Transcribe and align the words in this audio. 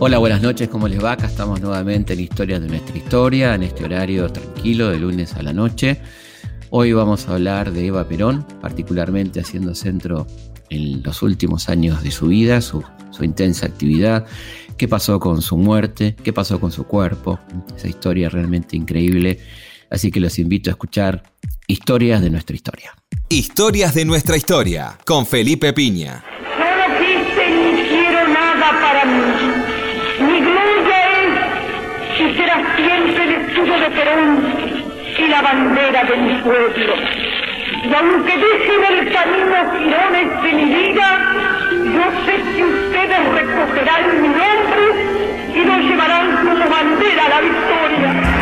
Hola, 0.00 0.18
buenas 0.18 0.42
noches, 0.42 0.68
¿cómo 0.68 0.86
les 0.86 1.02
va? 1.02 1.12
Acá 1.12 1.26
estamos 1.26 1.60
nuevamente 1.60 2.12
en 2.12 2.20
Historias 2.20 2.60
de 2.60 2.68
nuestra 2.68 2.96
historia, 2.96 3.54
en 3.56 3.64
este 3.64 3.84
horario 3.84 4.30
tranquilo 4.30 4.90
de 4.90 4.98
lunes 5.00 5.34
a 5.34 5.42
la 5.42 5.52
noche. 5.52 6.00
Hoy 6.70 6.92
vamos 6.92 7.28
a 7.28 7.34
hablar 7.34 7.72
de 7.72 7.86
Eva 7.86 8.06
Perón, 8.06 8.46
particularmente 8.60 9.40
haciendo 9.40 9.74
centro 9.74 10.24
en 10.70 11.02
los 11.02 11.20
últimos 11.22 11.68
años 11.68 12.04
de 12.04 12.12
su 12.12 12.28
vida, 12.28 12.60
su, 12.60 12.84
intensa 13.20 13.66
actividad, 13.66 14.24
qué 14.76 14.86
pasó 14.86 15.18
con 15.18 15.42
su 15.42 15.56
muerte, 15.56 16.14
qué 16.22 16.32
pasó 16.32 16.60
con 16.60 16.70
su 16.70 16.84
cuerpo, 16.84 17.40
esa 17.76 17.88
historia 17.88 18.28
realmente 18.28 18.76
increíble. 18.76 19.40
Así 19.90 20.10
que 20.10 20.20
los 20.20 20.38
invito 20.38 20.70
a 20.70 20.72
escuchar 20.72 21.22
Historias 21.70 22.22
de 22.22 22.30
nuestra 22.30 22.56
historia. 22.56 22.94
Historias 23.28 23.94
de 23.94 24.06
nuestra 24.06 24.38
historia, 24.38 24.96
con 25.04 25.26
Felipe 25.26 25.74
Piña. 25.74 26.24
No 26.58 26.98
quise 26.98 27.50
ni 27.50 27.82
quiero 27.88 28.26
nada 28.26 28.70
para 28.80 29.04
mí. 29.04 29.20
Mi 30.18 30.40
gloria 30.40 30.98
es 31.12 32.20
y 32.20 32.36
será 32.38 32.74
siempre 32.74 33.24
el 33.24 33.32
escudo 33.42 33.80
de 33.80 33.90
Perón 33.90 34.54
y 35.18 35.28
la 35.28 35.42
bandera 35.42 36.04
de 36.04 36.16
mi 36.16 36.40
pueblo. 36.40 36.94
Y 37.84 37.94
aunque 37.94 38.32
dejen 38.32 38.84
el 38.90 39.12
camino 39.12 39.56
girones 39.76 40.42
de 40.42 40.52
mi 40.54 40.64
vida, 40.64 41.08
yo 41.84 42.24
sé 42.24 42.56
que 42.56 42.64
ustedes 42.64 43.28
recogerán 43.28 44.22
mi 44.22 44.28
nombre 44.28 44.84
y 45.54 45.64
lo 45.66 45.78
llevarán 45.86 46.46
como 46.46 46.66
bandera 46.66 47.26
a 47.26 47.28
la 47.28 47.40
victoria. 47.42 48.37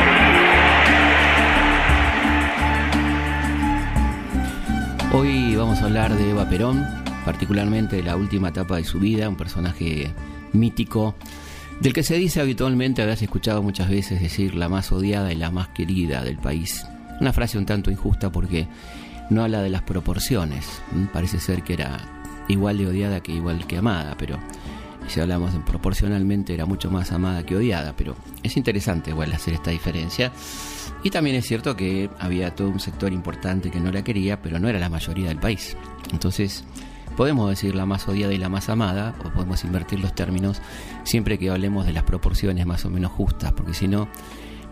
Hoy 5.13 5.55
vamos 5.57 5.79
a 5.79 5.85
hablar 5.85 6.15
de 6.17 6.31
Eva 6.31 6.49
Perón, 6.49 6.85
particularmente 7.25 7.97
de 7.97 8.03
la 8.03 8.17
última 8.17 8.49
etapa 8.49 8.77
de 8.77 8.85
su 8.85 8.99
vida, 8.99 9.29
un 9.29 9.37
personaje 9.37 10.13
mítico, 10.53 11.15
del 11.81 11.93
que 11.93 12.03
se 12.03 12.17
dice 12.17 12.41
habitualmente, 12.41 13.03
habías 13.03 13.23
escuchado 13.23 13.63
muchas 13.63 13.89
veces 13.89 14.21
decir 14.21 14.55
la 14.55 14.69
más 14.69 14.91
odiada 14.93 15.33
y 15.33 15.37
la 15.37 15.51
más 15.51 15.69
querida 15.69 16.25
del 16.25 16.39
país. 16.39 16.87
Una 17.21 17.33
frase 17.33 17.57
un 17.57 17.67
tanto 17.67 17.91
injusta 17.91 18.31
porque 18.31 18.67
no 19.31 19.43
habla 19.45 19.63
de 19.63 19.71
las 19.71 19.83
proporciones. 19.83 20.83
Parece 21.13 21.39
ser 21.39 21.63
que 21.63 21.75
era 21.75 21.99
igual 22.49 22.79
de 22.79 22.87
odiada 22.87 23.21
que 23.21 23.33
igual 23.33 23.67
que 23.67 23.79
amada, 23.79 24.17
pero 24.19 24.39
si 25.07 25.21
hablamos 25.21 25.55
en 25.55 25.65
proporcionalmente 25.65 26.53
era 26.53 26.67
mucho 26.67 26.91
más 26.91 27.13
amada 27.13 27.45
que 27.45 27.57
odiada, 27.57 27.95
pero 27.97 28.17
es 28.43 28.57
interesante 28.57 29.11
igual 29.11 29.33
hacer 29.33 29.55
esta 29.55 29.71
diferencia. 29.71 30.33
Y 31.07 31.11
también 31.11 31.37
es 31.37 31.47
cierto 31.47 31.77
que 31.77 32.11
había 32.19 32.53
todo 32.53 32.69
un 32.69 32.81
sector 32.81 33.13
importante 33.13 33.71
que 33.71 33.79
no 33.79 33.93
la 33.93 34.03
quería, 34.03 34.43
pero 34.43 34.59
no 34.59 34.69
era 34.69 34.81
la 34.81 34.89
mayoría 34.89 35.29
del 35.29 35.39
país. 35.39 35.77
Entonces, 36.11 36.65
podemos 37.17 37.49
decir 37.49 37.77
la 37.77 37.87
más 37.87 38.09
odiada 38.09 38.35
y 38.35 38.39
la 38.39 38.49
más 38.49 38.69
amada, 38.69 39.15
o 39.25 39.31
podemos 39.31 39.63
invertir 39.63 40.01
los 40.01 40.17
términos 40.17 40.61
siempre 41.05 41.39
que 41.39 41.49
hablemos 41.49 41.87
de 41.87 41.93
las 41.93 42.03
proporciones 42.03 42.67
más 42.67 42.85
o 42.87 42.91
menos 42.91 43.13
justas, 43.13 43.53
porque 43.53 43.73
si 43.73 43.87
no, 43.87 44.09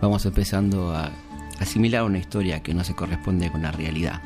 vamos 0.02 0.26
empezando 0.26 0.92
a 0.92 1.12
asimilar 1.60 2.02
una 2.02 2.18
historia 2.18 2.64
que 2.64 2.74
no 2.74 2.82
se 2.82 2.96
corresponde 2.96 3.48
con 3.52 3.62
la 3.62 3.70
realidad. 3.70 4.20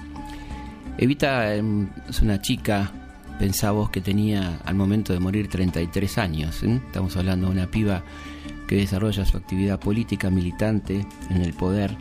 Evita 0.97 1.55
em, 1.57 1.91
es 2.09 2.23
una 2.23 2.41
chica, 2.41 2.91
pensamos 3.39 3.91
que 3.91 4.01
tenía 4.01 4.61
al 4.65 4.77
momento 4.77 5.13
de 5.13 5.21
morir 5.21 5.49
33 5.49 6.17
años. 6.17 6.63
¿eh? 6.63 6.81
Estamos 6.87 7.15
hablando 7.19 7.49
de 7.49 7.53
una 7.53 7.71
piba 7.71 8.03
que 8.69 8.77
desarrolla 8.77 9.25
su 9.25 9.37
actividad 9.37 9.81
política 9.81 10.31
militante 10.31 11.05
en 11.31 11.43
el 11.43 11.55
poder 11.55 11.97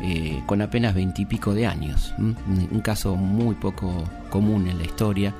eh, 0.00 0.42
con 0.46 0.62
apenas 0.62 0.94
veintipico 0.94 1.52
de 1.52 1.66
años. 1.66 2.14
Un 2.18 2.80
caso 2.82 3.16
muy 3.16 3.54
poco 3.56 4.04
común 4.30 4.68
en 4.68 4.78
la 4.78 4.84
historia. 4.84 5.34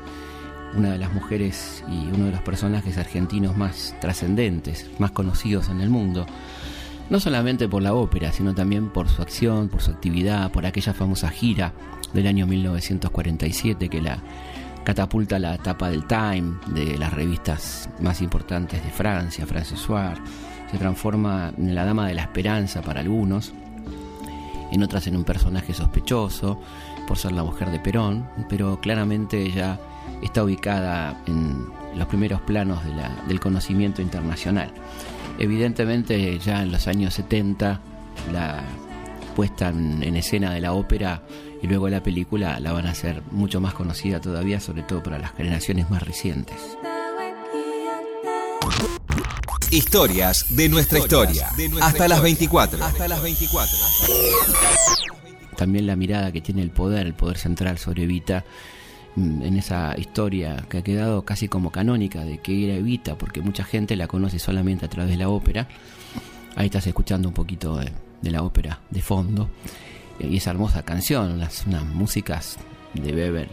Una 0.74 0.90
de 0.90 0.98
las 0.98 1.14
mujeres 1.14 1.84
y 1.88 2.08
uno 2.12 2.26
de 2.26 2.32
los 2.32 2.42
personajes 2.42 2.98
argentinos 2.98 3.56
más 3.56 3.94
trascendentes, 4.00 4.90
más 4.98 5.12
conocidos 5.12 5.68
en 5.68 5.80
el 5.80 5.88
mundo. 5.88 6.26
No 7.08 7.20
solamente 7.20 7.68
por 7.68 7.82
la 7.82 7.94
ópera, 7.94 8.32
sino 8.32 8.52
también 8.52 8.90
por 8.90 9.08
su 9.08 9.22
acción, 9.22 9.68
por 9.68 9.80
su 9.80 9.92
actividad, 9.92 10.50
por 10.50 10.66
aquella 10.66 10.92
famosa 10.92 11.30
gira 11.30 11.72
del 12.12 12.26
año 12.26 12.46
1947 12.46 13.88
que 13.88 14.00
la 14.02 14.18
catapulta 14.84 15.36
a 15.36 15.38
la 15.38 15.58
tapa 15.58 15.90
del 15.90 16.06
Time, 16.06 16.58
de 16.68 16.96
las 16.96 17.12
revistas 17.12 17.90
más 18.00 18.22
importantes 18.22 18.82
de 18.82 18.90
Francia, 18.90 19.46
France 19.46 19.76
Soir, 19.76 20.16
se 20.70 20.78
transforma 20.78 21.52
en 21.56 21.74
la 21.74 21.84
dama 21.84 22.08
de 22.08 22.14
la 22.14 22.22
esperanza 22.22 22.82
para 22.82 23.00
algunos, 23.00 23.52
en 24.72 24.82
otras 24.82 25.06
en 25.06 25.16
un 25.16 25.24
personaje 25.24 25.72
sospechoso 25.72 26.60
por 27.06 27.18
ser 27.18 27.32
la 27.32 27.44
mujer 27.44 27.70
de 27.70 27.78
Perón, 27.78 28.28
pero 28.48 28.80
claramente 28.80 29.40
ella 29.40 29.78
está 30.22 30.42
ubicada 30.42 31.22
en 31.26 31.66
los 31.96 32.08
primeros 32.08 32.40
planos 32.42 32.80
del 33.28 33.40
conocimiento 33.40 34.02
internacional. 34.02 34.72
Evidentemente 35.38 36.38
ya 36.38 36.62
en 36.62 36.72
los 36.72 36.86
años 36.88 37.14
70 37.14 37.80
la 38.32 38.64
puesta 39.34 39.68
en, 39.68 40.02
en, 40.02 40.16
escena 40.16 40.52
de 40.52 40.60
la 40.60 40.72
ópera 40.72 41.22
y 41.62 41.66
luego 41.66 41.88
la 41.88 42.02
película 42.02 42.58
la 42.58 42.72
van 42.72 42.86
a 42.86 42.90
hacer 42.90 43.22
mucho 43.30 43.60
más 43.60 43.74
conocida 43.74 44.20
todavía, 44.20 44.60
sobre 44.60 44.82
todo 44.82 45.02
para 45.02 45.18
las 45.18 45.32
generaciones 45.32 45.90
más 45.90 46.02
recientes. 46.02 46.76
Historias 49.70 50.56
de 50.56 50.68
nuestra 50.68 51.00
historia. 51.00 51.50
Hasta 51.80 52.06
las 52.06 52.22
24. 52.22 52.84
Hasta 52.84 53.08
las 53.08 53.20
24. 53.20 53.76
También 55.56 55.86
la 55.86 55.96
mirada 55.96 56.30
que 56.30 56.40
tiene 56.40 56.62
el 56.62 56.70
poder, 56.70 57.06
el 57.06 57.14
poder 57.14 57.36
central 57.36 57.78
sobre 57.78 58.04
Evita 58.04 58.44
mm, 59.16 59.42
en 59.42 59.56
esa 59.56 59.94
historia 59.98 60.64
que 60.68 60.78
ha 60.78 60.82
quedado 60.84 61.24
casi 61.24 61.48
como 61.48 61.72
canónica 61.72 62.24
de 62.24 62.38
que 62.38 62.64
era 62.64 62.74
Evita, 62.74 63.18
porque 63.18 63.40
mucha 63.40 63.64
gente 63.64 63.96
la 63.96 64.06
conoce 64.06 64.38
solamente 64.38 64.86
a 64.86 64.88
través 64.88 65.10
de 65.10 65.16
la 65.16 65.28
ópera. 65.28 65.66
Ahí 66.54 66.66
estás 66.66 66.86
escuchando 66.86 67.28
un 67.28 67.34
poquito 67.34 67.76
de, 67.76 68.30
la 68.30 68.42
ópera 68.42 68.80
de 68.90 69.02
fondo. 69.02 69.50
Y 70.20 70.36
esa 70.36 70.50
hermosa 70.50 70.82
canción, 70.82 71.38
las 71.38 71.66
unas 71.66 71.84
músicas 71.84 72.56
de 72.94 73.12
Weber, 73.12 73.48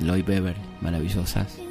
Lloyd 0.00 0.26
Weber, 0.26 0.56
maravillosas. 0.80 1.69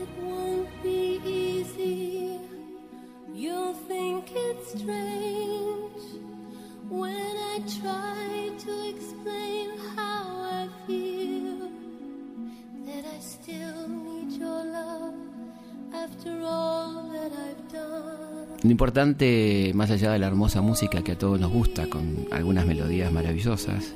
Lo 18.62 18.72
importante, 18.72 19.72
más 19.74 19.90
allá 19.90 20.12
de 20.12 20.20
la 20.20 20.28
hermosa 20.28 20.62
música 20.62 21.02
que 21.02 21.14
a 21.14 21.18
todos 21.18 21.40
nos 21.40 21.52
gusta, 21.52 21.88
con 21.88 22.28
algunas 22.31 22.66
melodías 22.66 23.12
maravillosas, 23.12 23.94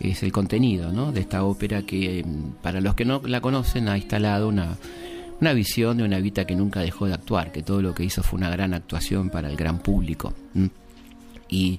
es 0.00 0.22
el 0.22 0.32
contenido 0.32 0.92
¿no? 0.92 1.12
de 1.12 1.20
esta 1.20 1.44
ópera 1.44 1.82
que, 1.82 2.24
para 2.62 2.80
los 2.80 2.94
que 2.94 3.04
no 3.04 3.22
la 3.24 3.40
conocen, 3.40 3.88
ha 3.88 3.96
instalado 3.96 4.48
una, 4.48 4.76
una 5.40 5.52
visión 5.52 5.98
de 5.98 6.04
una 6.04 6.18
Vita 6.18 6.44
que 6.44 6.56
nunca 6.56 6.80
dejó 6.80 7.06
de 7.06 7.14
actuar, 7.14 7.52
que 7.52 7.62
todo 7.62 7.80
lo 7.80 7.94
que 7.94 8.04
hizo 8.04 8.22
fue 8.22 8.38
una 8.38 8.50
gran 8.50 8.74
actuación 8.74 9.30
para 9.30 9.48
el 9.48 9.56
gran 9.56 9.78
público. 9.78 10.34
Y 11.48 11.78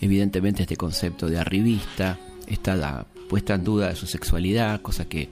evidentemente 0.00 0.62
este 0.62 0.76
concepto 0.76 1.28
de 1.28 1.38
arribista 1.38 2.18
está 2.46 3.06
puesta 3.28 3.54
en 3.54 3.64
duda 3.64 3.88
de 3.88 3.96
su 3.96 4.06
sexualidad, 4.06 4.82
cosa 4.82 5.04
que 5.04 5.28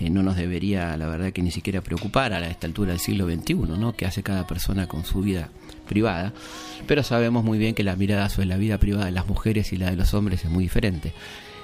no 0.00 0.22
nos 0.22 0.36
debería, 0.36 0.96
la 0.96 1.06
verdad, 1.06 1.32
que 1.32 1.42
ni 1.42 1.50
siquiera 1.50 1.80
preocupar 1.80 2.32
a 2.32 2.48
esta 2.48 2.66
altura 2.66 2.90
del 2.90 3.00
siglo 3.00 3.26
XXI, 3.26 3.54
¿no? 3.54 3.94
Que 3.94 4.06
hace 4.06 4.22
cada 4.22 4.46
persona 4.46 4.88
con 4.88 5.04
su 5.04 5.20
vida 5.20 5.50
privada. 5.88 6.32
Pero 6.86 7.02
sabemos 7.02 7.44
muy 7.44 7.58
bien 7.58 7.74
que 7.74 7.84
la 7.84 7.96
mirada 7.96 8.28
sobre 8.28 8.46
la 8.46 8.56
vida 8.56 8.78
privada 8.78 9.06
de 9.06 9.12
las 9.12 9.26
mujeres 9.26 9.72
y 9.72 9.76
la 9.76 9.90
de 9.90 9.96
los 9.96 10.14
hombres 10.14 10.44
es 10.44 10.50
muy 10.50 10.64
diferente. 10.64 11.12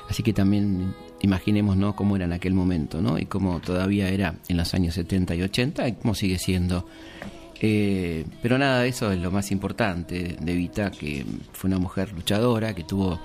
Así 0.09 0.23
que 0.23 0.33
también 0.33 0.95
imaginemos 1.21 1.77
¿no? 1.77 1.97
cómo 1.97 2.17
era 2.17 2.25
en 2.27 2.33
aquel 2.33 2.55
momento, 2.55 3.01
¿no? 3.01 3.19
Y 3.19 3.27
cómo 3.27 3.61
todavía 3.61 4.09
era 4.09 4.35
en 4.49 4.57
los 4.57 4.73
años 4.75 4.95
70 4.95 5.35
y 5.35 5.43
80 5.43 5.89
y 5.89 5.93
cómo 5.95 6.15
sigue 6.15 6.39
siendo. 6.39 6.87
Eh, 7.61 8.25
pero 8.41 8.57
nada 8.59 8.87
eso 8.87 9.11
es 9.11 9.19
lo 9.19 9.31
más 9.31 9.51
importante 9.51 10.37
de 10.41 10.55
Vita, 10.55 10.91
que 10.91 11.27
fue 11.53 11.69
una 11.69 11.79
mujer 11.79 12.13
luchadora, 12.13 12.75
que 12.75 12.85
tuvo 12.85 13.21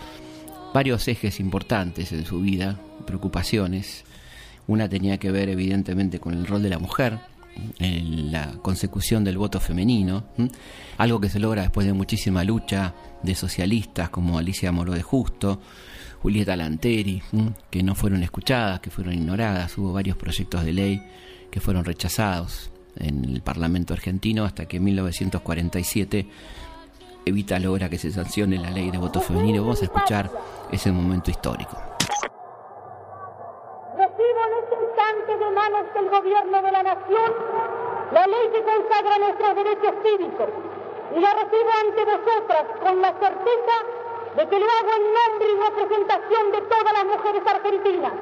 varios 0.74 1.08
ejes 1.08 1.40
importantes 1.40 2.12
en 2.12 2.26
su 2.26 2.42
vida, 2.42 2.80
preocupaciones, 3.06 4.06
una 4.66 4.90
tenía 4.90 5.18
que 5.18 5.32
ver 5.32 5.50
evidentemente 5.50 6.20
con 6.20 6.34
el 6.34 6.48
rol 6.48 6.64
de 6.64 6.70
la 6.70 6.80
mujer, 6.80 7.20
en 7.78 8.32
la 8.32 8.54
consecución 8.64 9.24
del 9.24 9.38
voto 9.38 9.60
femenino, 9.60 10.24
algo 10.98 11.22
que 11.22 11.30
se 11.30 11.40
logra 11.40 11.62
después 11.62 11.86
de 11.86 11.94
muchísima 11.94 12.44
lucha 12.44 12.96
de 13.22 13.36
socialistas 13.36 14.10
como 14.10 14.40
Alicia 14.40 14.72
Moro 14.72 14.94
de 14.94 15.04
Justo, 15.04 15.62
Julieta 16.24 16.56
Lanteri, 16.56 17.22
que 17.70 17.84
no 17.84 17.94
fueron 17.94 18.24
escuchadas, 18.24 18.80
que 18.80 18.90
fueron 18.90 19.14
ignoradas, 19.14 19.78
hubo 19.78 19.94
varios 19.94 20.18
proyectos 20.18 20.64
de 20.66 20.74
ley 20.74 21.04
que 21.52 21.60
fueron 21.60 21.86
rechazados 21.86 22.72
en 23.00 23.26
el 23.26 23.42
Parlamento 23.42 23.94
argentino 23.94 24.46
hasta 24.46 24.66
que 24.66 24.78
en 24.78 24.84
1947 24.84 26.28
Evita 27.26 27.58
logra 27.58 27.88
que 27.88 27.98
se 27.98 28.12
sancione 28.12 28.58
la 28.58 28.70
ley 28.70 28.92
de 28.92 28.98
voto 28.98 29.22
femenino. 29.22 29.62
Vamos 29.62 29.82
a 29.82 29.86
escuchar 29.86 30.30
ese 30.72 30.92
momento 30.92 31.32
histórico. 31.32 31.78
Recibo 33.96 34.42
en 34.44 34.54
este 34.60 34.76
instante 34.84 35.32
de 35.40 35.52
manos 35.56 35.86
del 35.94 36.10
gobierno 36.10 36.62
de 36.62 36.72
la 36.72 36.84
nación 36.84 37.32
la 38.12 38.28
ley 38.28 38.50
que 38.52 38.62
consagra 38.62 39.18
nuestros 39.20 39.56
derechos 39.56 39.94
cívicos 40.04 40.50
y 41.16 41.20
la 41.20 41.34
recibo 41.34 41.72
ante 41.80 42.04
vosotras 42.04 42.66
con 42.84 43.02
la 43.02 43.12
certeza 43.14 43.76
de 44.36 44.50
que 44.50 44.60
lo 44.60 44.66
hago 44.66 44.92
en 44.98 45.06
nombre 45.14 45.48
y 45.48 45.56
representación 45.64 46.52
de 46.52 46.62
todas 46.62 46.94
las 46.94 47.06
mujeres 47.06 47.44
argentinas, 47.48 48.14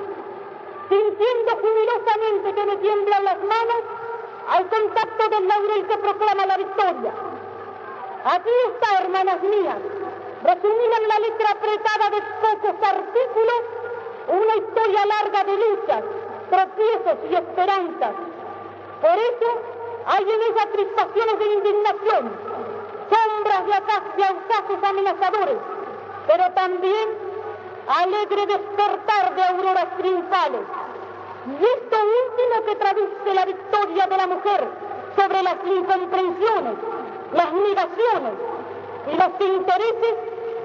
sintiendo 0.90 1.52
jubilosamente 1.58 2.54
que 2.54 2.66
me 2.66 2.78
tiemblan 2.78 3.26
las 3.26 3.40
manos 3.40 3.82
al 4.52 4.68
contacto 4.68 5.30
del 5.30 5.48
laurel 5.48 5.88
que 5.88 5.98
proclama 5.98 6.46
la 6.46 6.58
victoria. 6.58 7.14
Aquí 8.26 8.50
está, 8.68 9.04
hermanas 9.04 9.42
mías, 9.42 9.78
resumida 10.44 10.96
en 11.02 11.08
la 11.08 11.20
letra 11.20 11.52
apretada 11.52 12.10
de 12.10 12.22
pocos 12.44 12.76
artículos, 12.88 13.62
una 14.28 14.56
historia 14.58 15.06
larga 15.06 15.44
de 15.46 15.56
luchas, 15.58 16.04
tropiezos 16.50 17.18
y 17.32 17.36
esperanzas. 17.36 18.14
Por 19.02 19.18
eso 19.18 19.48
hay 20.06 20.24
en 20.24 20.42
ella 20.42 20.72
crispaciones 20.74 21.40
de 21.40 21.54
indignación, 21.54 22.32
sombras 23.10 23.66
de 23.66 23.74
ataques 23.74 24.14
y 24.18 24.24
ausaces 24.24 24.84
amenazadores, 24.84 25.58
pero 26.28 26.52
también 26.52 27.10
alegre 27.88 28.48
despertar 28.48 29.36
de 29.36 29.44
auroras 29.44 29.98
triunfales. 29.98 30.62
Y 31.44 31.56
esto 31.56 31.98
último 31.98 32.66
que 32.66 32.76
traduce 32.76 33.34
la 33.34 33.46
victoria 33.46 34.06
de 34.06 34.18
la 34.18 34.28
mujer 34.28 34.68
sobre 35.16 35.42
las 35.42 35.56
incomprensiones, 35.66 36.74
las 37.34 37.54
negaciones 37.54 38.34
y 39.12 39.18
los 39.18 39.42
intereses 39.42 40.16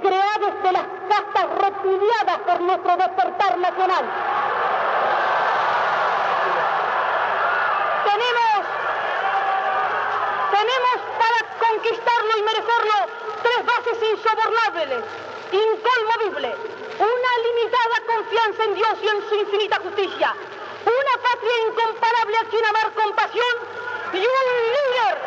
creados 0.03 0.63
de 0.63 0.73
las 0.73 0.85
castas 1.09 1.47
repudiadas 1.59 2.39
por 2.47 2.61
nuestro 2.61 2.97
despertar 2.97 3.59
nacional. 3.59 4.05
Tenemos, 8.05 8.67
tenemos 10.51 10.97
para 11.17 11.71
conquistarlo 11.71 12.33
y 12.39 12.43
merecerlo 12.43 12.95
tres 13.43 13.67
bases 13.67 14.11
insobornables, 14.13 15.05
inconmovibles, 15.53 16.57
una 17.01 17.33
limitada 17.47 17.97
confianza 18.15 18.65
en 18.65 18.75
Dios 18.75 18.99
y 19.03 19.09
en 19.09 19.29
su 19.29 19.35
infinita 19.37 19.81
justicia, 19.81 20.35
una 20.91 21.23
patria 21.23 21.57
incomparable 21.69 22.37
a 22.37 22.45
quien 22.45 22.65
amar 22.65 22.93
con 22.95 23.13
pasión 23.15 23.55
y 24.13 24.19
un 24.19 24.47
líder, 24.77 25.19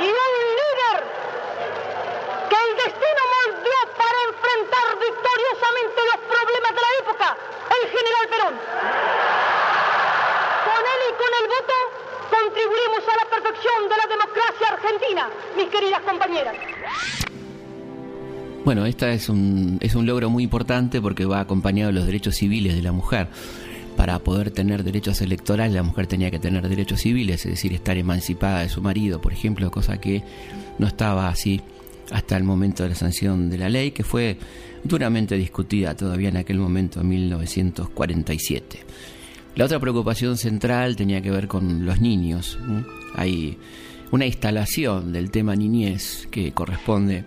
y 0.00 0.06
un 0.06 0.32
líder 0.60 0.98
que 2.50 2.56
el 2.56 2.76
destino 2.76 3.22
moldeó 3.34 3.80
para 3.96 4.18
enfrentar 4.28 4.98
victoriosamente 5.00 6.00
los 6.12 6.20
problemas 6.28 6.74
de 6.74 6.80
la 6.80 6.92
época, 7.00 7.36
el 7.80 7.88
general 7.88 8.28
Perón. 8.28 8.54
Con 10.64 10.80
él 10.92 11.00
y 11.08 11.12
con 11.14 11.32
el 11.40 11.46
voto 11.48 11.76
contribuimos 12.30 13.08
a 13.08 13.16
la 13.16 13.24
perfección 13.30 13.88
de 13.88 13.96
la 13.96 14.06
democracia 14.06 14.68
argentina, 14.68 15.30
mis 15.56 15.68
queridas 15.70 16.00
compañeras. 16.02 16.56
Bueno, 18.64 18.86
esta 18.86 19.12
es 19.12 19.28
un, 19.28 19.76
es 19.82 19.94
un 19.94 20.06
logro 20.06 20.30
muy 20.30 20.42
importante 20.42 21.02
porque 21.02 21.26
va 21.26 21.40
acompañado 21.40 21.92
de 21.92 21.98
los 21.98 22.06
derechos 22.06 22.36
civiles 22.36 22.74
de 22.74 22.80
la 22.80 22.92
mujer. 22.92 23.28
Para 23.94 24.18
poder 24.20 24.50
tener 24.50 24.84
derechos 24.84 25.20
electorales, 25.20 25.74
la 25.74 25.82
mujer 25.82 26.06
tenía 26.06 26.30
que 26.30 26.38
tener 26.38 26.66
derechos 26.66 27.00
civiles, 27.00 27.44
es 27.44 27.52
decir, 27.52 27.74
estar 27.74 27.96
emancipada 27.98 28.60
de 28.60 28.70
su 28.70 28.80
marido, 28.80 29.20
por 29.20 29.34
ejemplo, 29.34 29.70
cosa 29.70 29.98
que 29.98 30.22
no 30.78 30.86
estaba 30.86 31.28
así 31.28 31.60
hasta 32.10 32.38
el 32.38 32.44
momento 32.44 32.82
de 32.82 32.88
la 32.88 32.94
sanción 32.94 33.50
de 33.50 33.58
la 33.58 33.68
ley, 33.68 33.90
que 33.90 34.02
fue 34.02 34.38
duramente 34.82 35.36
discutida 35.36 35.94
todavía 35.94 36.30
en 36.30 36.38
aquel 36.38 36.58
momento, 36.58 37.02
en 37.02 37.08
1947. 37.08 38.78
La 39.56 39.66
otra 39.66 39.78
preocupación 39.78 40.38
central 40.38 40.96
tenía 40.96 41.20
que 41.20 41.30
ver 41.30 41.48
con 41.48 41.84
los 41.84 42.00
niños. 42.00 42.58
Hay 43.14 43.58
una 44.10 44.24
instalación 44.26 45.12
del 45.12 45.30
tema 45.30 45.54
niñez 45.54 46.26
que 46.30 46.52
corresponde 46.52 47.24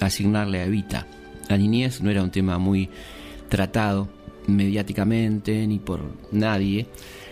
asignarle 0.00 0.60
a 0.60 0.64
Evita. 0.64 1.06
La 1.48 1.56
niñez 1.56 2.00
no 2.02 2.10
era 2.10 2.22
un 2.22 2.30
tema 2.30 2.58
muy 2.58 2.88
tratado 3.48 4.08
mediáticamente 4.46 5.66
ni 5.66 5.78
por 5.78 6.00
nadie. 6.32 6.86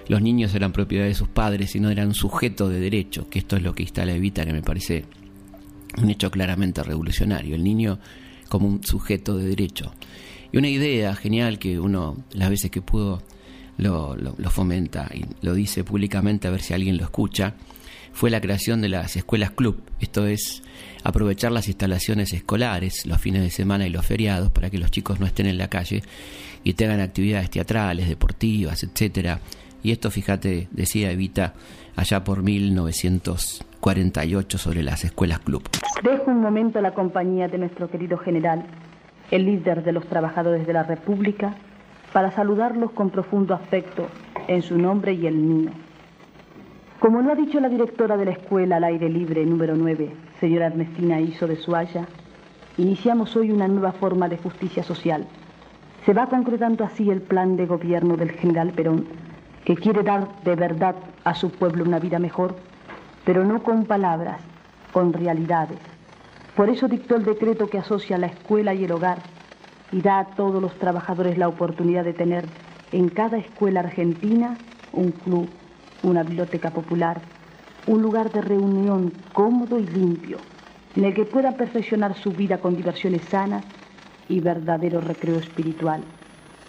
Los 0.08 0.22
niños 0.22 0.54
eran 0.54 0.72
propiedad 0.72 1.04
de 1.04 1.14
sus 1.14 1.28
padres 1.28 1.74
y 1.74 1.80
no 1.80 1.90
eran 1.90 2.14
sujeto 2.14 2.68
de 2.68 2.80
derecho, 2.80 3.28
que 3.28 3.38
esto 3.38 3.56
es 3.56 3.62
lo 3.62 3.74
que 3.74 3.84
instala 3.84 4.12
Evita, 4.12 4.44
que 4.44 4.52
me 4.52 4.62
parece 4.62 5.04
un 6.02 6.10
hecho 6.10 6.30
claramente 6.30 6.82
revolucionario. 6.82 7.54
El 7.54 7.64
niño 7.64 7.98
como 8.48 8.68
un 8.68 8.82
sujeto 8.84 9.36
de 9.36 9.46
derecho. 9.46 9.92
Y 10.52 10.58
una 10.58 10.68
idea 10.68 11.14
genial 11.14 11.58
que 11.58 11.80
uno, 11.80 12.24
las 12.32 12.50
veces 12.50 12.70
que 12.70 12.82
pudo, 12.82 13.22
lo 13.78 14.50
fomenta 14.50 15.08
y 15.14 15.24
lo 15.40 15.54
dice 15.54 15.84
públicamente 15.84 16.46
a 16.46 16.50
ver 16.50 16.60
si 16.60 16.74
alguien 16.74 16.98
lo 16.98 17.04
escucha, 17.04 17.54
fue 18.12 18.30
la 18.30 18.40
creación 18.40 18.80
de 18.80 18.88
las 18.88 19.16
escuelas 19.16 19.50
club. 19.50 19.82
Esto 20.00 20.26
es 20.26 20.62
aprovechar 21.04 21.52
las 21.52 21.68
instalaciones 21.68 22.32
escolares 22.32 23.06
los 23.06 23.20
fines 23.20 23.42
de 23.42 23.50
semana 23.50 23.86
y 23.86 23.90
los 23.90 24.06
feriados 24.06 24.50
para 24.50 24.70
que 24.70 24.78
los 24.78 24.90
chicos 24.90 25.20
no 25.20 25.26
estén 25.26 25.46
en 25.46 25.58
la 25.58 25.68
calle 25.68 26.02
y 26.64 26.72
tengan 26.74 27.00
actividades 27.00 27.50
teatrales, 27.50 28.08
deportivas, 28.08 28.82
etcétera. 28.82 29.40
Y 29.82 29.90
esto, 29.90 30.10
fíjate, 30.10 30.68
decía 30.70 31.10
Evita 31.10 31.54
allá 31.96 32.22
por 32.24 32.42
1948 32.42 34.58
sobre 34.58 34.82
las 34.82 35.04
escuelas 35.04 35.40
club. 35.40 35.62
Dejo 36.02 36.30
un 36.30 36.40
momento 36.40 36.80
la 36.80 36.94
compañía 36.94 37.48
de 37.48 37.58
nuestro 37.58 37.90
querido 37.90 38.16
general, 38.18 38.64
el 39.30 39.44
líder 39.46 39.82
de 39.82 39.92
los 39.92 40.06
trabajadores 40.06 40.66
de 40.66 40.72
la 40.72 40.84
República, 40.84 41.56
para 42.12 42.30
saludarlos 42.30 42.92
con 42.92 43.10
profundo 43.10 43.54
afecto 43.54 44.08
en 44.46 44.62
su 44.62 44.78
nombre 44.78 45.14
y 45.14 45.26
el 45.26 45.34
mío. 45.36 45.70
Como 47.02 47.20
lo 47.20 47.32
ha 47.32 47.34
dicho 47.34 47.58
la 47.58 47.68
directora 47.68 48.16
de 48.16 48.26
la 48.26 48.30
escuela 48.30 48.76
al 48.76 48.84
aire 48.84 49.08
libre 49.08 49.44
número 49.44 49.74
9, 49.74 50.14
señora 50.38 50.68
Ernestina 50.68 51.20
Iso 51.20 51.48
de 51.48 51.56
Suaya, 51.56 52.06
iniciamos 52.78 53.34
hoy 53.34 53.50
una 53.50 53.66
nueva 53.66 53.90
forma 53.90 54.28
de 54.28 54.36
justicia 54.36 54.84
social. 54.84 55.26
Se 56.06 56.12
va 56.12 56.28
concretando 56.28 56.84
así 56.84 57.10
el 57.10 57.20
plan 57.20 57.56
de 57.56 57.66
gobierno 57.66 58.16
del 58.16 58.30
general 58.30 58.70
Perón, 58.70 59.06
que 59.64 59.74
quiere 59.74 60.04
dar 60.04 60.28
de 60.44 60.54
verdad 60.54 60.94
a 61.24 61.34
su 61.34 61.50
pueblo 61.50 61.82
una 61.82 61.98
vida 61.98 62.20
mejor, 62.20 62.54
pero 63.24 63.44
no 63.44 63.64
con 63.64 63.84
palabras, 63.86 64.40
con 64.92 65.12
realidades. 65.12 65.80
Por 66.54 66.68
eso 66.68 66.86
dictó 66.86 67.16
el 67.16 67.24
decreto 67.24 67.66
que 67.66 67.78
asocia 67.78 68.16
la 68.16 68.28
escuela 68.28 68.74
y 68.74 68.84
el 68.84 68.92
hogar 68.92 69.18
y 69.90 70.02
da 70.02 70.20
a 70.20 70.26
todos 70.36 70.62
los 70.62 70.78
trabajadores 70.78 71.36
la 71.36 71.48
oportunidad 71.48 72.04
de 72.04 72.12
tener 72.12 72.44
en 72.92 73.08
cada 73.08 73.38
escuela 73.38 73.80
argentina 73.80 74.56
un 74.92 75.10
club, 75.10 75.48
una 76.02 76.22
biblioteca 76.22 76.70
popular, 76.70 77.20
un 77.86 78.02
lugar 78.02 78.30
de 78.30 78.40
reunión 78.40 79.12
cómodo 79.32 79.78
y 79.78 79.86
limpio, 79.86 80.38
en 80.96 81.04
el 81.04 81.14
que 81.14 81.24
puedan 81.24 81.54
perfeccionar 81.54 82.14
su 82.14 82.32
vida 82.32 82.58
con 82.58 82.76
diversiones 82.76 83.22
sanas 83.22 83.64
y 84.28 84.40
verdadero 84.40 85.00
recreo 85.00 85.38
espiritual. 85.38 86.02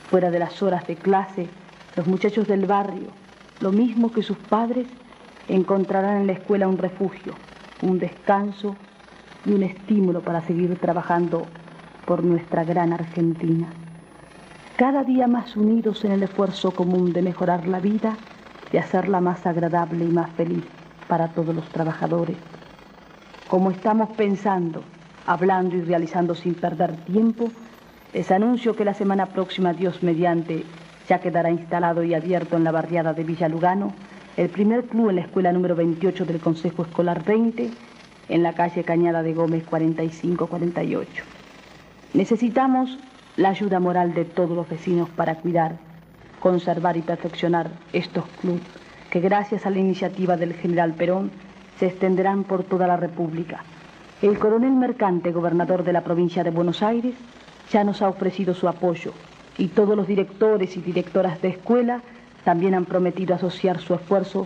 Fuera 0.10 0.32
de 0.32 0.40
las 0.40 0.62
horas 0.62 0.88
de 0.88 0.96
clase, 0.96 1.48
los 1.96 2.08
muchachos 2.08 2.48
del 2.48 2.66
barrio, 2.66 3.08
lo 3.60 3.72
mismo 3.72 4.12
que 4.12 4.24
sus 4.24 4.38
padres, 4.38 4.88
encontrarán 5.48 6.22
en 6.22 6.28
la 6.28 6.34
escuela 6.34 6.68
un 6.68 6.78
refugio, 6.78 7.36
un 7.82 8.00
descanso 8.00 8.76
y 9.46 9.52
un 9.52 9.64
estímulo 9.64 10.22
para 10.22 10.42
seguir 10.42 10.78
trabajando 10.80 11.46
por 12.06 12.24
nuestra 12.24 12.64
gran 12.64 12.94
Argentina. 12.94 13.68
Cada 14.78 15.04
día 15.04 15.28
más 15.28 15.56
unidos 15.56 16.04
en 16.04 16.14
el 16.14 16.24
esfuerzo 16.24 16.72
común 16.72 17.14
de 17.14 17.22
mejorar 17.22 17.68
la 17.68 17.80
vida, 17.80 18.18
de 18.74 18.80
hacerla 18.80 19.22
más 19.22 19.46
agradable 19.46 20.04
y 20.04 20.10
más 20.10 20.30
feliz 20.32 20.64
para 21.08 21.30
todos 21.30 21.56
los 21.56 21.70
trabajadores. 21.70 22.36
Como 23.48 23.72
estamos 23.72 24.10
pensando, 24.18 24.84
hablando 25.26 25.78
y 25.78 25.82
realizando 25.82 26.36
sin 26.36 26.56
perder 26.56 26.98
tiempo, 27.06 27.50
les 28.14 28.30
anuncio 28.32 28.76
que 28.76 28.84
la 28.84 28.94
semana 28.94 29.28
próxima, 29.28 29.74
Dios 29.74 30.04
mediante, 30.04 30.66
ya 31.08 31.20
quedará 31.20 31.52
instalado 31.52 32.04
y 32.04 32.14
abierto 32.14 32.58
en 32.58 32.64
la 32.64 32.72
barriada 32.72 33.14
de 33.14 33.24
Villa 33.24 33.48
Lugano 33.48 33.94
el 34.38 34.50
primer 34.50 34.86
club 34.86 35.10
en 35.10 35.18
la 35.18 35.22
escuela 35.22 35.52
número 35.52 35.76
28 35.76 36.26
del 36.26 36.40
Consejo 36.40 36.82
Escolar 36.82 37.24
20, 37.24 37.70
en 38.30 38.44
la 38.44 38.54
calle 38.54 38.84
Cañada 38.84 39.22
de 39.22 39.36
Gómez 39.36 39.64
4548. 39.66 41.24
Necesitamos 42.16 42.98
la 43.36 43.50
ayuda 43.50 43.80
moral 43.80 44.16
de 44.16 44.26
todos 44.26 44.56
los 44.56 44.68
vecinos 44.68 45.10
para 45.10 45.36
cuidar, 45.36 45.78
conservar 46.44 46.98
y 46.98 47.02
perfeccionar 47.02 47.72
estos 47.94 48.26
clubes 48.42 48.62
que 49.10 49.22
gracias 49.22 49.66
a 49.66 49.70
la 49.70 49.80
iniciativa 49.80 50.36
del 50.36 50.54
general 50.54 50.94
Perón 50.94 51.32
se 51.80 51.86
extenderán 51.86 52.44
por 52.44 52.66
toda 52.66 52.86
la 52.86 52.98
República. 52.98 53.64
El 54.22 54.38
coronel 54.38 54.74
Mercante, 54.74 55.32
gobernador 55.32 55.86
de 55.86 55.94
la 55.94 56.02
provincia 56.02 56.44
de 56.44 56.50
Buenos 56.50 56.84
Aires, 56.84 57.16
ya 57.72 57.86
nos 57.86 58.02
ha 58.02 58.10
ofrecido 58.10 58.54
su 58.54 58.68
apoyo 58.68 59.14
y 59.58 59.70
todos 59.70 59.96
los 59.96 60.06
directores 60.06 60.76
y 60.76 60.82
directoras 60.82 61.42
de 61.42 61.48
escuela 61.50 62.02
también 62.44 62.76
han 62.76 62.86
prometido 62.86 63.36
asociar 63.36 63.80
su 63.80 63.94
esfuerzo 63.94 64.46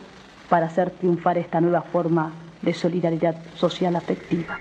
para 0.50 0.68
hacer 0.68 0.92
triunfar 0.92 1.40
esta 1.40 1.60
nueva 1.62 1.82
forma 1.82 2.32
de 2.62 2.74
solidaridad 2.74 3.38
social 3.56 3.96
afectiva. 3.96 4.60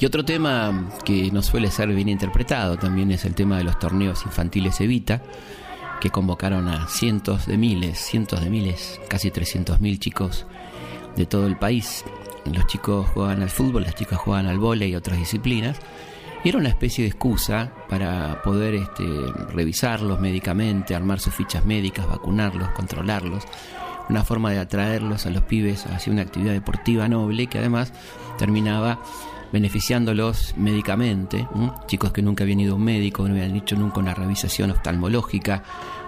Y 0.00 0.06
otro 0.06 0.24
tema 0.24 0.88
que 1.04 1.30
no 1.30 1.42
suele 1.42 1.70
ser 1.70 1.90
bien 1.90 2.08
interpretado 2.08 2.78
también 2.78 3.10
es 3.10 3.26
el 3.26 3.34
tema 3.34 3.58
de 3.58 3.64
los 3.64 3.78
torneos 3.78 4.24
infantiles 4.24 4.80
Evita, 4.80 5.20
que 6.00 6.08
convocaron 6.08 6.68
a 6.68 6.88
cientos 6.88 7.44
de 7.44 7.58
miles, 7.58 7.98
cientos 7.98 8.42
de 8.42 8.48
miles, 8.48 8.98
casi 9.08 9.30
300.000 9.30 9.98
chicos 9.98 10.46
de 11.16 11.26
todo 11.26 11.46
el 11.46 11.58
país. 11.58 12.02
Los 12.50 12.66
chicos 12.66 13.10
juegan 13.10 13.42
al 13.42 13.50
fútbol, 13.50 13.82
las 13.82 13.94
chicas 13.94 14.18
juegan 14.18 14.46
al 14.46 14.58
vóley 14.58 14.92
y 14.92 14.96
otras 14.96 15.18
disciplinas. 15.18 15.78
Y 16.42 16.48
era 16.48 16.56
una 16.56 16.70
especie 16.70 17.04
de 17.04 17.10
excusa 17.10 17.70
para 17.90 18.40
poder 18.40 18.76
este, 18.76 19.04
revisarlos 19.52 20.18
médicamente, 20.18 20.94
armar 20.94 21.20
sus 21.20 21.34
fichas 21.34 21.66
médicas, 21.66 22.08
vacunarlos, 22.08 22.70
controlarlos. 22.70 23.44
Una 24.08 24.24
forma 24.24 24.50
de 24.50 24.60
atraerlos 24.60 25.26
a 25.26 25.30
los 25.30 25.42
pibes 25.42 25.84
hacia 25.84 26.10
una 26.10 26.22
actividad 26.22 26.54
deportiva 26.54 27.06
noble 27.06 27.48
que 27.48 27.58
además 27.58 27.92
terminaba 28.38 28.98
beneficiándolos 29.52 30.54
médicamente, 30.56 31.46
chicos 31.86 32.12
que 32.12 32.22
nunca 32.22 32.44
habían 32.44 32.60
ido 32.60 32.74
a 32.74 32.76
un 32.76 32.84
médico, 32.84 33.26
no 33.26 33.34
habían 33.34 33.56
hecho 33.56 33.76
nunca 33.76 34.00
una 34.00 34.14
revisación 34.14 34.70
oftalmológica 34.70 35.62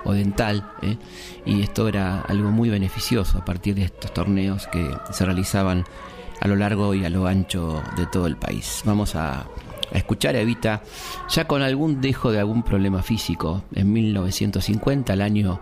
o 0.05 0.13
dental, 0.13 0.71
¿eh? 0.83 0.97
y 1.45 1.63
esto 1.63 1.89
era 1.89 2.21
algo 2.23 2.51
muy 2.51 2.71
beneficioso 2.71 3.39
a 3.39 3.45
partir 3.45 3.75
de 3.75 3.85
estos 3.85 4.13
torneos 4.13 4.67
que 4.69 4.91
se 5.13 5.25
realizaban 5.25 5.85
a 6.41 6.49
lo 6.49 6.57
largo 6.57 6.95
y 6.95 7.05
a 7.05 7.11
lo 7.11 7.27
ancho 7.27 7.83
de 7.97 8.07
todo 8.07 8.27
el 8.27 8.37
país. 8.37 8.83
Vamos 8.85 9.15
a, 9.15 9.47
a 9.93 9.99
escuchar 9.99 10.35
a 10.35 10.41
Evita 10.41 10.83
ya 11.29 11.47
con 11.47 11.63
algún 11.63 12.01
dejo 12.01 12.33
de 12.33 12.41
algún 12.41 12.63
problema 12.63 13.03
físico. 13.03 13.63
En 13.75 13.93
1950, 13.93 15.13
el 15.13 15.23
año 15.23 15.61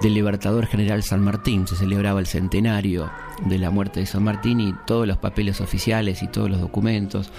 del 0.00 0.14
Libertador 0.14 0.66
General 0.66 1.02
San 1.02 1.22
Martín. 1.22 1.66
Se 1.66 1.76
celebraba 1.76 2.20
el 2.20 2.26
centenario 2.26 3.10
de 3.44 3.58
la 3.58 3.70
muerte 3.70 4.00
de 4.00 4.06
San 4.06 4.24
Martín 4.24 4.60
y 4.60 4.74
todos 4.86 5.06
los 5.06 5.18
papeles 5.18 5.60
oficiales 5.60 6.22
y 6.22 6.28
todos 6.28 6.50
los 6.50 6.60
documentos 6.60 7.30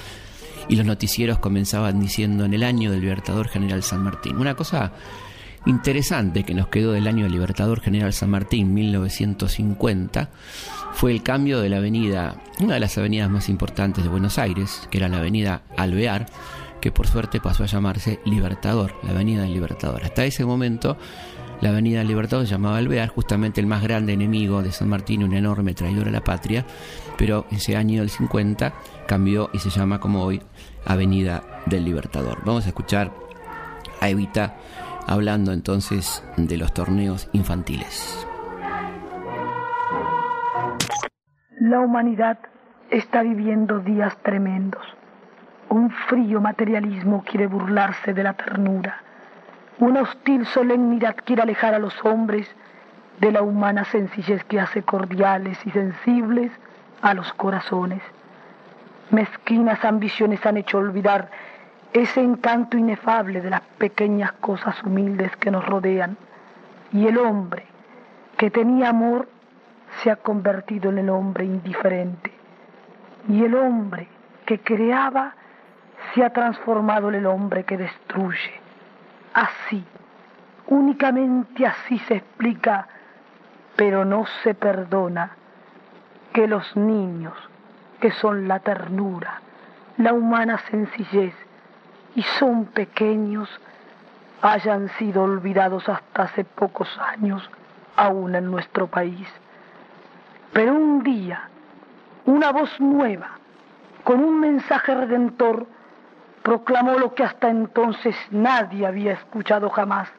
y 0.68 0.76
los 0.76 0.86
noticieros 0.86 1.40
comenzaban 1.40 2.00
diciendo 2.00 2.46
en 2.46 2.54
el 2.54 2.64
año 2.64 2.92
del 2.92 3.02
Libertador 3.02 3.48
General 3.48 3.84
San 3.84 4.04
Martín. 4.04 4.38
Una 4.38 4.56
cosa 4.56 4.94
interesante 5.66 6.44
que 6.44 6.54
nos 6.54 6.68
quedó 6.68 6.92
del 6.92 7.08
año 7.08 7.24
del 7.24 7.34
Libertador 7.34 7.82
General 7.82 8.14
San 8.14 8.30
Martín 8.30 8.74
1950 8.74 10.30
fue 10.94 11.12
el 11.12 11.24
cambio 11.24 11.62
de 11.62 11.70
la 11.70 11.78
avenida, 11.78 12.42
una 12.60 12.76
de 12.76 12.80
las 12.80 12.98
avenidas 12.98 13.30
más 13.30 13.50
importantes 13.50 14.04
de 14.04 14.10
Buenos 14.10 14.38
Aires, 14.38 14.88
que 14.90 14.98
era 14.98 15.08
la 15.08 15.18
avenida 15.18 15.64
Alvear, 15.78 16.26
que 16.80 16.92
por 16.92 17.08
suerte 17.08 17.40
pasó 17.40 17.64
a 17.64 17.68
llamarse 17.68 18.20
Libertador, 18.26 18.96
la 19.04 19.12
avenida 19.12 19.44
del 19.44 19.54
Libertador. 19.54 20.04
Hasta 20.04 20.26
ese 20.26 20.46
momento 20.46 20.98
la 21.62 21.70
Avenida 21.70 22.04
Libertador 22.04 22.48
se 22.48 22.54
llamaba 22.54 22.78
Alvear, 22.78 23.10
justamente 23.10 23.62
el 23.62 23.68
más 23.68 23.84
grande 23.84 24.14
enemigo 24.14 24.64
de 24.64 24.72
San 24.72 24.90
Martín, 24.90 25.24
un 25.24 25.34
enorme 25.34 25.76
traidor 25.76 26.08
a 26.08 26.12
la 26.12 26.22
patria, 26.22 26.66
pero 27.18 27.46
ese 27.52 27.78
año 27.78 28.00
del 28.02 28.10
50 28.10 28.74
cambió 29.08 29.50
y 29.54 29.60
se 29.60 29.70
llama 29.70 30.00
como 30.00 30.24
hoy 30.24 30.42
Avenida 30.86 31.44
del 31.68 31.86
Libertador. 31.86 32.40
Vamos 32.44 32.66
a 32.66 32.70
escuchar 32.70 33.12
a 34.02 34.10
Evita 34.10 34.56
hablando 35.08 35.54
entonces 35.54 36.24
de 36.36 36.58
los 36.58 36.74
torneos 36.74 37.30
infantiles. 37.32 38.28
La 41.60 41.80
humanidad 41.80 42.40
está 42.90 43.22
viviendo 43.22 43.80
días 43.80 44.18
tremendos. 44.24 44.82
Un 45.70 45.92
frío 45.92 46.42
materialismo 46.42 47.24
quiere 47.24 47.46
burlarse 47.46 48.14
de 48.14 48.24
la 48.24 48.34
ternura 48.34 49.11
una 49.82 50.04
hostil 50.04 50.46
solemnidad 50.46 51.16
quiere 51.26 51.42
alejar 51.42 51.74
a 51.74 51.80
los 51.80 52.06
hombres 52.06 52.48
de 53.20 53.32
la 53.32 53.42
humana 53.42 53.84
sencillez 53.86 54.44
que 54.44 54.60
hace 54.60 54.84
cordiales 54.84 55.58
y 55.66 55.72
sensibles 55.72 56.52
a 57.02 57.16
los 57.16 57.34
corazones. 57.34 58.04
Mezquinas 59.10 59.84
ambiciones 59.84 60.46
han 60.46 60.58
hecho 60.58 60.78
olvidar 60.78 61.30
ese 61.94 62.22
encanto 62.22 62.78
inefable 62.78 63.42
de 63.42 63.50
las 63.50 63.62
pequeñas 63.80 64.34
cosas 64.34 64.82
humildes 64.84 65.36
que 65.38 65.50
nos 65.50 65.66
rodean. 65.66 66.16
Y 66.94 67.08
el 67.08 67.18
hombre 67.18 67.66
que 68.38 68.52
tenía 68.52 68.90
amor 68.90 69.28
se 70.04 70.12
ha 70.12 70.16
convertido 70.16 70.92
en 70.92 71.00
el 71.00 71.10
hombre 71.10 71.46
indiferente. 71.46 72.32
Y 73.28 73.44
el 73.44 73.56
hombre 73.56 74.08
que 74.46 74.60
creaba 74.60 75.34
se 76.14 76.24
ha 76.24 76.30
transformado 76.30 77.10
en 77.10 77.16
el 77.16 77.26
hombre 77.26 77.64
que 77.64 77.78
destruye. 77.78 78.61
Así, 79.34 79.84
únicamente 80.68 81.66
así 81.66 82.00
se 82.00 82.16
explica, 82.16 82.88
pero 83.76 84.04
no 84.06 84.26
se 84.44 84.54
perdona 84.54 85.32
que 86.34 86.48
los 86.48 86.76
niños, 86.76 87.34
que 88.00 88.12
son 88.12 88.48
la 88.48 88.60
ternura, 88.60 89.42
la 89.98 90.14
humana 90.14 90.58
sencillez, 90.70 91.34
y 92.16 92.24
son 92.24 92.66
pequeños, 92.66 93.50
hayan 94.42 94.90
sido 94.98 95.24
olvidados 95.24 95.88
hasta 95.88 96.24
hace 96.24 96.44
pocos 96.44 96.90
años, 97.00 97.50
aún 97.96 98.36
en 98.36 98.52
nuestro 98.52 98.88
país. 98.88 99.28
Pero 100.52 100.74
un 100.74 101.04
día, 101.04 101.50
una 102.26 102.52
voz 102.52 102.80
nueva, 102.82 103.30
con 104.04 104.24
un 104.24 104.40
mensaje 104.40 104.94
redentor, 104.94 105.68
proclamó 106.44 106.98
lo 106.98 107.14
que 107.14 107.24
hasta 107.24 107.50
entonces 107.50 108.16
nadie 108.32 108.86
había 108.86 109.14
escuchado 109.14 109.70
jamás. 109.70 110.10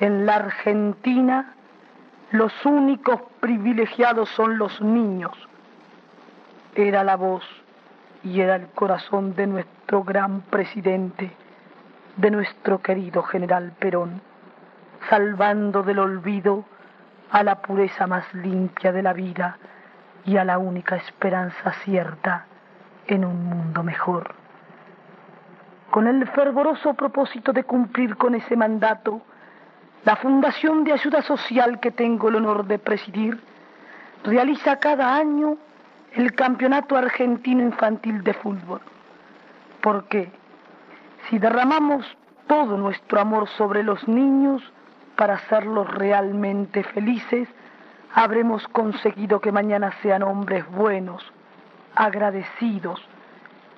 En 0.00 0.26
la 0.26 0.36
Argentina 0.36 1.54
los 2.30 2.52
únicos 2.64 3.20
privilegiados 3.40 4.28
son 4.30 4.58
los 4.58 4.80
niños. 4.80 5.32
Era 6.74 7.04
la 7.04 7.16
voz 7.16 7.44
y 8.24 8.40
era 8.40 8.56
el 8.56 8.68
corazón 8.68 9.34
de 9.34 9.46
nuestro 9.46 10.02
gran 10.02 10.40
presidente, 10.42 11.30
de 12.16 12.30
nuestro 12.30 12.80
querido 12.80 13.22
general 13.22 13.72
Perón, 13.78 14.20
salvando 15.10 15.82
del 15.82 15.98
olvido 15.98 16.64
a 17.30 17.42
la 17.42 17.56
pureza 17.60 18.06
más 18.06 18.32
limpia 18.34 18.92
de 18.92 19.02
la 19.02 19.12
vida 19.12 19.58
y 20.24 20.36
a 20.36 20.44
la 20.44 20.58
única 20.58 20.96
esperanza 20.96 21.72
cierta 21.84 22.46
en 23.06 23.24
un 23.24 23.44
mundo 23.44 23.82
mejor 23.82 24.41
con 25.92 26.06
el 26.06 26.26
fervoroso 26.28 26.94
propósito 26.94 27.52
de 27.52 27.64
cumplir 27.64 28.16
con 28.16 28.34
ese 28.34 28.56
mandato, 28.56 29.20
la 30.06 30.16
Fundación 30.16 30.84
de 30.84 30.94
Ayuda 30.94 31.20
Social 31.20 31.80
que 31.80 31.90
tengo 31.90 32.30
el 32.30 32.36
honor 32.36 32.64
de 32.64 32.78
presidir 32.78 33.38
realiza 34.24 34.78
cada 34.78 35.14
año 35.14 35.58
el 36.14 36.34
Campeonato 36.34 36.96
Argentino 36.96 37.60
Infantil 37.60 38.24
de 38.24 38.32
Fútbol. 38.32 38.80
Porque 39.82 40.32
si 41.28 41.38
derramamos 41.38 42.06
todo 42.46 42.78
nuestro 42.78 43.20
amor 43.20 43.46
sobre 43.50 43.82
los 43.82 44.08
niños 44.08 44.62
para 45.14 45.34
hacerlos 45.34 45.92
realmente 45.92 46.84
felices, 46.84 47.50
habremos 48.14 48.66
conseguido 48.68 49.42
que 49.42 49.52
mañana 49.52 49.92
sean 50.00 50.22
hombres 50.22 50.66
buenos, 50.70 51.22
agradecidos, 51.94 53.06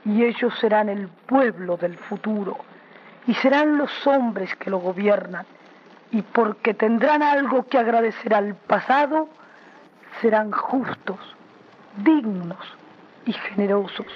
y 0.04 0.24
ellos 0.24 0.52
serán 0.60 0.88
el 0.88 1.08
pueblo 1.08 1.76
del 1.76 1.96
futuro 1.96 2.58
y 3.26 3.34
serán 3.34 3.78
los 3.78 4.06
hombres 4.06 4.54
que 4.56 4.70
lo 4.70 4.78
gobiernan 4.78 5.46
y 6.10 6.22
porque 6.22 6.74
tendrán 6.74 7.22
algo 7.22 7.66
que 7.66 7.78
agradecer 7.78 8.34
al 8.34 8.54
pasado, 8.54 9.28
serán 10.20 10.52
justos, 10.52 11.18
dignos 11.96 12.58
y 13.26 13.32
generosos. 13.32 14.06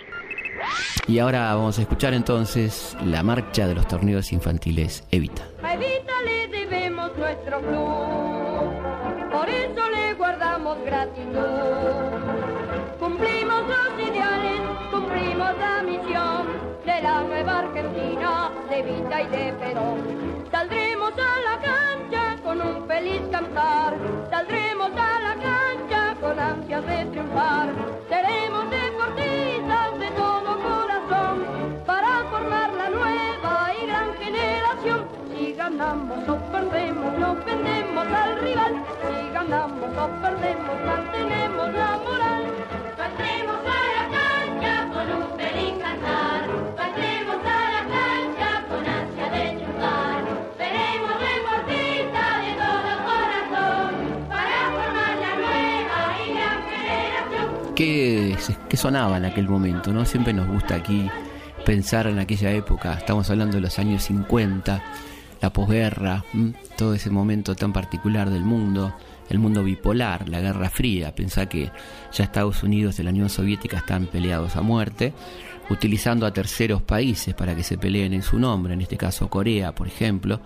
Y 1.07 1.19
ahora 1.19 1.55
vamos 1.55 1.79
a 1.79 1.83
escuchar 1.83 2.15
entonces 2.15 2.97
la 3.05 3.23
marcha 3.23 3.67
de 3.67 3.75
los 3.75 3.87
torneos 3.89 4.33
infantiles 4.33 5.07
Evita. 5.11 5.43
A 5.63 5.75
Evita 5.75 6.13
le 6.25 6.49
debemos 6.49 7.17
nuestro 7.17 7.61
club, 7.61 9.31
por 9.33 9.49
eso 9.49 9.91
le 9.91 10.15
guardamos 10.15 10.79
gratitud. 10.85 12.08
De 15.79 17.03
la 17.03 17.23
nueva 17.23 17.61
Argentina, 17.61 18.51
de 18.69 18.83
Vita 18.83 19.23
y 19.23 19.27
de 19.29 19.53
Perón. 19.61 20.01
Saldremos 20.51 21.13
a 21.13 21.41
la 21.49 21.61
cancha 21.63 22.43
con 22.43 22.61
un 22.61 22.89
feliz 22.89 23.23
cantar, 23.31 23.95
saldremos 24.29 24.91
a 24.91 25.21
la 25.21 25.35
cancha 25.37 26.17
con 26.21 26.37
ansias 26.37 26.85
de 26.85 27.05
triunfar. 27.07 27.69
Seremos 28.09 28.71
deportistas 28.71 29.99
de 30.01 30.11
todo 30.11 30.59
corazón 30.69 31.45
para 31.87 32.25
formar 32.29 32.73
la 32.73 32.91
nueva 32.91 33.73
y 33.81 33.87
gran 33.87 34.15
generación. 34.15 35.07
Si 35.31 35.53
ganamos 35.53 36.29
o 36.29 36.37
perdemos, 36.51 37.19
no 37.19 37.37
vendemos 37.37 38.07
al 38.09 38.41
rival. 38.41 38.85
Si 39.07 39.33
ganamos 39.33 39.91
o 39.97 40.23
perdemos, 40.23 40.77
mantenemos 40.85 41.73
la 41.73 41.99
moral. 41.99 42.45
Sonaba 58.79 59.17
en 59.19 59.25
aquel 59.27 59.49
momento? 59.49 59.93
¿no? 59.93 60.05
Siempre 60.05 60.33
nos 60.33 60.49
gusta 60.49 60.77
aquí 60.77 61.09
pensar 61.67 62.07
en 62.07 62.19
aquella 62.19 62.51
época. 62.53 62.95
Estamos 62.95 63.29
hablando 63.31 63.57
de 63.57 63.61
los 63.63 63.79
años 63.79 64.05
50, 64.05 64.83
la 65.41 65.53
posguerra, 65.53 66.25
todo 66.77 66.95
ese 66.95 67.11
momento 67.11 67.55
tan 67.55 67.73
particular 67.73 68.31
del 68.31 68.45
mundo, 68.45 68.95
el 69.29 69.39
mundo 69.39 69.63
bipolar, 69.63 70.29
la 70.29 70.41
Guerra 70.41 70.71
Fría. 70.71 71.15
Pensar 71.15 71.49
que 71.49 71.71
ya 72.13 72.25
Estados 72.25 72.63
Unidos 72.63 72.99
y 72.99 73.03
la 73.03 73.11
Unión 73.11 73.29
Soviética 73.29 73.79
están 73.79 74.07
peleados 74.07 74.57
a 74.57 74.63
muerte, 74.63 75.13
utilizando 75.71 76.25
a 76.25 76.33
terceros 76.33 76.81
países 76.81 77.35
para 77.35 77.55
que 77.55 77.63
se 77.63 77.77
peleen 77.77 78.15
en 78.15 78.23
su 78.23 78.39
nombre, 78.39 78.73
en 78.75 78.81
este 78.81 78.97
caso 78.97 79.29
Corea, 79.29 79.75
por 79.75 79.87
ejemplo. 79.87 80.41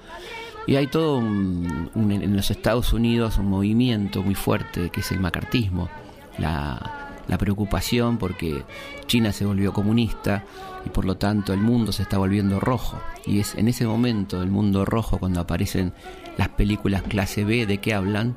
Y 0.67 0.77
hay 0.77 0.87
todo 0.89 1.19
un- 1.19 1.91
en 1.95 2.37
los 2.37 2.51
Estados 2.51 2.93
Unidos 2.93 3.39
un 3.39 3.47
movimiento 3.47 4.23
muy 4.23 4.35
fuerte 4.35 4.91
que 4.91 5.01
es 5.01 5.13
el 5.13 5.21
macartismo, 5.21 5.89
la, 6.39 7.02
la 7.29 7.39
preocupación 7.39 8.19
porque 8.19 8.65
China 9.07 9.33
se 9.33 9.45
volvió 9.45 9.73
comunista 9.73 10.45
y 10.85 10.91
por 10.91 11.05
lo 11.05 11.17
tanto 11.17 11.53
el 11.53 11.61
mundo 11.61 11.93
se 11.93 12.03
está 12.03 12.19
volviendo 12.19 12.61
rojo. 12.61 12.99
Y 13.27 13.41
es 13.41 13.55
en 13.55 13.69
ese 13.69 13.87
momento 13.87 14.41
del 14.41 14.51
mundo 14.51 14.85
rojo 14.85 15.19
cuando 15.19 15.41
aparecen 15.41 15.93
las 16.37 16.49
películas 16.49 17.03
clase 17.03 17.45
B 17.45 17.67
de 17.67 17.79
que 17.79 17.95
hablan 17.95 18.37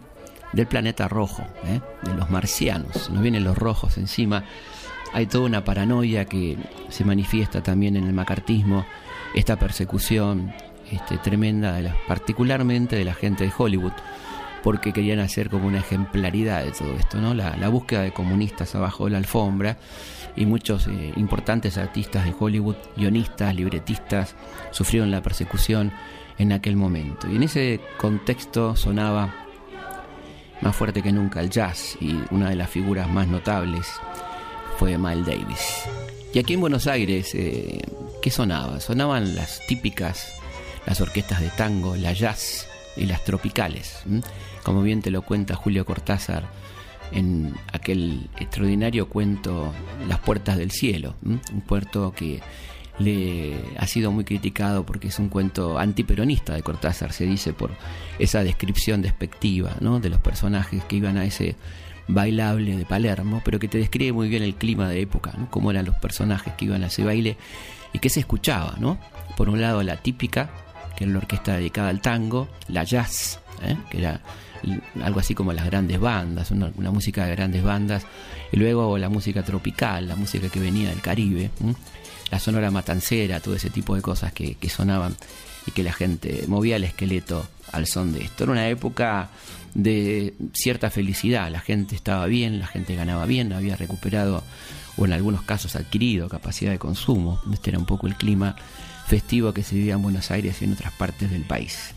del 0.53 0.67
planeta 0.67 1.07
rojo, 1.07 1.43
¿eh? 1.65 1.81
de 2.03 2.13
los 2.13 2.29
marcianos. 2.29 3.09
Nos 3.09 3.21
vienen 3.21 3.43
los 3.43 3.57
rojos 3.57 3.97
encima. 3.97 4.43
Hay 5.13 5.27
toda 5.27 5.45
una 5.45 5.63
paranoia 5.63 6.25
que 6.25 6.57
se 6.89 7.05
manifiesta 7.05 7.61
también 7.63 7.95
en 7.95 8.05
el 8.05 8.13
macartismo, 8.13 8.85
esta 9.33 9.57
persecución 9.57 10.53
este, 10.91 11.17
tremenda, 11.17 11.73
de 11.73 11.91
particularmente 12.07 12.95
de 12.95 13.05
la 13.05 13.13
gente 13.13 13.43
de 13.45 13.51
Hollywood, 13.57 13.93
porque 14.65 14.93
querían 14.93 15.19
hacer 15.19 15.51
como 15.51 15.67
una 15.67 15.77
ejemplaridad 15.77 16.65
de 16.65 16.72
todo 16.72 16.95
esto, 16.95 17.22
¿no? 17.22 17.36
La, 17.36 17.69
búsqueda 17.69 18.01
de 18.01 18.12
comunistas 18.12 18.74
abajo 18.74 19.05
de 19.05 19.12
la 19.12 19.19
alfombra 19.19 19.77
y 20.36 20.48
muchos 20.48 20.88
eh, 20.88 21.13
importantes 21.17 21.77
artistas 21.77 22.25
de 22.25 22.34
Hollywood, 22.38 22.75
guionistas, 22.98 23.53
libretistas, 23.53 24.34
sufrieron 24.72 25.12
la 25.12 25.22
persecución 25.22 25.91
en 26.39 26.51
aquel 26.51 26.77
momento. 26.77 27.29
Y 27.29 27.36
en 27.36 27.43
ese 27.43 27.79
contexto 28.00 28.75
sonaba 28.75 29.36
más 30.62 30.75
fuerte 30.75 31.03
que 31.03 31.12
nunca 31.12 31.41
el 31.41 31.51
jazz 31.51 31.95
y 32.01 32.17
una 32.31 32.50
de 32.50 32.55
las 32.55 32.72
figuras 32.72 33.07
más 33.07 33.27
notables 33.27 33.86
fue 34.79 34.98
Miles 34.98 35.27
Davis. 35.27 35.84
Y 36.34 36.39
aquí 36.39 36.55
en 36.55 36.62
Buenos 36.62 36.88
Aires, 36.88 37.36
eh, 37.36 37.84
¿qué 38.19 38.31
sonaba? 38.31 38.79
Sonaban 38.79 39.36
las 39.36 39.62
típicas, 39.67 40.34
las 40.88 41.01
orquestas 41.01 41.41
de 41.41 41.50
tango, 41.50 41.95
la 41.95 42.13
jazz 42.13 42.67
y 42.98 43.05
las 43.05 43.24
tropicales. 43.24 44.03
Como 44.65 44.81
bien 44.81 45.03
te 45.03 45.12
lo 45.12 45.22
cuenta 45.22 45.53
Julio 45.53 45.86
Cortázar 45.86 46.50
en 47.12 47.53
aquel 47.72 48.27
extraordinario 48.39 49.07
cuento 49.07 49.72
Las 50.10 50.17
Puertas 50.17 50.57
del 50.57 50.72
Cielo, 50.72 51.13
un 51.24 51.39
puerto 51.62 52.13
que 52.13 52.41
le 52.98 53.53
ha 53.77 53.86
sido 53.86 54.12
muy 54.12 54.24
criticado 54.24 54.84
porque 54.84 55.10
es 55.10 55.19
un 55.19 55.29
cuento 55.29 55.77
antiperonista 55.77 56.55
de 56.55 56.63
Cortázar, 56.63 57.13
se 57.13 57.25
dice 57.25 57.53
por 57.53 57.69
esa 58.17 58.43
descripción 58.43 59.03
despectiva 59.03 59.75
¿no? 59.81 60.00
de 60.00 60.10
los 60.10 60.19
personajes 60.19 60.84
que 60.86 60.95
iban 60.95 61.17
a 61.17 61.25
ese 61.25 61.55
bailable 62.07 62.75
de 62.75 62.86
Palermo, 62.86 63.43
pero 63.45 63.60
que 63.60 63.67
te 63.67 63.77
describe 63.77 64.13
muy 64.13 64.29
bien 64.29 64.41
el 64.41 64.55
clima 64.55 64.89
de 64.89 65.00
época, 65.00 65.31
cómo 65.51 65.69
eran 65.69 65.86
los 65.86 65.95
personajes 65.98 66.53
que 66.53 66.65
iban 66.65 66.84
a 66.84 66.88
ese 66.88 67.03
baile 67.03 67.38
y 67.94 68.00
qué 68.00 68.09
se 68.09 68.22
escuchaba, 68.22 68.77
¿no? 68.79 68.98
Por 69.37 69.48
un 69.48 69.61
lado 69.61 69.83
la 69.83 69.98
típica, 69.98 70.50
que 70.98 71.03
era 71.03 71.13
la 71.13 71.20
orquesta 71.20 71.53
dedicada 71.53 71.89
al 71.89 72.01
tango, 72.01 72.48
la 72.68 72.83
jazz, 72.83 73.39
¿eh? 73.61 73.77
que 73.92 74.00
era 74.00 74.22
algo 75.01 75.19
así 75.19 75.33
como 75.35 75.53
las 75.53 75.65
grandes 75.65 75.99
bandas, 75.99 76.51
una, 76.51 76.71
una 76.75 76.91
música 76.91 77.25
de 77.25 77.35
grandes 77.35 77.63
bandas, 77.63 78.05
y 78.51 78.57
luego 78.57 78.97
la 78.97 79.09
música 79.09 79.43
tropical, 79.43 80.07
la 80.07 80.15
música 80.15 80.49
que 80.49 80.59
venía 80.59 80.89
del 80.89 81.01
Caribe, 81.01 81.51
la 82.31 82.39
sonora 82.39 82.71
matancera, 82.71 83.39
todo 83.39 83.55
ese 83.55 83.69
tipo 83.69 83.95
de 83.95 84.01
cosas 84.01 84.33
que, 84.33 84.55
que 84.55 84.69
sonaban 84.69 85.15
y 85.67 85.71
que 85.71 85.83
la 85.83 85.93
gente 85.93 86.43
movía 86.47 86.75
el 86.75 86.83
esqueleto 86.83 87.47
al 87.71 87.87
son 87.87 88.13
de 88.13 88.23
esto. 88.23 88.43
Era 88.43 88.53
una 88.53 88.67
época 88.69 89.29
de 89.73 90.33
cierta 90.53 90.89
felicidad, 90.89 91.51
la 91.51 91.59
gente 91.59 91.95
estaba 91.95 92.25
bien, 92.27 92.59
la 92.59 92.67
gente 92.67 92.95
ganaba 92.95 93.25
bien, 93.25 93.53
había 93.53 93.75
recuperado 93.75 94.43
o 94.97 95.05
en 95.05 95.13
algunos 95.13 95.41
casos 95.41 95.75
adquirido 95.75 96.29
capacidad 96.29 96.71
de 96.71 96.79
consumo. 96.79 97.41
Este 97.51 97.71
era 97.71 97.79
un 97.79 97.85
poco 97.85 98.07
el 98.07 98.15
clima 98.15 98.55
festivo 99.07 99.53
que 99.53 99.63
se 99.63 99.75
vivía 99.75 99.93
en 99.93 100.01
Buenos 100.01 100.31
Aires 100.31 100.61
y 100.61 100.65
en 100.65 100.73
otras 100.73 100.93
partes 100.93 101.29
del 101.29 101.43
país. 101.43 101.93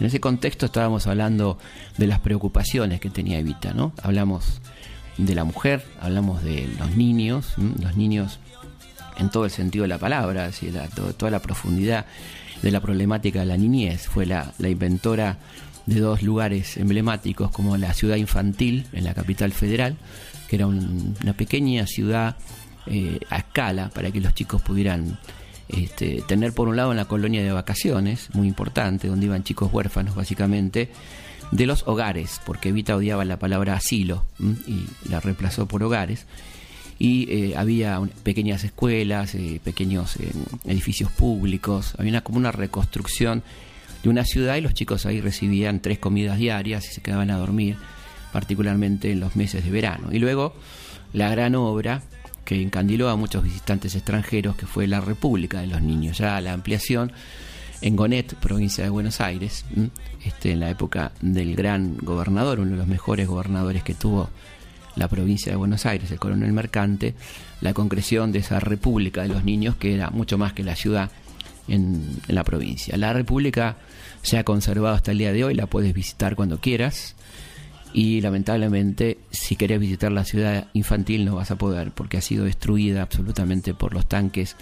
En 0.00 0.06
ese 0.06 0.20
contexto 0.20 0.66
estábamos 0.66 1.06
hablando 1.06 1.58
de 1.96 2.06
las 2.06 2.20
preocupaciones 2.20 3.00
que 3.00 3.10
tenía 3.10 3.38
Evita, 3.38 3.72
¿no? 3.74 3.92
Hablamos 4.02 4.60
de 5.16 5.34
la 5.34 5.44
mujer, 5.44 5.84
hablamos 6.00 6.42
de 6.44 6.68
los 6.78 6.94
niños, 6.96 7.54
los 7.80 7.96
niños 7.96 8.38
en 9.18 9.30
todo 9.30 9.44
el 9.44 9.50
sentido 9.50 9.82
de 9.82 9.88
la 9.88 9.98
palabra, 9.98 10.46
así, 10.46 10.70
la- 10.70 10.86
to- 10.88 11.12
toda 11.14 11.30
la 11.32 11.40
profundidad 11.40 12.06
de 12.62 12.70
la 12.70 12.80
problemática 12.80 13.40
de 13.40 13.46
la 13.46 13.56
niñez. 13.56 14.06
Fue 14.06 14.26
la, 14.26 14.52
inventora 14.60 15.38
de 15.86 15.98
dos 16.00 16.22
lugares 16.22 16.76
emblemáticos 16.76 17.50
como 17.50 17.76
la 17.76 17.92
ciudad 17.94 18.16
infantil 18.16 18.86
en 18.92 19.02
la 19.04 19.14
capital 19.14 19.52
federal, 19.52 19.96
que 20.48 20.54
era 20.56 20.68
un- 20.68 21.16
una 21.22 21.32
pequeña 21.32 21.86
ciudad 21.88 22.36
eh, 22.86 23.18
a 23.28 23.38
escala 23.38 23.90
para 23.90 24.10
que 24.12 24.20
los 24.20 24.32
chicos 24.34 24.62
pudieran 24.62 25.18
este, 25.68 26.22
tener 26.26 26.52
por 26.52 26.68
un 26.68 26.76
lado 26.76 26.90
una 26.90 27.06
colonia 27.06 27.42
de 27.42 27.52
vacaciones, 27.52 28.28
muy 28.34 28.48
importante, 28.48 29.08
donde 29.08 29.26
iban 29.26 29.44
chicos 29.44 29.72
huérfanos 29.72 30.14
básicamente, 30.14 30.90
de 31.50 31.66
los 31.66 31.86
hogares, 31.86 32.40
porque 32.44 32.70
Evita 32.70 32.96
odiaba 32.96 33.24
la 33.24 33.38
palabra 33.38 33.74
asilo 33.74 34.24
y 34.66 34.84
la 35.08 35.20
reemplazó 35.20 35.66
por 35.66 35.82
hogares 35.82 36.26
y 36.98 37.30
eh, 37.30 37.54
había 37.56 38.00
pequeñas 38.22 38.64
escuelas, 38.64 39.34
eh, 39.34 39.60
pequeños 39.62 40.16
eh, 40.16 40.32
edificios 40.64 41.10
públicos, 41.12 41.94
había 41.96 42.10
una, 42.10 42.20
como 42.22 42.38
una 42.38 42.50
reconstrucción 42.50 43.42
de 44.02 44.08
una 44.08 44.24
ciudad 44.24 44.56
y 44.56 44.60
los 44.60 44.74
chicos 44.74 45.06
ahí 45.06 45.20
recibían 45.20 45.80
tres 45.80 45.98
comidas 45.98 46.38
diarias 46.38 46.86
y 46.86 46.94
se 46.94 47.00
quedaban 47.00 47.30
a 47.30 47.38
dormir, 47.38 47.76
particularmente 48.32 49.12
en 49.12 49.20
los 49.20 49.36
meses 49.36 49.64
de 49.64 49.70
verano. 49.70 50.08
Y 50.12 50.18
luego 50.18 50.54
la 51.12 51.30
gran 51.30 51.54
obra 51.54 52.02
que 52.48 52.62
encandiló 52.62 53.10
a 53.10 53.16
muchos 53.16 53.44
visitantes 53.44 53.94
extranjeros, 53.94 54.56
que 54.56 54.64
fue 54.64 54.86
la 54.86 55.02
República 55.02 55.60
de 55.60 55.66
los 55.66 55.82
Niños, 55.82 56.16
ya 56.16 56.40
la 56.40 56.54
ampliación 56.54 57.12
en 57.82 57.94
Gonet, 57.94 58.36
provincia 58.36 58.82
de 58.82 58.88
Buenos 58.88 59.20
Aires, 59.20 59.66
este, 60.24 60.52
en 60.52 60.60
la 60.60 60.70
época 60.70 61.12
del 61.20 61.54
gran 61.54 61.98
gobernador, 61.98 62.60
uno 62.60 62.70
de 62.70 62.76
los 62.78 62.86
mejores 62.86 63.28
gobernadores 63.28 63.82
que 63.82 63.92
tuvo 63.92 64.30
la 64.96 65.08
provincia 65.08 65.52
de 65.52 65.56
Buenos 65.56 65.84
Aires, 65.84 66.10
el 66.10 66.18
coronel 66.18 66.54
Mercante, 66.54 67.14
la 67.60 67.74
concreción 67.74 68.32
de 68.32 68.38
esa 68.38 68.60
República 68.60 69.20
de 69.20 69.28
los 69.28 69.44
Niños, 69.44 69.76
que 69.76 69.92
era 69.92 70.08
mucho 70.08 70.38
más 70.38 70.54
que 70.54 70.64
la 70.64 70.74
ciudad 70.74 71.10
en, 71.68 72.02
en 72.28 72.34
la 72.34 72.44
provincia. 72.44 72.96
La 72.96 73.12
República 73.12 73.76
se 74.22 74.38
ha 74.38 74.44
conservado 74.44 74.94
hasta 74.94 75.10
el 75.10 75.18
día 75.18 75.34
de 75.34 75.44
hoy, 75.44 75.54
la 75.54 75.66
puedes 75.66 75.92
visitar 75.92 76.34
cuando 76.34 76.62
quieras, 76.62 77.14
y 77.92 78.20
lamentablemente 78.20 79.18
si 79.30 79.56
querés 79.56 79.80
visitar 79.80 80.12
la 80.12 80.24
ciudad 80.24 80.68
infantil 80.74 81.24
no 81.24 81.36
vas 81.36 81.50
a 81.50 81.56
poder, 81.56 81.92
porque 81.92 82.18
ha 82.18 82.22
sido 82.22 82.44
destruida 82.44 83.02
absolutamente 83.02 83.74
por 83.74 83.94
los 83.94 84.06
tanques 84.06 84.56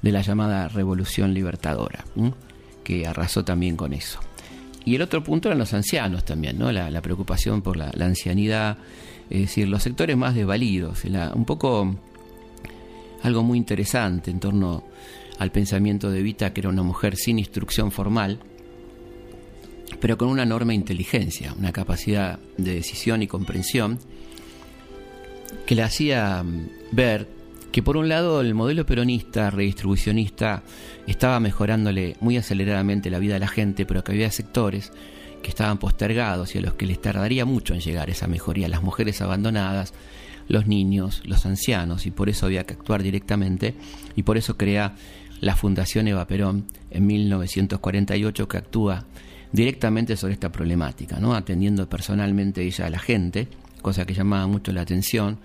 de 0.00 0.12
la 0.12 0.22
llamada 0.22 0.68
Revolución 0.68 1.34
Libertadora, 1.34 2.04
que 2.82 3.06
arrasó 3.06 3.44
también 3.44 3.76
con 3.76 3.92
eso. 3.92 4.18
Y 4.84 4.96
el 4.96 5.02
otro 5.02 5.22
punto 5.22 5.48
eran 5.48 5.58
los 5.58 5.72
ancianos 5.74 6.24
también, 6.24 6.58
¿no? 6.58 6.72
La, 6.72 6.90
la 6.90 7.02
preocupación 7.02 7.62
por 7.62 7.76
la, 7.76 7.92
la 7.94 8.06
ancianidad, 8.06 8.78
es 9.30 9.42
decir, 9.42 9.68
los 9.68 9.82
sectores 9.82 10.16
más 10.16 10.34
desvalidos, 10.34 11.04
un 11.34 11.44
poco 11.44 11.94
algo 13.22 13.42
muy 13.44 13.58
interesante 13.58 14.30
en 14.30 14.40
torno 14.40 14.82
al 15.38 15.52
pensamiento 15.52 16.10
de 16.10 16.22
Vita, 16.22 16.52
que 16.52 16.60
era 16.60 16.68
una 16.68 16.82
mujer 16.82 17.16
sin 17.16 17.38
instrucción 17.38 17.92
formal, 17.92 18.40
pero 20.02 20.18
con 20.18 20.28
una 20.28 20.42
enorme 20.42 20.74
inteligencia, 20.74 21.54
una 21.56 21.70
capacidad 21.70 22.40
de 22.58 22.74
decisión 22.74 23.22
y 23.22 23.28
comprensión, 23.28 24.00
que 25.64 25.76
le 25.76 25.84
hacía 25.84 26.42
mm, 26.42 26.68
ver 26.90 27.28
que 27.70 27.84
por 27.84 27.96
un 27.96 28.08
lado 28.08 28.40
el 28.40 28.52
modelo 28.52 28.84
peronista, 28.84 29.48
redistribucionista, 29.50 30.64
estaba 31.06 31.38
mejorándole 31.38 32.16
muy 32.18 32.36
aceleradamente 32.36 33.10
la 33.10 33.20
vida 33.20 33.34
de 33.34 33.40
la 33.40 33.46
gente, 33.46 33.86
pero 33.86 34.02
que 34.02 34.10
había 34.10 34.32
sectores 34.32 34.92
que 35.40 35.50
estaban 35.50 35.78
postergados 35.78 36.52
y 36.56 36.58
a 36.58 36.62
los 36.62 36.74
que 36.74 36.86
les 36.86 37.00
tardaría 37.00 37.44
mucho 37.44 37.72
en 37.72 37.80
llegar 37.80 38.10
esa 38.10 38.26
mejoría, 38.26 38.68
las 38.68 38.82
mujeres 38.82 39.22
abandonadas, 39.22 39.94
los 40.48 40.66
niños, 40.66 41.22
los 41.26 41.46
ancianos, 41.46 42.06
y 42.06 42.10
por 42.10 42.28
eso 42.28 42.46
había 42.46 42.64
que 42.64 42.74
actuar 42.74 43.04
directamente, 43.04 43.76
y 44.16 44.24
por 44.24 44.36
eso 44.36 44.56
crea 44.56 44.96
la 45.40 45.54
Fundación 45.54 46.08
Eva 46.08 46.26
Perón 46.26 46.66
en 46.90 47.06
1948 47.06 48.48
que 48.48 48.56
actúa 48.56 49.06
directamente 49.52 50.16
sobre 50.16 50.34
esta 50.34 50.50
problemática, 50.50 51.20
¿no? 51.20 51.34
atendiendo 51.34 51.88
personalmente 51.88 52.62
ella 52.62 52.86
a 52.86 52.90
la 52.90 52.98
gente, 52.98 53.48
cosa 53.80 54.06
que 54.06 54.14
llamaba 54.14 54.46
mucho 54.46 54.72
la 54.72 54.80
atención 54.80 55.38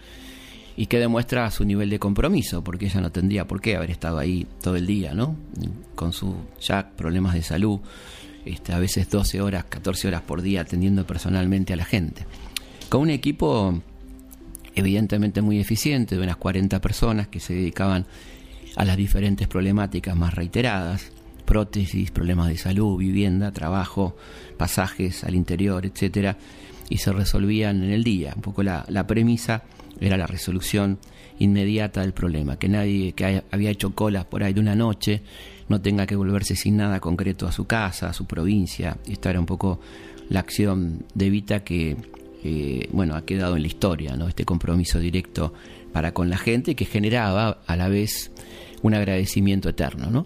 y 0.78 0.86
que 0.86 1.00
demuestra 1.00 1.50
su 1.52 1.66
nivel 1.66 1.90
de 1.90 2.00
compromiso, 2.00 2.64
porque 2.64 2.86
ella 2.86 3.02
no 3.02 3.12
tendría 3.12 3.48
por 3.48 3.60
qué 3.62 3.76
haber 3.76 3.92
estado 3.92 4.20
ahí 4.20 4.48
todo 4.62 4.76
el 4.76 4.86
día, 4.86 5.14
¿no? 5.14 5.36
Con 5.96 6.14
sus 6.14 6.36
ya 6.62 6.92
problemas 6.96 7.34
de 7.34 7.42
salud, 7.42 7.80
este, 8.46 8.74
a 8.74 8.80
veces 8.80 9.10
12 9.10 9.42
horas, 9.42 9.66
14 9.66 10.08
horas 10.08 10.22
por 10.22 10.42
día 10.42 10.62
atendiendo 10.62 11.06
personalmente 11.06 11.74
a 11.74 11.76
la 11.76 11.86
gente. 11.86 12.26
Con 12.90 13.02
un 13.02 13.10
equipo 13.10 13.82
evidentemente 14.76 15.42
muy 15.42 15.60
eficiente, 15.60 16.16
de 16.16 16.22
unas 16.22 16.38
40 16.38 16.80
personas 16.80 17.28
que 17.28 17.40
se 17.40 17.56
dedicaban 17.56 18.06
a 18.76 18.86
las 18.86 18.96
diferentes 18.96 19.48
problemáticas 19.48 20.16
más 20.16 20.36
reiteradas, 20.36 21.12
prótesis, 21.48 22.12
problemas 22.12 22.50
de 22.50 22.58
salud, 22.58 22.98
vivienda, 22.98 23.54
trabajo, 23.54 24.18
pasajes 24.58 25.24
al 25.24 25.34
interior, 25.34 25.86
etcétera, 25.86 26.38
y 26.90 26.98
se 26.98 27.14
resolvían 27.14 27.84
en 27.84 27.92
el 27.92 28.04
día. 28.04 28.34
Un 28.36 28.42
poco 28.42 28.64
la, 28.64 29.08
premisa 29.08 29.64
era 30.00 30.18
la 30.18 30.28
resolución 30.28 31.00
inmediata 31.40 32.02
del 32.02 32.12
problema, 32.12 32.60
que 32.60 32.68
nadie 32.68 33.14
que 33.14 33.42
había 33.50 33.70
hecho 33.70 33.96
colas 33.96 34.26
por 34.26 34.44
ahí 34.44 34.54
de 34.54 34.60
una 34.60 34.76
noche 34.76 35.22
no 35.70 35.80
tenga 35.82 36.06
que 36.06 36.18
volverse 36.18 36.56
sin 36.56 36.78
nada 36.78 37.00
concreto 37.00 37.48
a 37.48 37.54
su 37.54 37.66
casa, 37.66 38.10
a 38.10 38.14
su 38.14 38.26
provincia. 38.26 38.98
Esta 39.08 39.30
era 39.30 39.40
un 39.40 39.46
poco 39.46 39.80
la 40.30 40.42
acción 40.42 41.06
de 41.14 41.30
Vita 41.30 41.64
que 41.64 41.96
eh, 42.44 42.90
bueno, 42.92 43.16
ha 43.16 43.26
quedado 43.26 43.56
en 43.56 43.62
la 43.62 43.68
historia, 43.68 44.18
¿no? 44.18 44.28
Este 44.28 44.44
compromiso 44.44 45.00
directo 45.00 45.54
para 45.94 46.14
con 46.14 46.30
la 46.30 46.38
gente 46.38 46.76
que 46.76 46.86
generaba 46.86 47.62
a 47.66 47.76
la 47.78 47.88
vez 47.88 48.32
un 48.88 48.96
agradecimiento 48.96 49.70
eterno, 49.70 50.08
¿no? 50.10 50.26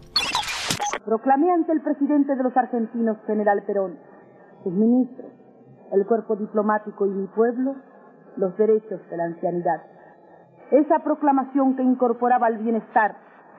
Proclamé 1.06 1.52
ante 1.52 1.72
el 1.72 1.82
presidente 1.82 2.36
de 2.36 2.44
los 2.44 2.56
argentinos, 2.56 3.18
general 3.26 3.64
Perón, 3.66 3.98
sus 4.64 4.72
ministros, 4.72 5.32
el 5.92 6.06
cuerpo 6.06 6.36
diplomático 6.36 7.08
y 7.08 7.10
mi 7.10 7.28
pueblo, 7.28 7.76
los 8.38 8.56
derechos 8.58 9.02
de 9.10 9.18
la 9.18 9.26
ancianidad. 9.26 9.82
Esa 10.70 11.00
proclamación 11.00 11.76
que 11.76 11.84
incorporaba 11.84 12.48
al 12.48 12.60
bienestar 12.60 13.18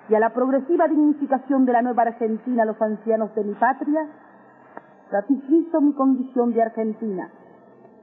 y 0.08 0.14
a 0.14 0.20
la 0.20 0.32
progresiva 0.32 0.88
dignificación 0.88 1.66
de 1.66 1.72
la 1.72 1.82
nueva 1.82 2.04
Argentina 2.04 2.62
a 2.62 2.66
los 2.66 2.80
ancianos 2.80 3.34
de 3.34 3.44
mi 3.44 3.54
patria, 3.54 4.06
ratifico 5.10 5.80
mi 5.80 5.94
condición 5.94 6.52
de 6.54 6.62
argentina, 6.62 7.28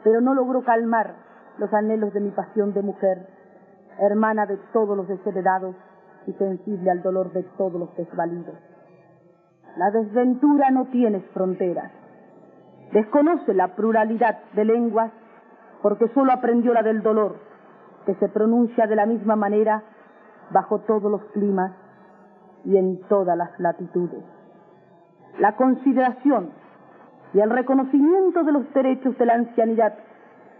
pero 0.03 0.21
no 0.21 0.33
logró 0.33 0.63
calmar 0.63 1.15
los 1.57 1.73
anhelos 1.73 2.13
de 2.13 2.19
mi 2.19 2.31
pasión 2.31 2.73
de 2.73 2.81
mujer, 2.81 3.25
hermana 3.99 4.45
de 4.45 4.57
todos 4.73 4.95
los 4.95 5.07
desheredados 5.07 5.75
y 6.29 6.33
sensible 6.33 6.91
al 6.91 7.01
dolor 7.01 7.33
de 7.33 7.43
todos 7.57 7.79
los 7.79 7.95
desvalidos. 7.95 8.55
La 9.77 9.89
desventura 9.91 10.69
no 10.71 10.85
tiene 10.85 11.21
fronteras. 11.33 11.91
Desconoce 12.93 13.53
la 13.53 13.75
pluralidad 13.75 14.39
de 14.53 14.65
lenguas 14.65 15.11
porque 15.81 16.07
solo 16.09 16.31
aprendió 16.31 16.73
la 16.73 16.83
del 16.83 17.01
dolor, 17.01 17.37
que 18.05 18.15
se 18.15 18.29
pronuncia 18.29 18.87
de 18.87 18.95
la 18.95 19.05
misma 19.05 19.35
manera 19.35 19.83
bajo 20.51 20.79
todos 20.79 21.11
los 21.11 21.23
climas 21.31 21.71
y 22.65 22.77
en 22.77 23.01
todas 23.07 23.37
las 23.37 23.57
latitudes. 23.59 24.23
La 25.39 25.55
consideración 25.55 26.51
y 27.33 27.39
el 27.39 27.49
reconocimiento 27.49 28.43
de 28.43 28.51
los 28.51 28.73
derechos 28.73 29.17
de 29.17 29.25
la 29.25 29.35
ancianidad 29.35 29.93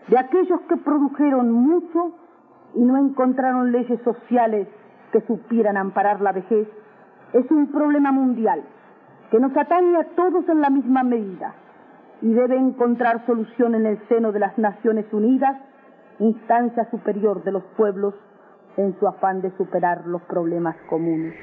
de 0.07 0.17
aquellos 0.17 0.61
que 0.61 0.77
produjeron 0.77 1.51
mucho 1.51 2.13
y 2.75 2.81
no 2.81 2.97
encontraron 2.97 3.71
leyes 3.71 3.99
sociales 4.03 4.67
que 5.11 5.21
supieran 5.21 5.77
amparar 5.77 6.21
la 6.21 6.31
vejez 6.31 6.67
es 7.33 7.51
un 7.51 7.71
problema 7.71 8.11
mundial 8.11 8.63
que 9.31 9.39
nos 9.39 9.55
atañe 9.55 9.97
a 9.97 10.15
todos 10.15 10.47
en 10.49 10.61
la 10.61 10.69
misma 10.69 11.03
medida 11.03 11.53
y 12.21 12.33
debe 12.33 12.57
encontrar 12.57 13.25
solución 13.25 13.75
en 13.75 13.85
el 13.85 13.99
seno 14.09 14.31
de 14.31 14.39
las 14.39 14.57
Naciones 14.57 15.05
Unidas, 15.11 15.55
instancia 16.19 16.89
superior 16.91 17.43
de 17.43 17.51
los 17.51 17.63
pueblos 17.77 18.13
en 18.77 18.97
su 18.99 19.07
afán 19.07 19.41
de 19.41 19.55
superar 19.57 20.05
los 20.05 20.21
problemas 20.23 20.75
comunes. 20.89 21.35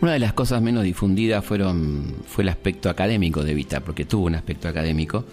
Una 0.00 0.12
de 0.12 0.18
las 0.18 0.34
cosas 0.34 0.60
menos 0.60 0.84
difundidas 0.84 1.44
fueron, 1.44 2.04
fue 2.26 2.42
el 2.44 2.50
aspecto 2.50 2.90
académico 2.90 3.42
de 3.42 3.54
Vita, 3.54 3.80
porque 3.80 4.04
tuvo 4.04 4.26
un 4.26 4.34
aspecto 4.34 4.68
académico, 4.68 5.24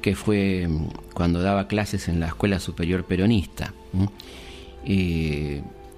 que 0.00 0.14
fue 0.14 0.66
mm, 0.68 0.88
cuando 1.14 1.42
daba 1.42 1.68
clases 1.68 2.08
en 2.08 2.20
la 2.20 2.26
Escuela 2.26 2.60
Superior 2.60 3.04
Peronista. 3.04 3.72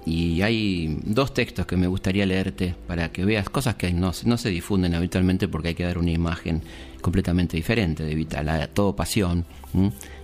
y 0.05 0.41
hay 0.41 0.99
dos 1.03 1.33
textos 1.33 1.65
que 1.65 1.77
me 1.77 1.87
gustaría 1.87 2.25
leerte 2.25 2.75
para 2.87 3.11
que 3.11 3.23
veas 3.23 3.49
cosas 3.49 3.75
que 3.75 3.93
no, 3.93 4.11
no 4.25 4.37
se 4.37 4.49
difunden 4.49 4.93
habitualmente 4.95 5.47
porque 5.47 5.69
hay 5.69 5.75
que 5.75 5.85
dar 5.85 5.97
una 5.97 6.11
imagen 6.11 6.61
completamente 7.01 7.55
diferente 7.55 8.03
de 8.03 8.15
Vita, 8.15 8.43
la 8.43 8.67
todo 8.67 8.95
pasión, 8.95 9.45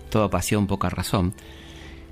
toda 0.10 0.30
pasión, 0.30 0.68
poca 0.68 0.90
razón. 0.90 1.34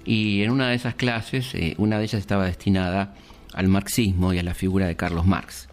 Y 0.06 0.44
en 0.44 0.52
una 0.52 0.70
de 0.70 0.76
esas 0.76 0.96
clases, 0.96 1.54
eh, 1.54 1.76
una 1.78 1.98
de 1.98 2.06
ellas 2.06 2.22
estaba 2.22 2.46
destinada 2.46 3.14
al 3.54 3.68
marxismo 3.68 4.34
y 4.34 4.40
a 4.40 4.44
la 4.44 4.54
figura 4.54 4.88
de 4.88 4.96
Carlos 4.96 5.26
Marx. 5.26 5.68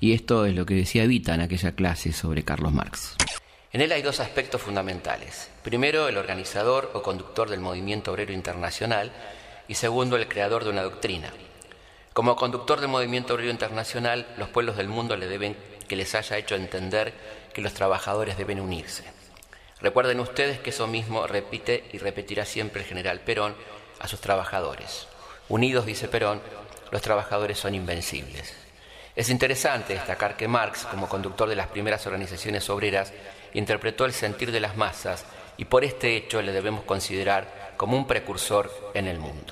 Y 0.00 0.12
esto 0.12 0.46
es 0.46 0.54
lo 0.54 0.64
que 0.66 0.74
decía 0.74 1.06
Vita 1.06 1.34
en 1.34 1.42
aquella 1.42 1.72
clase 1.72 2.12
sobre 2.12 2.44
Carlos 2.44 2.72
Marx. 2.72 3.16
En 3.72 3.80
él 3.80 3.90
hay 3.92 4.02
dos 4.02 4.20
aspectos 4.20 4.60
fundamentales. 4.60 5.48
Primero, 5.62 6.06
el 6.06 6.18
organizador 6.18 6.90
o 6.92 7.02
conductor 7.02 7.48
del 7.48 7.60
movimiento 7.60 8.12
obrero 8.12 8.34
internacional 8.34 9.10
y 9.66 9.76
segundo, 9.76 10.16
el 10.16 10.28
creador 10.28 10.64
de 10.64 10.70
una 10.70 10.82
doctrina. 10.82 11.32
Como 12.12 12.36
conductor 12.36 12.80
del 12.80 12.90
movimiento 12.90 13.32
obrero 13.32 13.50
internacional, 13.50 14.26
los 14.36 14.50
pueblos 14.50 14.76
del 14.76 14.88
mundo 14.88 15.16
le 15.16 15.26
deben 15.26 15.56
que 15.88 15.96
les 15.96 16.14
haya 16.14 16.36
hecho 16.36 16.54
entender 16.54 17.14
que 17.54 17.62
los 17.62 17.72
trabajadores 17.72 18.36
deben 18.36 18.60
unirse. 18.60 19.04
Recuerden 19.80 20.20
ustedes 20.20 20.60
que 20.60 20.68
eso 20.68 20.86
mismo 20.86 21.26
repite 21.26 21.88
y 21.94 21.98
repetirá 21.98 22.44
siempre 22.44 22.82
el 22.82 22.88
general 22.88 23.20
Perón 23.20 23.54
a 24.00 24.06
sus 24.06 24.20
trabajadores. 24.20 25.06
Unidos, 25.48 25.86
dice 25.86 26.08
Perón, 26.08 26.42
los 26.90 27.00
trabajadores 27.00 27.58
son 27.58 27.74
invencibles. 27.74 28.54
Es 29.16 29.30
interesante 29.30 29.94
destacar 29.94 30.36
que 30.36 30.48
Marx, 30.48 30.84
como 30.84 31.08
conductor 31.08 31.48
de 31.48 31.56
las 31.56 31.68
primeras 31.68 32.06
organizaciones 32.06 32.68
obreras, 32.68 33.12
interpretó 33.54 34.04
el 34.04 34.12
sentir 34.12 34.52
de 34.52 34.60
las 34.60 34.76
masas 34.76 35.24
y 35.56 35.64
por 35.66 35.84
este 35.84 36.16
hecho 36.16 36.42
le 36.42 36.52
debemos 36.52 36.84
considerar 36.84 37.74
como 37.76 37.96
un 37.96 38.06
precursor 38.06 38.70
en 38.94 39.06
el 39.06 39.18
mundo. 39.18 39.46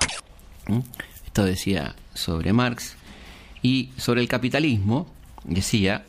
¿Mm? 0.66 0.80
Esto 1.26 1.44
decía 1.44 1.94
sobre 2.14 2.52
Marx 2.52 2.96
y 3.62 3.90
sobre 3.96 4.20
el 4.20 4.28
capitalismo 4.28 5.06
decía 5.44 6.04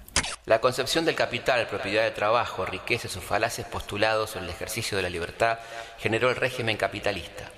la 0.46 0.60
concepción 0.60 1.06
del 1.06 1.16
capital, 1.16 1.68
propiedad 1.68 2.04
de 2.04 2.12
trabajo, 2.12 2.66
riqueza 2.66 3.08
y 3.08 3.12
sus 3.12 3.24
falaces 3.24 3.66
postulados 3.66 4.36
en 4.36 4.44
el 4.44 4.50
ejercicio 4.50 4.98
de 4.98 5.04
la 5.04 5.10
libertad 5.10 5.60
generó 6.00 6.30
el 6.30 6.36
régimen 6.36 6.78
capitalista, 6.78 7.52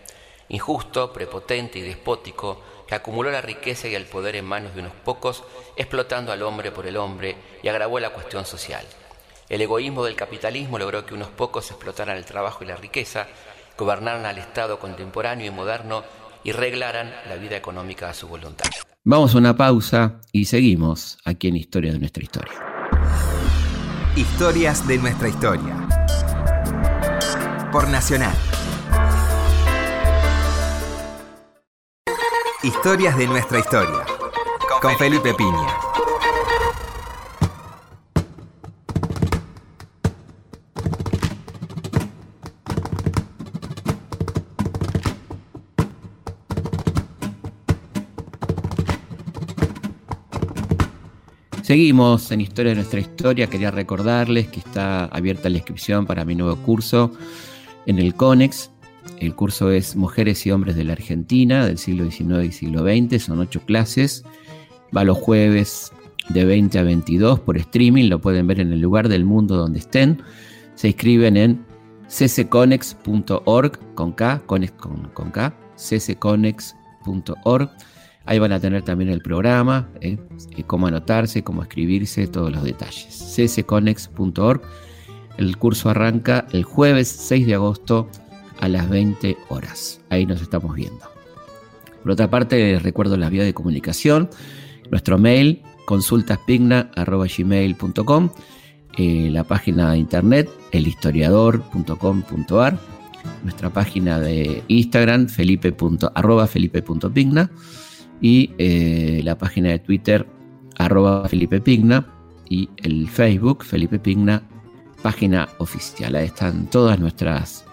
injusto, 0.49 1.13
prepotente 1.13 1.79
y 1.79 1.81
despótico, 1.81 2.61
que 2.85 2.95
acumuló 2.95 3.31
la 3.31 3.41
riqueza 3.41 3.87
y 3.87 3.95
el 3.95 4.05
poder 4.05 4.35
en 4.35 4.45
manos 4.45 4.75
de 4.75 4.81
unos 4.81 4.93
pocos, 4.93 5.43
explotando 5.77 6.33
al 6.33 6.41
hombre 6.41 6.71
por 6.71 6.85
el 6.85 6.97
hombre 6.97 7.37
y 7.63 7.69
agravó 7.69 7.99
la 7.99 8.09
cuestión 8.09 8.45
social. 8.45 8.85
El 9.53 9.61
egoísmo 9.61 10.03
del 10.03 10.15
capitalismo 10.15 10.79
logró 10.79 11.05
que 11.05 11.13
unos 11.13 11.27
pocos 11.27 11.69
explotaran 11.69 12.17
el 12.17 12.25
trabajo 12.25 12.63
y 12.63 12.67
la 12.67 12.75
riqueza, 12.75 13.27
gobernaran 13.77 14.25
al 14.25 14.39
Estado 14.39 14.79
contemporáneo 14.79 15.45
y 15.45 15.51
moderno 15.51 16.03
y 16.43 16.53
reglaran 16.53 17.13
la 17.29 17.35
vida 17.35 17.55
económica 17.55 18.09
a 18.09 18.15
su 18.15 18.27
voluntad. 18.27 18.65
Vamos 19.03 19.35
a 19.35 19.37
una 19.37 19.55
pausa 19.55 20.21
y 20.31 20.45
seguimos 20.45 21.19
aquí 21.23 21.49
en 21.49 21.57
Historia 21.57 21.91
de 21.91 21.99
nuestra 21.99 22.23
historia. 22.23 22.53
Historias 24.15 24.87
de 24.87 24.97
nuestra 24.97 25.27
historia. 25.27 25.87
Por 27.71 27.87
Nacional. 27.89 28.35
Historias 32.63 33.15
de 33.15 33.27
nuestra 33.27 33.59
historia. 33.59 34.03
Con 34.81 34.97
Felipe 34.97 35.31
Piña. 35.35 35.92
Seguimos 51.73 52.31
en 52.31 52.39
Historia 52.39 52.69
de 52.69 52.75
nuestra 52.75 52.99
historia. 52.99 53.47
Quería 53.47 53.71
recordarles 53.71 54.47
que 54.47 54.59
está 54.59 55.05
abierta 55.05 55.49
la 55.49 55.57
inscripción 55.57 56.05
para 56.05 56.23
mi 56.23 56.35
nuevo 56.35 56.55
curso 56.57 57.09
en 57.87 57.97
el 57.97 58.13
CONEX 58.13 58.69
el 59.17 59.33
curso 59.33 59.71
es 59.71 59.95
Mujeres 59.95 60.45
y 60.45 60.51
Hombres 60.51 60.75
de 60.75 60.83
la 60.83 60.93
Argentina 60.93 61.65
del 61.65 61.79
siglo 61.79 62.05
XIX 62.05 62.45
y 62.45 62.51
siglo 62.51 62.83
XX, 62.83 63.23
son 63.23 63.39
ocho 63.39 63.59
clases. 63.65 64.23
Va 64.95 65.03
los 65.03 65.17
jueves 65.17 65.91
de 66.29 66.45
20 66.45 66.77
a 66.77 66.83
22 66.83 67.39
por 67.39 67.57
streaming, 67.57 68.07
lo 68.07 68.21
pueden 68.21 68.45
ver 68.45 68.59
en 68.59 68.71
el 68.71 68.79
lugar 68.79 69.09
del 69.09 69.25
mundo 69.25 69.55
donde 69.55 69.79
estén. 69.79 70.21
Se 70.75 70.89
inscriben 70.89 71.37
en 71.37 71.65
ccconex.org 72.07 73.79
con 73.95 74.11
K, 74.11 74.43
conex 74.45 74.73
con, 74.73 75.09
con 75.15 75.31
K, 75.31 75.55
ccconex.org. 75.75 77.71
Ahí 78.25 78.39
van 78.39 78.53
a 78.53 78.59
tener 78.59 78.81
también 78.83 79.09
el 79.09 79.21
programa, 79.21 79.89
¿eh? 79.99 80.17
cómo 80.65 80.87
anotarse, 80.87 81.43
cómo 81.43 81.61
escribirse, 81.61 82.25
todos 82.27 82.51
los 82.51 82.63
detalles. 82.63 83.35
csconex.org. 83.35 84.61
El 85.37 85.57
curso 85.57 85.89
arranca 85.89 86.47
el 86.51 86.63
jueves 86.63 87.09
6 87.09 87.47
de 87.47 87.55
agosto 87.55 88.07
a 88.59 88.69
las 88.69 88.87
20 88.89 89.37
horas. 89.49 89.99
Ahí 90.09 90.25
nos 90.25 90.41
estamos 90.41 90.73
viendo. 90.75 91.05
Por 92.01 92.11
otra 92.11 92.29
parte, 92.29 92.57
les 92.57 92.81
recuerdo 92.83 93.17
la 93.17 93.29
vía 93.29 93.43
de 93.43 93.53
comunicación. 93.53 94.29
Nuestro 94.89 95.17
mail, 95.17 95.61
consultaspigna.gmail.com 95.85 98.29
eh, 98.97 99.29
La 99.31 99.43
página 99.43 99.91
de 99.91 99.97
internet, 99.97 100.49
elhistoriador.com.ar 100.71 102.79
Nuestra 103.43 103.69
página 103.71 104.19
de 104.19 104.63
Instagram, 104.67 105.27
felipe. 105.27 105.75
Y 108.21 108.51
eh, 108.57 109.21
la 109.23 109.37
página 109.37 109.69
de 109.69 109.79
Twitter 109.79 110.27
arroba 110.77 111.27
Felipe 111.27 111.59
Pigna 111.61 112.07
y 112.49 112.69
el 112.77 113.09
Facebook 113.09 113.63
Felipe 113.63 113.99
Pigna, 113.99 114.43
página 115.01 115.49
oficial. 115.57 116.15
Ahí 116.15 116.27
están 116.27 116.67
todas 116.67 116.99
nuestras 116.99 117.65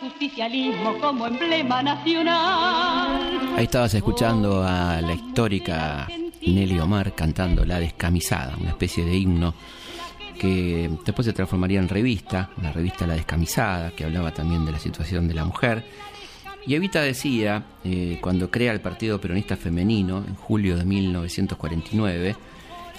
Justicialismo 0.00 0.98
como 1.00 1.26
emblema 1.26 1.82
nacional. 1.82 3.54
Ahí 3.56 3.64
estabas 3.64 3.94
escuchando 3.94 4.62
a 4.62 5.00
la 5.00 5.14
histórica 5.14 6.06
Nelly 6.46 6.78
Omar 6.78 7.14
cantando 7.14 7.64
La 7.64 7.80
Descamisada, 7.80 8.56
una 8.60 8.70
especie 8.70 9.04
de 9.04 9.16
himno 9.16 9.54
que 10.38 10.90
después 11.04 11.24
se 11.24 11.32
transformaría 11.32 11.78
en 11.78 11.88
revista, 11.88 12.50
la 12.60 12.72
revista 12.72 13.06
La 13.06 13.14
Descamisada, 13.14 13.92
que 13.92 14.04
hablaba 14.04 14.32
también 14.32 14.66
de 14.66 14.72
la 14.72 14.78
situación 14.78 15.28
de 15.28 15.34
la 15.34 15.44
mujer. 15.44 15.84
Y 16.66 16.74
Evita 16.74 17.00
decía, 17.00 17.62
eh, 17.84 18.18
cuando 18.20 18.50
crea 18.50 18.72
el 18.72 18.80
Partido 18.80 19.20
Peronista 19.20 19.56
Femenino, 19.56 20.24
en 20.26 20.34
julio 20.34 20.76
de 20.76 20.84
1949, 20.84 22.36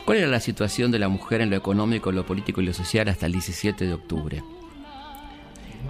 cuál 0.06 0.18
era 0.18 0.28
la 0.28 0.40
situación 0.40 0.92
de 0.92 1.00
la 1.00 1.10
mujer 1.10 1.42
en 1.42 1.50
lo 1.50 1.58
económico, 1.58 2.12
lo 2.12 2.26
político 2.26 2.62
y 2.62 2.66
lo 2.66 2.74
social 2.74 3.08
hasta 3.10 3.26
el 3.26 3.34
17 3.34 3.86
de 3.86 3.94
octubre 3.94 4.44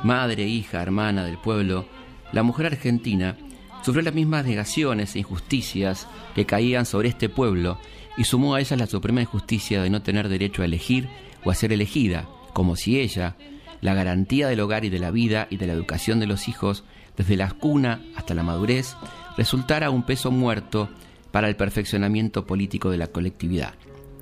madre, 0.03 0.43
hija, 0.47 0.81
hermana 0.81 1.25
del 1.25 1.37
pueblo, 1.37 1.85
la 2.31 2.43
mujer 2.43 2.67
argentina 2.67 3.37
sufrió 3.83 4.03
las 4.03 4.13
mismas 4.13 4.45
negaciones 4.45 5.15
e 5.15 5.19
injusticias 5.19 6.07
que 6.33 6.45
caían 6.45 6.85
sobre 6.85 7.09
este 7.09 7.29
pueblo 7.29 7.77
y 8.17 8.23
sumó 8.23 8.55
a 8.55 8.59
ellas 8.59 8.79
la 8.79 8.87
suprema 8.87 9.21
injusticia 9.21 9.81
de 9.81 9.89
no 9.89 10.01
tener 10.01 10.29
derecho 10.29 10.61
a 10.61 10.65
elegir 10.65 11.07
o 11.43 11.51
a 11.51 11.55
ser 11.55 11.71
elegida, 11.71 12.27
como 12.53 12.75
si 12.75 12.99
ella, 12.99 13.35
la 13.81 13.93
garantía 13.93 14.47
del 14.47 14.61
hogar 14.61 14.85
y 14.85 14.89
de 14.89 14.99
la 14.99 15.11
vida 15.11 15.47
y 15.49 15.57
de 15.57 15.67
la 15.67 15.73
educación 15.73 16.19
de 16.19 16.27
los 16.27 16.47
hijos, 16.47 16.83
desde 17.17 17.37
la 17.37 17.51
cuna 17.51 18.01
hasta 18.15 18.33
la 18.33 18.43
madurez, 18.43 18.95
resultara 19.37 19.89
un 19.89 20.03
peso 20.03 20.31
muerto 20.31 20.89
para 21.31 21.47
el 21.47 21.55
perfeccionamiento 21.55 22.45
político 22.45 22.89
de 22.89 22.97
la 22.97 23.07
colectividad. 23.07 23.73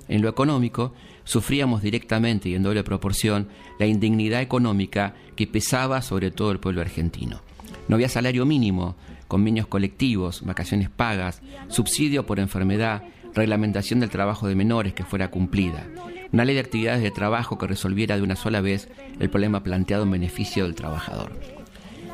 En 0.08 0.22
lo 0.22 0.30
económico, 0.30 0.94
sufríamos 1.24 1.82
directamente 1.82 2.50
y 2.50 2.56
en 2.56 2.64
doble 2.64 2.84
proporción 2.84 3.48
la 3.80 3.86
indignidad 3.86 4.42
económica 4.42 5.16
que 5.36 5.48
pesaba 5.48 6.02
sobre 6.02 6.32
todo 6.32 6.52
el 6.52 6.60
pueblo 6.60 6.82
argentino. 6.82 7.42
No 7.88 7.96
había 7.96 8.10
salario 8.10 8.46
mínimo, 8.46 8.96
convenios 9.28 9.68
colectivos, 9.68 10.44
vacaciones 10.44 10.90
pagas, 10.90 11.42
subsidio 11.68 12.26
por 12.26 12.40
enfermedad, 12.40 13.04
reglamentación 13.34 14.00
del 14.00 14.10
trabajo 14.10 14.48
de 14.48 14.56
menores 14.56 14.94
que 14.94 15.04
fuera 15.04 15.32
cumplida, 15.32 15.88
una 16.32 16.46
ley 16.46 16.56
de 16.56 16.62
actividades 16.62 17.02
de 17.02 17.12
trabajo 17.12 17.58
que 17.58 17.68
resolviera 17.68 18.16
de 18.16 18.22
una 18.22 18.36
sola 18.36 18.62
vez 18.62 18.90
el 19.20 19.30
problema 19.30 19.64
planteado 19.64 20.04
en 20.04 20.12
beneficio 20.12 20.64
del 20.64 20.76
trabajador. 20.76 21.32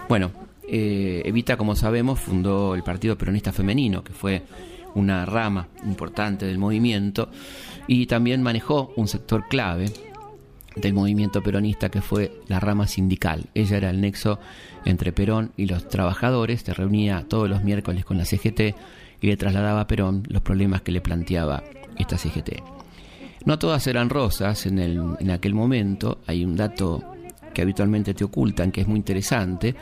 Bueno, 0.08 0.32
eh, 0.68 1.24
Evita, 1.26 1.58
como 1.58 1.76
sabemos, 1.76 2.20
fundó 2.20 2.76
el 2.76 2.84
Partido 2.84 3.18
Peronista 3.18 3.52
Femenino, 3.52 4.04
que 4.04 4.14
fue 4.14 4.44
una 4.96 5.26
rama 5.26 5.68
importante 5.86 6.46
del 6.46 6.58
movimiento, 6.58 7.30
y 7.88 8.06
también 8.06 8.42
manejó 8.42 8.94
un 8.96 9.08
sector 9.08 9.48
clave 9.48 9.92
del 10.76 10.94
movimiento 10.94 11.42
peronista 11.42 11.90
que 11.90 12.02
fue 12.02 12.42
la 12.48 12.60
rama 12.60 12.88
sindical. 12.88 13.46
Ella 13.54 13.78
era 13.78 13.90
el 13.90 14.02
nexo 14.02 14.40
entre 14.86 15.12
Perón 15.12 15.52
y 15.58 15.66
los 15.66 15.88
trabajadores, 15.88 16.62
se 16.62 16.74
reunía 16.74 17.26
todos 17.28 17.50
los 17.50 17.64
miércoles 17.64 18.06
con 18.06 18.18
la 18.18 18.26
CGT 18.26 18.76
y 19.22 19.28
le 19.28 19.38
trasladaba 19.38 19.82
a 19.82 19.88
Perón 19.88 20.24
los 20.30 20.42
problemas 20.42 20.82
que 20.82 20.92
le 20.92 21.02
planteaba 21.02 21.64
esta 21.98 22.18
CGT. 22.18 22.62
No 23.46 23.58
todas 23.58 23.88
eran 23.88 24.10
rosas 24.10 24.66
en, 24.66 24.80
el, 24.80 25.02
en 25.20 25.32
aquel 25.32 25.54
momento, 25.54 26.20
hay 26.28 26.44
un 26.44 26.56
dato 26.56 27.04
que 27.54 27.62
habitualmente 27.62 28.14
te 28.14 28.24
ocultan 28.24 28.72
que 28.72 28.82
es 28.82 28.88
muy 28.88 28.98
interesante, 28.98 29.76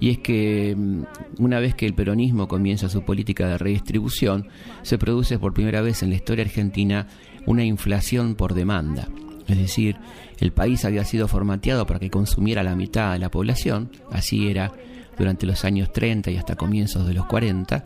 y 0.00 0.10
es 0.10 0.18
que 0.18 0.74
mm, 0.76 1.02
una 1.38 1.60
vez 1.60 1.74
que 1.74 1.86
el 1.86 1.94
peronismo 1.94 2.48
comienza 2.48 2.88
su 2.88 3.02
política 3.02 3.46
de 3.48 3.58
redistribución, 3.58 4.48
se 4.82 4.98
produce 4.98 5.38
por 5.38 5.54
primera 5.54 5.80
vez 5.80 6.02
en 6.02 6.10
la 6.10 6.16
historia 6.16 6.44
argentina 6.44 7.06
una 7.46 7.64
inflación 7.64 8.34
por 8.34 8.54
demanda. 8.54 9.08
Es 9.46 9.56
decir, 9.56 9.96
el 10.38 10.52
país 10.52 10.84
había 10.84 11.04
sido 11.04 11.26
formateado 11.26 11.86
para 11.86 11.98
que 11.98 12.10
consumiera 12.10 12.62
la 12.62 12.76
mitad 12.76 13.14
de 13.14 13.18
la 13.18 13.30
población, 13.30 13.90
así 14.10 14.48
era 14.48 14.72
durante 15.16 15.46
los 15.46 15.64
años 15.64 15.92
30 15.92 16.30
y 16.30 16.36
hasta 16.36 16.54
comienzos 16.54 17.06
de 17.06 17.14
los 17.14 17.26
40. 17.26 17.84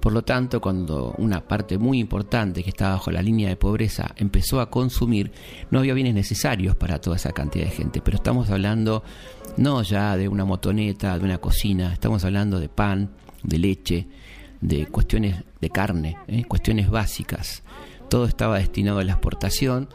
Por 0.00 0.12
lo 0.14 0.22
tanto, 0.22 0.62
cuando 0.62 1.14
una 1.18 1.46
parte 1.46 1.76
muy 1.76 1.98
importante 1.98 2.62
que 2.62 2.70
estaba 2.70 2.92
bajo 2.92 3.10
la 3.10 3.20
línea 3.20 3.50
de 3.50 3.56
pobreza 3.56 4.14
empezó 4.16 4.60
a 4.60 4.70
consumir, 4.70 5.30
no 5.70 5.80
había 5.80 5.92
bienes 5.92 6.14
necesarios 6.14 6.74
para 6.74 7.00
toda 7.00 7.16
esa 7.16 7.32
cantidad 7.32 7.66
de 7.66 7.70
gente. 7.70 8.00
Pero 8.00 8.16
estamos 8.16 8.48
hablando 8.48 9.02
no 9.60 9.82
ya 9.82 10.16
de 10.16 10.28
una 10.28 10.44
motoneta, 10.44 11.16
de 11.16 11.24
una 11.24 11.38
cocina, 11.38 11.92
estamos 11.92 12.24
hablando 12.24 12.58
de 12.58 12.68
pan, 12.68 13.10
de 13.44 13.58
leche, 13.58 14.08
de 14.60 14.86
cuestiones 14.86 15.44
de 15.60 15.70
carne, 15.70 16.16
¿eh? 16.26 16.44
cuestiones 16.44 16.90
básicas 16.90 17.62
todo 18.10 18.26
estaba 18.26 18.58
destinado 18.58 18.98
a 18.98 19.04
la 19.04 19.12
exportación 19.12 19.88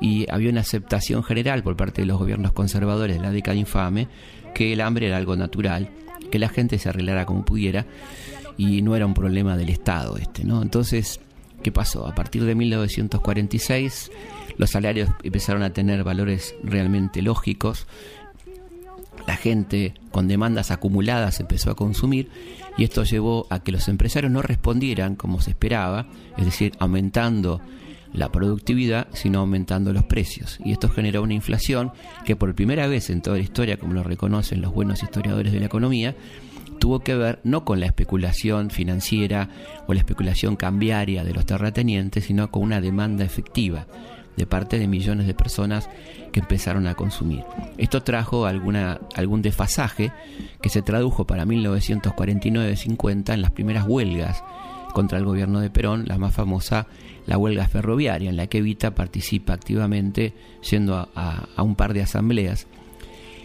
y 0.00 0.28
había 0.30 0.50
una 0.50 0.62
aceptación 0.62 1.22
general 1.22 1.62
por 1.62 1.76
parte 1.76 2.02
de 2.02 2.06
los 2.06 2.18
gobiernos 2.18 2.52
conservadores 2.52 3.16
de 3.16 3.22
la 3.22 3.30
década 3.30 3.56
infame 3.56 4.08
que 4.54 4.72
el 4.72 4.80
hambre 4.80 5.06
era 5.06 5.18
algo 5.18 5.36
natural, 5.36 5.90
que 6.32 6.40
la 6.40 6.48
gente 6.48 6.78
se 6.78 6.88
arreglara 6.88 7.26
como 7.26 7.44
pudiera 7.44 7.86
y 8.56 8.82
no 8.82 8.96
era 8.96 9.06
un 9.06 9.14
problema 9.14 9.56
del 9.56 9.68
Estado 9.68 10.16
este, 10.16 10.44
¿no? 10.44 10.62
Entonces, 10.62 11.20
¿qué 11.62 11.70
pasó? 11.70 12.06
A 12.06 12.14
partir 12.14 12.44
de 12.44 12.56
1946 12.56 14.10
los 14.56 14.70
salarios 14.70 15.10
empezaron 15.22 15.62
a 15.62 15.72
tener 15.72 16.02
valores 16.02 16.56
realmente 16.64 17.22
lógicos, 17.22 17.86
la 19.28 19.36
gente 19.36 19.92
con 20.10 20.26
demandas 20.26 20.70
acumuladas 20.70 21.38
empezó 21.38 21.70
a 21.70 21.76
consumir 21.76 22.30
y 22.78 22.84
esto 22.84 23.04
llevó 23.04 23.46
a 23.50 23.62
que 23.62 23.72
los 23.72 23.86
empresarios 23.88 24.32
no 24.32 24.40
respondieran 24.40 25.16
como 25.16 25.42
se 25.42 25.50
esperaba, 25.50 26.06
es 26.38 26.46
decir, 26.46 26.72
aumentando 26.78 27.60
la 28.14 28.32
productividad, 28.32 29.06
sino 29.12 29.40
aumentando 29.40 29.92
los 29.92 30.04
precios. 30.04 30.58
Y 30.64 30.72
esto 30.72 30.88
generó 30.88 31.22
una 31.22 31.34
inflación 31.34 31.92
que 32.24 32.36
por 32.36 32.54
primera 32.54 32.86
vez 32.86 33.10
en 33.10 33.20
toda 33.20 33.36
la 33.36 33.42
historia, 33.42 33.76
como 33.76 33.92
lo 33.92 34.02
reconocen 34.02 34.62
los 34.62 34.72
buenos 34.72 35.02
historiadores 35.02 35.52
de 35.52 35.60
la 35.60 35.66
economía, 35.66 36.16
tuvo 36.80 37.00
que 37.00 37.14
ver 37.14 37.38
no 37.44 37.66
con 37.66 37.80
la 37.80 37.86
especulación 37.86 38.70
financiera 38.70 39.50
o 39.86 39.92
la 39.92 40.00
especulación 40.00 40.56
cambiaria 40.56 41.22
de 41.22 41.34
los 41.34 41.44
terratenientes, 41.44 42.24
sino 42.24 42.50
con 42.50 42.62
una 42.62 42.80
demanda 42.80 43.26
efectiva 43.26 43.86
de 44.38 44.46
parte 44.46 44.78
de 44.78 44.88
millones 44.88 45.26
de 45.26 45.34
personas 45.34 45.90
que 46.30 46.40
empezaron 46.40 46.86
a 46.86 46.94
consumir. 46.94 47.44
Esto 47.76 48.02
trajo 48.02 48.46
alguna, 48.46 49.00
algún 49.14 49.42
desfasaje 49.42 50.12
que 50.60 50.68
se 50.68 50.82
tradujo 50.82 51.26
para 51.26 51.44
1949-50 51.44 53.34
en 53.34 53.42
las 53.42 53.50
primeras 53.50 53.86
huelgas 53.86 54.42
contra 54.92 55.18
el 55.18 55.24
gobierno 55.24 55.60
de 55.60 55.70
Perón, 55.70 56.04
la 56.06 56.18
más 56.18 56.34
famosa, 56.34 56.86
la 57.26 57.38
huelga 57.38 57.68
ferroviaria, 57.68 58.30
en 58.30 58.36
la 58.36 58.46
que 58.46 58.58
Evita 58.58 58.94
participa 58.94 59.52
activamente 59.52 60.32
yendo 60.68 61.08
a, 61.14 61.62
un 61.62 61.76
par 61.76 61.92
de 61.92 62.02
asambleas, 62.02 62.66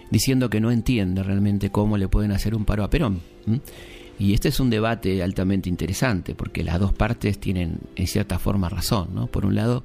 diciendo 0.10 0.50
que 0.50 0.62
no 0.62 0.72
entiende 0.72 1.22
realmente 1.22 1.69
cómo 1.69 1.98
le 1.98 2.08
pueden 2.08 2.32
hacer 2.32 2.56
un 2.56 2.65
paro 2.65 2.84
a 2.84 2.89
Perón. 2.89 3.22
Y 4.19 4.34
este 4.34 4.50
es 4.50 4.60
un 4.60 4.69
debate 4.69 5.22
altamente 5.22 5.69
interesante, 5.69 6.36
porque 6.36 6.63
las 6.63 6.80
dos 6.80 6.93
partes 6.93 7.39
tienen 7.39 7.80
en 7.96 8.08
cierta 8.08 8.39
forma 8.39 8.69
razón. 8.69 9.10
¿no? 9.13 9.28
Por 9.28 9.46
un 9.46 9.56
lado, 9.56 9.84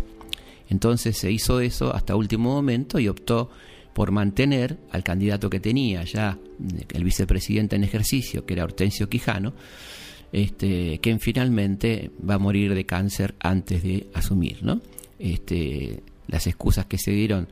Entonces 0.71 1.19
se 1.19 1.31
hizo 1.31 1.61
eso 1.61 1.95
hasta 1.95 2.17
último 2.17 2.51
momento 2.51 2.99
y 2.99 3.09
optó 3.09 3.51
por 3.93 4.11
mantener 4.11 4.79
al 4.91 5.05
candidato 5.05 5.49
que 5.49 5.61
tenía 5.61 6.03
ya 6.05 6.39
el 6.93 7.05
vicepresidente 7.05 7.77
en 7.77 7.85
ejercicio, 7.85 8.45
que 8.45 8.55
era 8.55 8.65
Hortensio 8.65 9.09
Quijano, 9.09 9.55
este, 10.35 10.99
que 10.99 11.17
finalmente 11.21 12.11
va 12.29 12.35
a 12.35 12.39
morir 12.39 12.75
de 12.75 12.85
cáncer 12.85 13.37
antes 13.39 13.85
de 13.85 14.09
asumir. 14.15 14.65
¿no? 14.65 14.81
Este, 15.21 16.03
las 16.27 16.49
excusas 16.49 16.87
que 16.87 16.99
se 16.99 17.13
dieron 17.13 17.47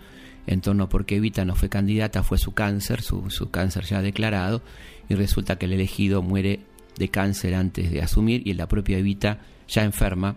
en 0.49 0.61
torno 0.61 0.85
a 0.85 0.89
por 0.89 1.07
qué 1.07 1.17
Evita 1.17 1.45
no 1.45 1.55
fue 1.55 1.69
candidata 1.69 2.25
fue 2.25 2.39
su 2.39 2.55
cáncer, 2.55 3.01
su, 3.01 3.23
cáncer 3.53 3.85
ya 3.85 4.03
declarado, 4.03 4.63
y 5.09 5.15
resulta 5.15 5.59
que 5.59 5.67
el 5.67 5.75
elegido 5.75 6.23
muere 6.23 6.59
de 6.99 7.09
cáncer 7.09 7.55
antes 7.55 7.93
de 7.93 8.03
asumir 8.03 8.43
y 8.45 8.55
la 8.55 8.67
propia 8.67 8.99
Evita, 8.99 9.39
ya 9.69 9.85
enferma, 9.85 10.35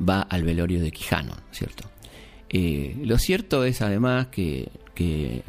va 0.00 0.22
al 0.22 0.42
velorio 0.42 0.80
de 0.80 0.90
Quijano, 0.90 1.36
¿cierto? 1.50 1.90
Eh, 2.48 2.96
lo 3.04 3.18
cierto 3.18 3.64
es 3.64 3.82
además 3.82 4.28
que, 4.28 4.70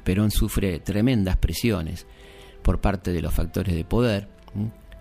Perón 0.03 0.31
sufre 0.31 0.79
tremendas 0.79 1.37
presiones 1.37 2.07
por 2.61 2.81
parte 2.81 3.13
de 3.13 3.21
los 3.21 3.33
factores 3.33 3.73
de 3.73 3.85
poder, 3.85 4.34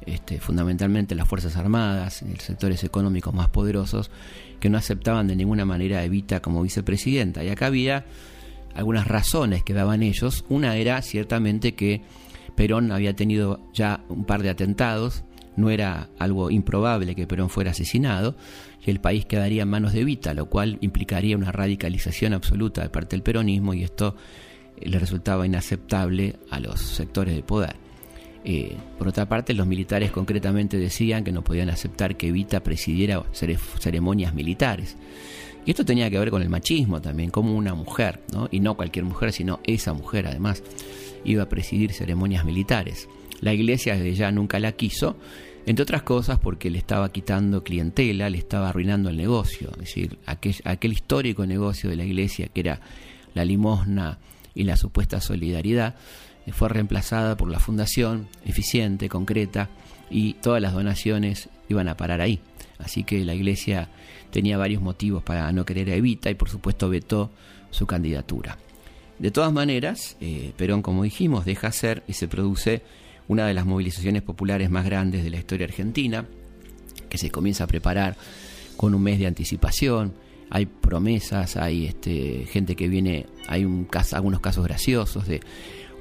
este, 0.06 0.38
fundamentalmente 0.40 1.14
las 1.14 1.28
Fuerzas 1.28 1.56
Armadas, 1.56 2.22
los 2.22 2.42
sectores 2.42 2.84
económicos 2.84 3.34
más 3.34 3.48
poderosos, 3.48 4.10
que 4.60 4.70
no 4.70 4.78
aceptaban 4.78 5.26
de 5.26 5.36
ninguna 5.36 5.64
manera 5.64 5.98
a 5.98 6.04
Evita 6.04 6.40
como 6.40 6.62
vicepresidenta. 6.62 7.44
Y 7.44 7.48
acá 7.48 7.66
había 7.66 8.06
algunas 8.74 9.06
razones 9.06 9.62
que 9.62 9.74
daban 9.74 10.02
ellos. 10.02 10.44
Una 10.48 10.76
era 10.76 11.00
ciertamente 11.02 11.74
que 11.74 12.02
Perón 12.56 12.92
había 12.92 13.14
tenido 13.14 13.60
ya 13.72 14.04
un 14.08 14.24
par 14.24 14.42
de 14.42 14.50
atentados, 14.50 15.24
no 15.56 15.70
era 15.70 16.08
algo 16.18 16.50
improbable 16.50 17.14
que 17.14 17.26
Perón 17.26 17.50
fuera 17.50 17.70
asesinado, 17.70 18.36
y 18.84 18.90
el 18.90 19.00
país 19.00 19.24
quedaría 19.24 19.62
en 19.62 19.68
manos 19.68 19.92
de 19.92 20.00
Evita, 20.00 20.34
lo 20.34 20.46
cual 20.46 20.78
implicaría 20.80 21.36
una 21.36 21.52
radicalización 21.52 22.34
absoluta 22.34 22.82
de 22.82 22.90
parte 22.90 23.16
del 23.16 23.22
peronismo 23.22 23.74
y 23.74 23.84
esto 23.84 24.16
le 24.80 24.98
resultaba 24.98 25.46
inaceptable 25.46 26.36
a 26.50 26.60
los 26.60 26.80
sectores 26.80 27.34
de 27.34 27.42
poder. 27.42 27.83
Eh, 28.44 28.76
por 28.98 29.08
otra 29.08 29.26
parte, 29.26 29.54
los 29.54 29.66
militares 29.66 30.10
concretamente 30.10 30.76
decían 30.76 31.24
que 31.24 31.32
no 31.32 31.42
podían 31.42 31.70
aceptar 31.70 32.16
que 32.16 32.28
Evita 32.28 32.62
presidiera 32.62 33.22
ceremonias 33.32 34.34
militares. 34.34 34.96
Y 35.64 35.70
esto 35.70 35.84
tenía 35.84 36.10
que 36.10 36.18
ver 36.18 36.30
con 36.30 36.42
el 36.42 36.50
machismo 36.50 37.00
también, 37.00 37.30
como 37.30 37.54
una 37.56 37.74
mujer, 37.74 38.20
¿no? 38.32 38.48
y 38.50 38.60
no 38.60 38.76
cualquier 38.76 39.06
mujer, 39.06 39.32
sino 39.32 39.60
esa 39.64 39.94
mujer 39.94 40.26
además, 40.26 40.62
iba 41.24 41.44
a 41.44 41.48
presidir 41.48 41.92
ceremonias 41.92 42.44
militares. 42.44 43.08
La 43.40 43.54
iglesia 43.54 43.94
desde 43.94 44.14
ya 44.14 44.30
nunca 44.30 44.58
la 44.58 44.72
quiso, 44.72 45.16
entre 45.64 45.82
otras 45.82 46.02
cosas 46.02 46.38
porque 46.38 46.68
le 46.68 46.76
estaba 46.76 47.10
quitando 47.10 47.64
clientela, 47.64 48.28
le 48.28 48.36
estaba 48.36 48.68
arruinando 48.68 49.08
el 49.08 49.16
negocio, 49.16 49.70
es 49.72 49.78
decir, 49.78 50.18
aquel, 50.26 50.54
aquel 50.64 50.92
histórico 50.92 51.46
negocio 51.46 51.88
de 51.88 51.96
la 51.96 52.04
iglesia 52.04 52.48
que 52.48 52.60
era 52.60 52.80
la 53.32 53.46
limosna 53.46 54.18
y 54.54 54.64
la 54.64 54.76
supuesta 54.76 55.20
solidaridad, 55.22 55.96
fue 56.52 56.68
reemplazada 56.68 57.36
por 57.36 57.50
la 57.50 57.60
fundación, 57.60 58.28
eficiente, 58.44 59.08
concreta, 59.08 59.70
y 60.10 60.34
todas 60.34 60.60
las 60.60 60.72
donaciones 60.72 61.48
iban 61.68 61.88
a 61.88 61.96
parar 61.96 62.20
ahí. 62.20 62.40
Así 62.78 63.04
que 63.04 63.24
la 63.24 63.34
iglesia 63.34 63.88
tenía 64.30 64.58
varios 64.58 64.82
motivos 64.82 65.22
para 65.22 65.50
no 65.52 65.64
querer 65.64 65.90
a 65.90 65.94
Evita 65.94 66.30
y 66.30 66.34
por 66.34 66.48
supuesto 66.48 66.88
vetó 66.88 67.30
su 67.70 67.86
candidatura. 67.86 68.58
De 69.18 69.30
todas 69.30 69.52
maneras, 69.52 70.16
eh, 70.20 70.52
Perón, 70.56 70.82
como 70.82 71.04
dijimos, 71.04 71.44
deja 71.44 71.68
hacer 71.68 72.02
y 72.08 72.14
se 72.14 72.28
produce 72.28 72.82
una 73.28 73.46
de 73.46 73.54
las 73.54 73.64
movilizaciones 73.64 74.22
populares 74.22 74.70
más 74.70 74.84
grandes 74.84 75.24
de 75.24 75.30
la 75.30 75.38
historia 75.38 75.66
argentina, 75.66 76.26
que 77.08 77.18
se 77.18 77.30
comienza 77.30 77.64
a 77.64 77.66
preparar 77.66 78.16
con 78.76 78.94
un 78.94 79.02
mes 79.02 79.18
de 79.18 79.26
anticipación. 79.26 80.12
Hay 80.50 80.66
promesas, 80.66 81.56
hay 81.56 81.86
este, 81.86 82.46
gente 82.50 82.76
que 82.76 82.88
viene, 82.88 83.26
hay 83.46 83.64
un, 83.64 83.88
algunos 84.12 84.40
casos 84.40 84.64
graciosos 84.64 85.26
de 85.26 85.40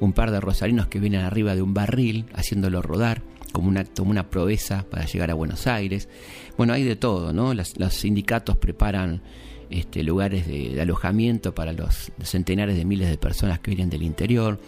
un 0.04 0.14
par 0.14 0.32
de 0.32 0.42
rosarinos 0.42 0.88
que 0.88 1.00
vienen 1.00 1.22
arriba 1.22 1.56
de 1.56 1.62
un 1.62 1.74
barril 1.74 2.26
haciéndolo 2.34 2.82
rodar 2.82 3.22
como 3.52 3.70
una, 3.70 3.86
como 3.86 4.12
una 4.12 4.30
proeza 4.30 4.86
para 4.90 5.06
llegar 5.06 5.32
a 5.32 5.36
Buenos 5.36 5.68
Aires. 5.68 6.10
Bueno, 6.58 6.74
hay 6.74 6.84
de 6.84 6.96
todo, 6.96 7.32
¿no? 7.32 7.54
los 7.54 7.94
sindicatos 7.94 8.58
preparan 8.58 9.22
este, 9.70 10.04
lugares 10.04 10.48
de, 10.48 10.82
alojamiento 10.82 11.56
para 11.56 11.72
los, 11.72 12.12
centenares 12.22 12.76
de 12.76 12.84
miles 12.86 13.10
de 13.10 13.18
personas 13.18 13.60
que 13.60 13.72
vienen 13.72 13.90
del 13.90 14.04
interior, 14.04 14.60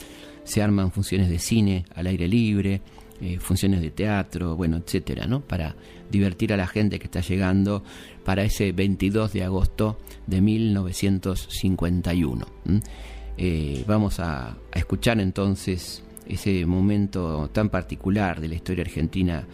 se 0.43 0.63
arman 0.63 0.91
funciones 0.91 1.29
de 1.29 1.39
cine 1.39 1.85
al 1.95 2.07
aire 2.07 2.27
libre, 2.27 2.81
eh, 3.21 3.39
funciones 3.39 3.81
de 3.81 3.91
teatro, 3.91 4.55
bueno, 4.55 4.77
etcétera, 4.77 5.25
¿no? 5.25 5.41
Para 5.41 5.75
divertir 6.11 6.53
a 6.53 6.57
la 6.57 6.67
gente 6.67 6.99
que 6.99 7.05
está 7.05 7.21
llegando 7.21 7.83
para 8.23 8.43
ese 8.43 8.71
22 8.71 9.33
de 9.33 9.43
agosto 9.43 9.97
de 10.27 10.41
1951. 10.41 12.45
Eh, 13.37 13.83
vamos 13.87 14.19
a, 14.19 14.55
escuchar 14.73 15.19
entonces 15.19 16.03
ese 16.27 16.65
momento 16.65 17.49
tan 17.51 17.69
particular 17.69 18.39
de 18.39 18.47
la 18.47 18.55
historia 18.55 18.83
argentina, 18.83 19.45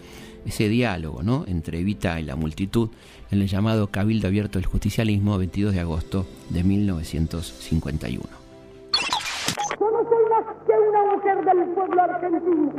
ese 0.45 0.69
diálogo 0.69 1.23
¿no? 1.23 1.45
entre 1.47 1.79
Evita 1.79 2.19
y 2.19 2.23
la 2.23 2.35
multitud 2.35 2.89
en 3.31 3.41
el 3.41 3.47
llamado 3.47 3.87
Cabildo 3.87 4.27
Abierto 4.27 4.59
del 4.59 4.67
Justicialismo, 4.67 5.37
22 5.37 5.73
de 5.73 5.79
agosto 5.79 6.25
de 6.49 6.63
1951. 6.63 8.23
Yo 9.79 9.91
no 9.91 10.09
soy 10.09 10.29
más 10.29 10.45
que 10.65 10.73
una 10.73 11.15
mujer 11.15 11.45
del 11.45 11.73
pueblo 11.73 12.01
argentino. 12.01 12.73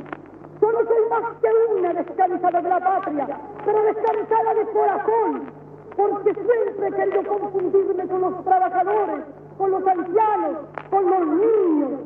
Yo 0.61 0.72
no 0.72 0.79
soy 0.79 1.11
más 1.11 1.35
que 1.41 1.49
una 1.79 1.95
descansada 1.95 2.62
de 2.62 2.68
la 2.68 2.81
patria, 2.81 3.41
pero 3.64 3.83
descansada 3.83 4.55
de 4.55 4.66
corazón, 4.72 5.53
porque 5.97 6.35
siempre 6.35 6.89
he 6.89 6.93
querido 6.93 7.39
confundirme 7.39 8.07
con 8.07 8.20
los 8.20 8.45
trabajadores 8.45 9.41
con 9.63 9.71
los 9.71 9.87
ancianos, 9.87 10.57
con 10.91 11.09
los 11.09 11.25
niños, 11.25 12.01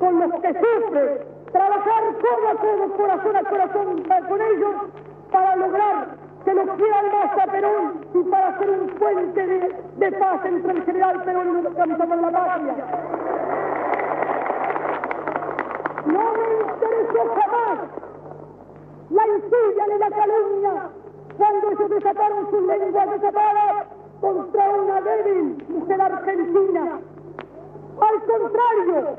con 0.00 0.18
los 0.18 0.32
que 0.40 0.48
sufren, 0.48 1.18
trabajar 1.52 2.02
codo 2.18 2.48
a 2.48 2.54
codo, 2.56 2.96
corazón 2.96 3.36
a 3.36 3.44
corazón 3.44 4.02
con 4.28 4.42
ellos 4.42 4.74
para 5.30 5.54
lograr 5.54 6.08
que 6.44 6.52
los 6.52 6.68
quieran 6.70 7.04
más 7.12 7.38
a 7.38 7.52
Perón 7.52 8.06
y 8.12 8.22
para 8.28 8.48
hacer 8.48 8.70
un 8.70 8.88
puente 8.88 9.46
de, 9.46 10.12
paz 10.18 10.44
entre 10.46 10.72
el 10.72 10.82
general 10.82 11.22
Perón 11.22 11.48
y 11.48 11.62
los 11.62 11.74
de 11.76 11.86
la 11.86 12.44
patria. 12.44 12.74
No 16.06 16.24
me 16.32 16.72
interesó 16.72 17.34
jamás 17.36 17.78
la 19.10 19.26
insidia 19.28 19.86
ni 19.92 19.98
la 19.98 20.10
calumnia 20.10 20.90
cuando 21.36 21.70
ellos 21.70 21.90
desataron 21.90 22.50
sus 22.50 22.62
lenguas 22.62 23.10
desatadas 23.10 23.86
contra 24.20 24.70
una 24.70 25.00
débil 25.00 25.64
mujer 25.68 26.00
argentina. 26.00 27.00
Al 28.00 28.22
contrario, 28.24 29.16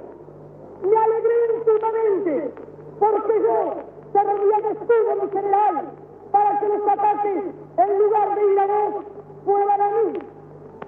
me 0.84 0.98
alegré 0.98 1.36
íntimamente 1.58 2.54
porque 3.00 3.42
yo 3.42 3.76
servía 4.14 4.58
de 4.62 4.72
escudo 4.72 5.16
mi 5.24 5.30
general 5.32 5.86
para 6.32 6.60
que 6.60 6.68
los 6.68 6.88
ataques, 6.88 7.44
en 7.78 8.00
lugar 8.00 8.36
de 8.36 8.52
ir 8.52 8.60
a 8.60 8.66
vos, 8.68 9.06
fueran 9.46 9.82
a 9.82 9.90
mí. 9.90 10.20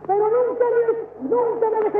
Pero 0.08 0.30
nunca, 0.30 0.66
nunca 1.22 1.70
me 1.70 1.82
dejé. 1.84 2.00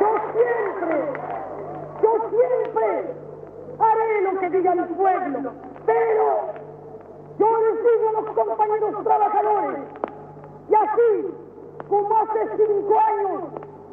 Yo 0.00 0.10
siempre, 0.32 0.96
yo 2.02 2.10
siempre 2.30 3.14
haré 3.78 4.20
lo 4.22 4.40
que 4.40 4.50
diga 4.50 4.72
el 4.72 4.84
pueblo, 4.86 5.52
pero 5.88 6.52
yo 7.38 7.46
les 7.46 7.76
digo 7.82 8.08
a 8.10 8.20
los 8.20 8.26
compañeros 8.32 9.04
trabajadores, 9.04 9.78
y 10.68 10.74
así, 10.74 11.34
como 11.88 12.14
hace 12.18 12.40
cinco 12.58 12.94
años, 13.00 13.42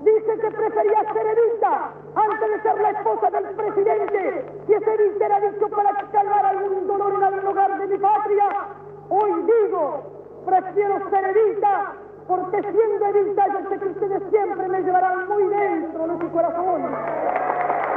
dice 0.02 0.40
que 0.42 0.52
prefería 0.52 1.14
ser 1.14 1.26
Evita 1.26 1.94
antes 2.16 2.50
de 2.52 2.62
ser 2.64 2.82
la 2.82 2.90
esposa 2.92 3.30
del 3.30 3.46
presidente, 3.56 4.46
y 4.68 4.74
ese 4.74 4.94
Evita 4.94 5.26
era 5.26 5.40
dicho 5.40 5.70
para 5.70 5.94
calmar 6.12 6.46
algún 6.46 6.86
dolor 6.86 7.14
en 7.14 7.24
algún 7.24 7.48
hogar 7.48 7.80
de 7.80 7.88
mi 7.88 7.98
patria, 7.98 8.50
hoy 9.10 9.32
digo, 9.44 10.04
prefiero 10.46 11.10
ser 11.10 11.24
Evita, 11.30 11.94
porque 12.28 12.62
siendo 12.62 13.06
Evita 13.06 13.48
yo 13.54 13.70
sé 13.70 13.80
que 13.80 13.88
ustedes 13.88 14.24
siempre 14.32 14.68
me 14.68 14.82
llevarán 14.82 15.30
muy 15.30 15.48
dentro 15.48 16.08
de 16.08 16.20
su 16.20 16.32
corazón. 16.32 17.95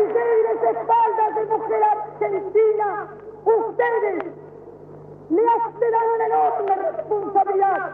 Sobre 0.00 0.06
mis 0.06 0.14
débiles 0.14 0.76
espaldas 0.76 1.34
de 1.34 1.44
mujer 1.46 1.82
argentina, 1.82 3.08
ustedes 3.44 4.24
le 5.30 5.90
dan 5.90 6.08
una 6.14 6.26
enorme 6.26 6.74
responsabilidad. 6.76 7.90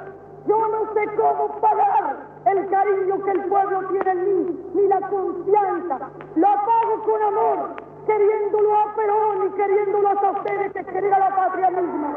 Yo 0.47 0.69
no 0.69 0.95
sé 0.95 1.07
cómo 1.17 1.61
pagar 1.61 2.17
el 2.45 2.69
cariño 2.69 3.25
que 3.25 3.31
el 3.33 3.45
pueblo 3.47 3.89
tiene 3.89 4.11
en 4.11 4.25
mí, 4.25 4.71
ni 4.75 4.87
la 4.87 5.01
confianza. 5.09 6.11
Lo 6.37 6.47
pago 6.47 7.03
con 7.05 7.23
amor, 7.23 7.59
queriéndolo 8.07 8.75
a 8.77 8.95
Perón 8.95 9.47
y 9.47 9.51
queriéndolo 9.51 10.09
a 10.09 10.31
ustedes 10.31 10.73
que 10.73 10.85
querer 10.85 11.15
a 11.15 11.19
la 11.19 11.37
patria 11.37 11.71
misma. 11.71 12.17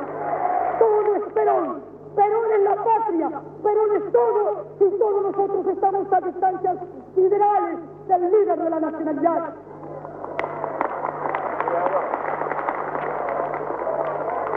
Todo 0.78 1.16
es 1.16 1.34
Perón. 1.34 1.84
Perón 2.16 2.52
es 2.52 2.62
la 2.64 2.76
patria, 2.76 3.30
Perón 3.64 3.96
es 3.96 4.12
todo 4.12 4.66
y 4.80 5.00
todos 5.00 5.24
nosotros 5.24 5.68
estamos 5.68 6.12
a 6.12 6.22
distancias 6.22 6.78
siderales 7.16 7.80
del 8.08 8.32
líder 8.32 8.60
de 8.60 8.70
la 8.70 8.80
nacionalidad. 8.80 9.54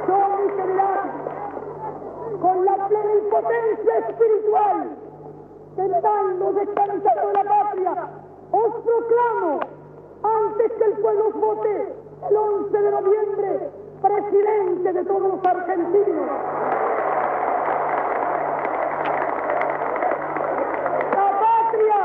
Yo, 0.08 0.16
mi 0.38 0.50
general, 0.56 1.10
con 2.40 2.64
la 2.64 2.88
plenipotencia 2.88 3.98
espiritual 4.08 4.96
que 5.76 5.88
dan 5.88 6.38
los 6.38 6.54
descansados 6.54 7.26
de 7.26 7.32
la 7.34 7.44
patria, 7.44 8.08
os 8.50 8.74
proclamo, 8.82 9.60
antes 10.22 10.72
que 10.72 10.84
el 10.84 10.92
pueblo 10.92 11.30
vote 11.32 11.94
el 12.30 12.36
11 12.36 12.78
de 12.80 12.90
noviembre, 12.90 13.70
presidente 14.00 14.92
de 14.94 15.04
todos 15.04 15.22
los 15.22 15.44
argentinos. 15.44 16.30
La 21.14 21.40
patria, 21.40 22.00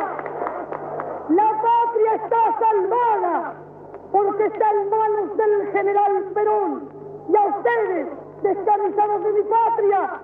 la 1.29 1.61
patria 1.61 2.13
está 2.15 2.59
salvada 2.59 3.66
porque 4.11 4.45
está 4.45 4.71
en 4.71 4.89
manos 4.89 5.37
del 5.37 5.71
general 5.71 6.23
Perón 6.33 6.89
y 7.29 7.35
a 7.35 7.57
ustedes, 7.57 8.07
descamisados 8.41 9.23
de 9.23 9.33
mi 9.33 9.43
patria, 9.49 10.21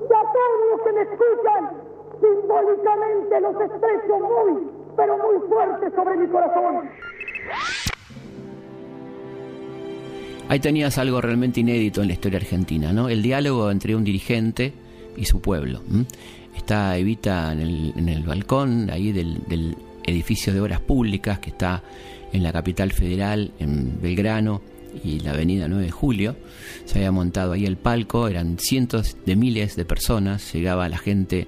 y 0.00 0.04
a 0.04 0.22
todos 0.32 0.60
los 0.70 0.80
que 0.82 0.92
me 0.92 1.02
escuchan, 1.02 1.88
simbólicamente 2.20 3.40
los 3.40 3.60
estrecho 3.60 4.18
muy, 4.20 4.70
pero 4.96 5.16
muy 5.18 5.48
fuerte 5.48 5.90
sobre 5.96 6.16
mi 6.16 6.26
corazón. 6.28 6.90
Ahí 10.50 10.60
tenías 10.60 10.96
algo 10.98 11.20
realmente 11.20 11.60
inédito 11.60 12.00
en 12.00 12.08
la 12.08 12.14
historia 12.14 12.38
argentina, 12.38 12.92
¿no? 12.92 13.08
El 13.08 13.22
diálogo 13.22 13.70
entre 13.70 13.94
un 13.94 14.04
dirigente 14.04 14.72
y 15.16 15.24
su 15.26 15.40
pueblo. 15.40 15.80
Está 16.56 16.96
Evita 16.96 17.52
en 17.52 17.60
el, 17.60 17.92
en 17.96 18.08
el 18.08 18.22
balcón 18.22 18.88
ahí 18.90 19.12
del, 19.12 19.44
del 19.46 19.76
edificio 20.06 20.52
de 20.52 20.60
obras 20.60 20.80
públicas 20.80 21.38
que 21.38 21.50
está 21.50 21.82
en 22.32 22.42
la 22.42 22.52
capital 22.52 22.92
federal, 22.92 23.52
en 23.58 24.00
Belgrano 24.00 24.60
y 25.04 25.20
la 25.20 25.32
avenida 25.32 25.68
9 25.68 25.84
de 25.84 25.90
Julio. 25.90 26.36
Se 26.84 26.98
había 26.98 27.12
montado 27.12 27.52
ahí 27.52 27.66
el 27.66 27.76
palco, 27.76 28.28
eran 28.28 28.58
cientos 28.58 29.16
de 29.26 29.36
miles 29.36 29.76
de 29.76 29.84
personas, 29.84 30.52
llegaba 30.52 30.88
la 30.88 30.98
gente 30.98 31.46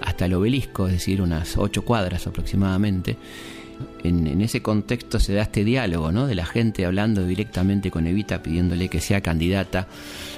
hasta 0.00 0.26
el 0.26 0.34
obelisco, 0.34 0.86
es 0.86 0.94
decir, 0.94 1.22
unas 1.22 1.56
ocho 1.56 1.84
cuadras 1.84 2.26
aproximadamente. 2.26 3.16
En, 4.04 4.26
en, 4.26 4.40
ese 4.42 4.62
contexto 4.62 5.18
se 5.18 5.34
da 5.34 5.42
este 5.42 5.64
diálogo, 5.64 6.12
¿no? 6.12 6.26
De 6.26 6.34
la 6.34 6.46
gente 6.46 6.84
hablando 6.84 7.26
directamente 7.26 7.90
con 7.90 8.06
Evita, 8.06 8.42
pidiéndole 8.42 8.88
que 8.88 9.00
sea 9.00 9.20
candidata. 9.20 9.88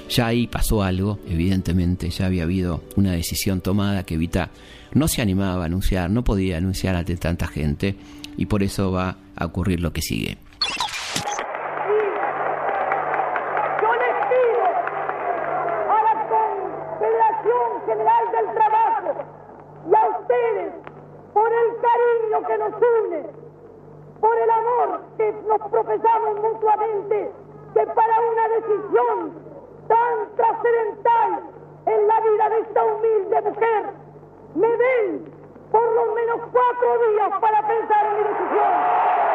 Ya 0.09 0.27
ahí 0.27 0.47
pasó 0.47 0.83
algo, 0.83 1.19
evidentemente, 1.27 2.09
ya 2.09 2.25
había 2.25 2.43
habido 2.43 2.83
una 2.95 3.11
decisión 3.11 3.61
tomada 3.61 4.03
que 4.03 4.15
Evita 4.15 4.49
no 4.93 5.07
se 5.07 5.21
animaba 5.21 5.63
a 5.63 5.65
anunciar, 5.65 6.09
no 6.09 6.23
podía 6.23 6.57
anunciar 6.57 6.95
ante 6.95 7.17
tanta 7.17 7.47
gente, 7.47 7.95
y 8.37 8.45
por 8.45 8.63
eso 8.63 8.91
va 8.91 9.15
a 9.35 9.45
ocurrir 9.45 9.79
lo 9.79 9.91
que 9.91 10.01
sigue. 10.01 10.37
Tan 29.87 30.35
trascendental 30.35 31.43
en 31.85 32.07
la 32.07 32.19
vida 32.21 32.49
de 32.49 32.59
esta 32.61 32.83
humilde 32.83 33.41
mujer, 33.41 33.83
me 34.55 34.67
den 34.67 35.34
por 35.75 35.91
lo 35.91 36.15
menos 36.15 36.39
cuatro 36.53 36.87
días 37.09 37.31
para 37.41 37.67
pensar 37.67 38.05
en 38.05 38.17
mi 38.17 38.23
decisión. 38.23 39.34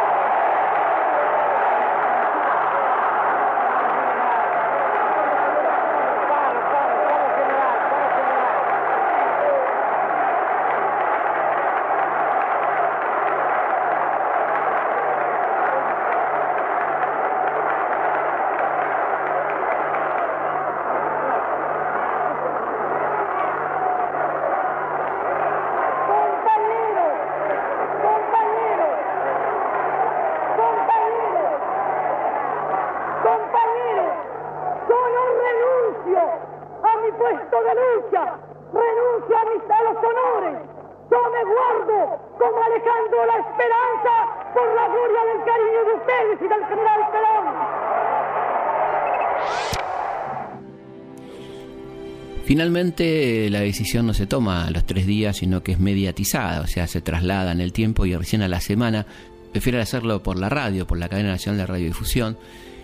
Finalmente 52.50 53.48
la 53.48 53.60
decisión 53.60 54.08
no 54.08 54.12
se 54.12 54.26
toma 54.26 54.66
a 54.66 54.72
los 54.72 54.84
tres 54.84 55.06
días, 55.06 55.36
sino 55.36 55.62
que 55.62 55.70
es 55.70 55.78
mediatizada, 55.78 56.62
o 56.62 56.66
sea, 56.66 56.88
se 56.88 57.00
traslada 57.00 57.52
en 57.52 57.60
el 57.60 57.72
tiempo 57.72 58.06
y 58.06 58.16
recién 58.16 58.42
a 58.42 58.48
la 58.48 58.58
semana 58.58 59.06
prefiere 59.52 59.80
hacerlo 59.80 60.24
por 60.24 60.36
la 60.36 60.48
radio, 60.48 60.84
por 60.84 60.98
la 60.98 61.08
cadena 61.08 61.28
nacional 61.28 61.58
de 61.58 61.66
radiodifusión, 61.66 62.36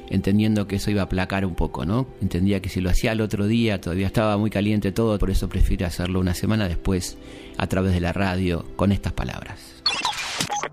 entendiendo 0.09 0.69
que 0.69 0.77
eso 0.77 0.93
iba 0.93 1.01
a 1.01 1.07
aplacar 1.07 1.45
un 1.45 1.57
poco, 1.57 1.85
¿no? 1.85 2.07
Entendía 2.23 2.63
que 2.63 2.69
si 2.69 2.81
lo 2.81 2.91
hacía 2.91 3.11
el 3.11 3.21
otro 3.21 3.49
día 3.49 3.81
todavía 3.81 4.07
estaba 4.07 4.37
muy 4.37 4.51
caliente 4.51 4.93
todo, 4.93 5.19
por 5.19 5.31
eso 5.31 5.49
prefiere 5.49 5.85
hacerlo 5.85 6.21
una 6.21 6.35
semana 6.35 6.69
después 6.69 7.19
a 7.59 7.67
través 7.67 7.93
de 7.93 7.99
la 7.99 8.13
radio 8.13 8.65
con 8.77 8.93
estas 8.93 9.15
palabras. 9.15 9.83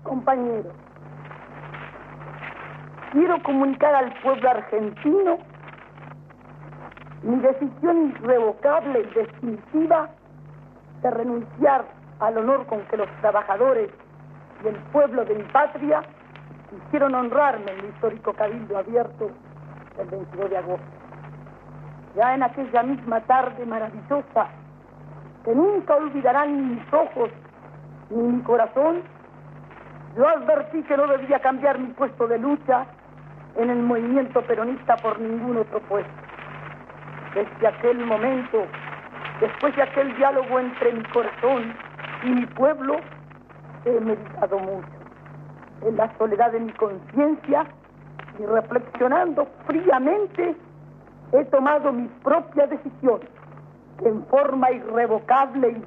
Compañeros, 0.04 0.72
quiero 3.10 3.42
comunicar 3.42 3.92
al 3.92 4.14
pueblo 4.22 4.50
argentino 4.50 5.53
mi 7.24 7.36
decisión 7.40 8.10
irrevocable 8.10 9.00
y 9.00 9.14
definitiva 9.14 10.10
de 11.02 11.10
renunciar 11.10 11.86
al 12.20 12.38
honor 12.38 12.66
con 12.66 12.82
que 12.82 12.98
los 12.98 13.08
trabajadores 13.20 13.90
y 14.62 14.68
el 14.68 14.76
pueblo 14.92 15.24
de 15.24 15.34
mi 15.34 15.44
patria 15.44 16.02
quisieron 16.68 17.14
honrarme 17.14 17.72
en 17.72 17.78
el 17.80 17.86
histórico 17.86 18.34
cabildo 18.34 18.76
abierto 18.76 19.30
el 19.98 20.08
22 20.08 20.50
de 20.50 20.56
agosto. 20.56 20.86
Ya 22.14 22.34
en 22.34 22.42
aquella 22.42 22.82
misma 22.82 23.20
tarde 23.22 23.64
maravillosa, 23.64 24.48
que 25.44 25.54
nunca 25.54 25.96
olvidarán 25.96 26.74
mis 26.74 26.92
ojos 26.92 27.30
ni 28.10 28.22
mi 28.22 28.42
corazón, 28.42 29.02
yo 30.16 30.28
advertí 30.28 30.82
que 30.82 30.96
no 30.96 31.06
debía 31.06 31.40
cambiar 31.40 31.78
mi 31.78 31.88
puesto 31.88 32.28
de 32.28 32.38
lucha 32.38 32.86
en 33.56 33.70
el 33.70 33.82
movimiento 33.82 34.42
peronista 34.42 34.96
por 34.96 35.18
ningún 35.18 35.56
otro 35.56 35.80
puesto. 35.80 36.23
Desde 37.34 37.66
aquel 37.66 38.04
momento, 38.06 38.64
después 39.40 39.74
de 39.76 39.82
aquel 39.82 40.16
diálogo 40.16 40.60
entre 40.60 40.92
mi 40.92 41.02
corazón 41.04 41.74
y 42.22 42.28
mi 42.28 42.46
pueblo, 42.46 42.96
he 43.84 44.00
meditado 44.00 44.58
mucho 44.58 44.88
en 45.82 45.96
la 45.96 46.16
soledad 46.16 46.52
de 46.52 46.60
mi 46.60 46.72
conciencia 46.72 47.66
y 48.38 48.46
reflexionando 48.46 49.46
fríamente 49.66 50.56
he 51.32 51.44
tomado 51.46 51.92
mi 51.92 52.06
propia 52.22 52.66
decisión 52.66 53.20
que 53.98 54.08
en 54.08 54.24
forma 54.26 54.70
irrevocable 54.70 55.70
y 55.70 55.80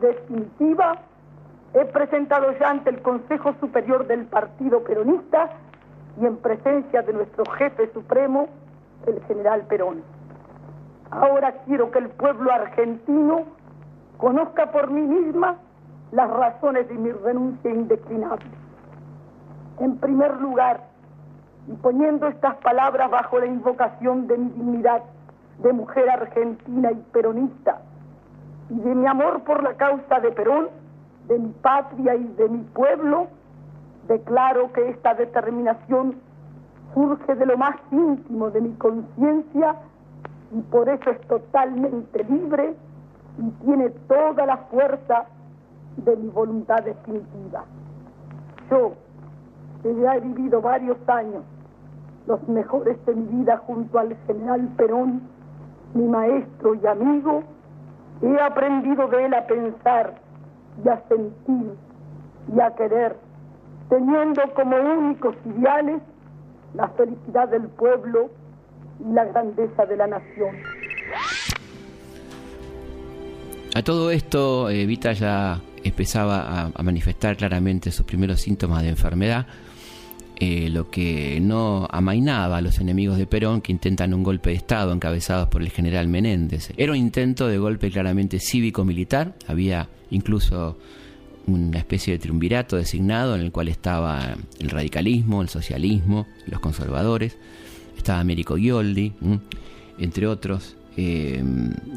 definitiva 0.00 0.98
he 1.74 1.84
presentado 1.86 2.52
ya 2.58 2.70
ante 2.70 2.90
el 2.90 3.02
Consejo 3.02 3.54
Superior 3.60 4.06
del 4.06 4.24
Partido 4.26 4.82
Peronista 4.82 5.50
y 6.20 6.26
en 6.26 6.36
presencia 6.38 7.02
de 7.02 7.12
nuestro 7.12 7.44
jefe 7.52 7.90
supremo, 7.92 8.48
el 9.06 9.22
general 9.26 9.62
Perón. 9.68 10.02
Ahora 11.10 11.52
quiero 11.64 11.90
que 11.90 11.98
el 11.98 12.08
pueblo 12.10 12.52
argentino 12.52 13.44
conozca 14.18 14.70
por 14.70 14.90
mí 14.90 15.00
misma 15.00 15.56
las 16.12 16.28
razones 16.30 16.88
de 16.88 16.94
mi 16.94 17.10
renuncia 17.12 17.70
indeclinable. 17.70 18.50
En 19.80 19.96
primer 19.98 20.40
lugar, 20.40 20.82
y 21.68 21.72
poniendo 21.74 22.26
estas 22.26 22.56
palabras 22.56 23.10
bajo 23.10 23.38
la 23.38 23.46
invocación 23.46 24.26
de 24.26 24.38
mi 24.38 24.50
dignidad 24.50 25.02
de 25.58 25.72
mujer 25.72 26.08
argentina 26.10 26.92
y 26.92 26.96
peronista, 27.12 27.80
y 28.70 28.80
de 28.80 28.94
mi 28.94 29.06
amor 29.06 29.42
por 29.44 29.62
la 29.62 29.74
causa 29.74 30.20
de 30.20 30.30
Perón, 30.30 30.68
de 31.26 31.38
mi 31.38 31.50
patria 31.62 32.14
y 32.14 32.24
de 32.24 32.48
mi 32.48 32.62
pueblo, 32.64 33.28
declaro 34.08 34.72
que 34.72 34.88
esta 34.88 35.14
determinación 35.14 36.16
surge 36.94 37.34
de 37.34 37.46
lo 37.46 37.56
más 37.56 37.76
íntimo 37.90 38.50
de 38.50 38.60
mi 38.60 38.72
conciencia 38.74 39.76
y 40.50 40.60
por 40.62 40.88
eso 40.88 41.10
es 41.10 41.20
totalmente 41.22 42.24
libre 42.24 42.74
y 43.38 43.50
tiene 43.64 43.90
toda 44.08 44.46
la 44.46 44.56
fuerza 44.56 45.26
de 45.96 46.16
mi 46.16 46.28
voluntad 46.28 46.82
definitiva. 46.84 47.64
Yo, 48.70 48.92
que 49.82 49.90
he 49.90 50.20
vivido 50.20 50.60
varios 50.60 50.96
años, 51.08 51.42
los 52.26 52.46
mejores 52.48 53.04
de 53.06 53.14
mi 53.14 53.26
vida 53.26 53.58
junto 53.58 53.98
al 53.98 54.16
general 54.26 54.68
Perón, 54.76 55.22
mi 55.94 56.04
maestro 56.04 56.74
y 56.74 56.86
amigo, 56.86 57.42
he 58.22 58.40
aprendido 58.40 59.08
de 59.08 59.26
él 59.26 59.34
a 59.34 59.46
pensar 59.46 60.14
y 60.84 60.88
a 60.88 61.00
sentir 61.08 61.74
y 62.54 62.60
a 62.60 62.74
querer, 62.74 63.16
teniendo 63.88 64.42
como 64.54 64.76
únicos 64.76 65.36
ideales 65.44 66.02
la 66.74 66.88
felicidad 66.88 67.48
del 67.48 67.68
pueblo 67.68 68.30
la 69.12 69.24
grandeza 69.24 69.86
de 69.86 69.96
la 69.96 70.06
nación. 70.06 70.56
A 73.74 73.82
todo 73.82 74.10
esto, 74.10 74.70
Evita 74.70 75.12
ya 75.12 75.60
empezaba 75.84 76.70
a, 76.74 76.82
manifestar 76.82 77.36
claramente 77.36 77.90
sus 77.90 78.04
primeros 78.04 78.40
síntomas 78.40 78.82
de 78.82 78.88
enfermedad, 78.90 79.46
eh, 80.36 80.68
lo 80.70 80.90
que 80.90 81.40
no 81.40 81.86
amainaba 81.90 82.58
a 82.58 82.60
los 82.60 82.78
enemigos 82.78 83.18
de 83.18 83.26
Perón 83.26 83.60
que 83.60 83.72
intentan 83.72 84.14
un 84.14 84.22
golpe 84.22 84.50
de 84.50 84.56
Estado 84.56 84.92
encabezados 84.92 85.48
por 85.48 85.62
el 85.62 85.70
general 85.70 86.08
Menéndez. 86.08 86.72
Era 86.76 86.92
un 86.92 86.98
intento 86.98 87.48
de 87.48 87.58
golpe 87.58 87.90
claramente 87.90 88.38
cívico-militar, 88.38 89.34
había 89.46 89.88
incluso 90.10 90.78
una 91.46 91.78
especie 91.78 92.12
de 92.12 92.18
triunvirato 92.18 92.76
designado 92.76 93.34
en 93.34 93.40
el 93.40 93.52
cual 93.52 93.68
estaba 93.68 94.36
el 94.60 94.70
radicalismo, 94.70 95.42
el 95.42 95.48
socialismo, 95.48 96.26
los 96.46 96.60
conservadores, 96.60 97.36
estaba 97.98 98.20
Américo 98.20 98.56
Gioldi, 98.56 99.12
entre 99.98 100.26
otros, 100.26 100.76
eh, 100.96 101.42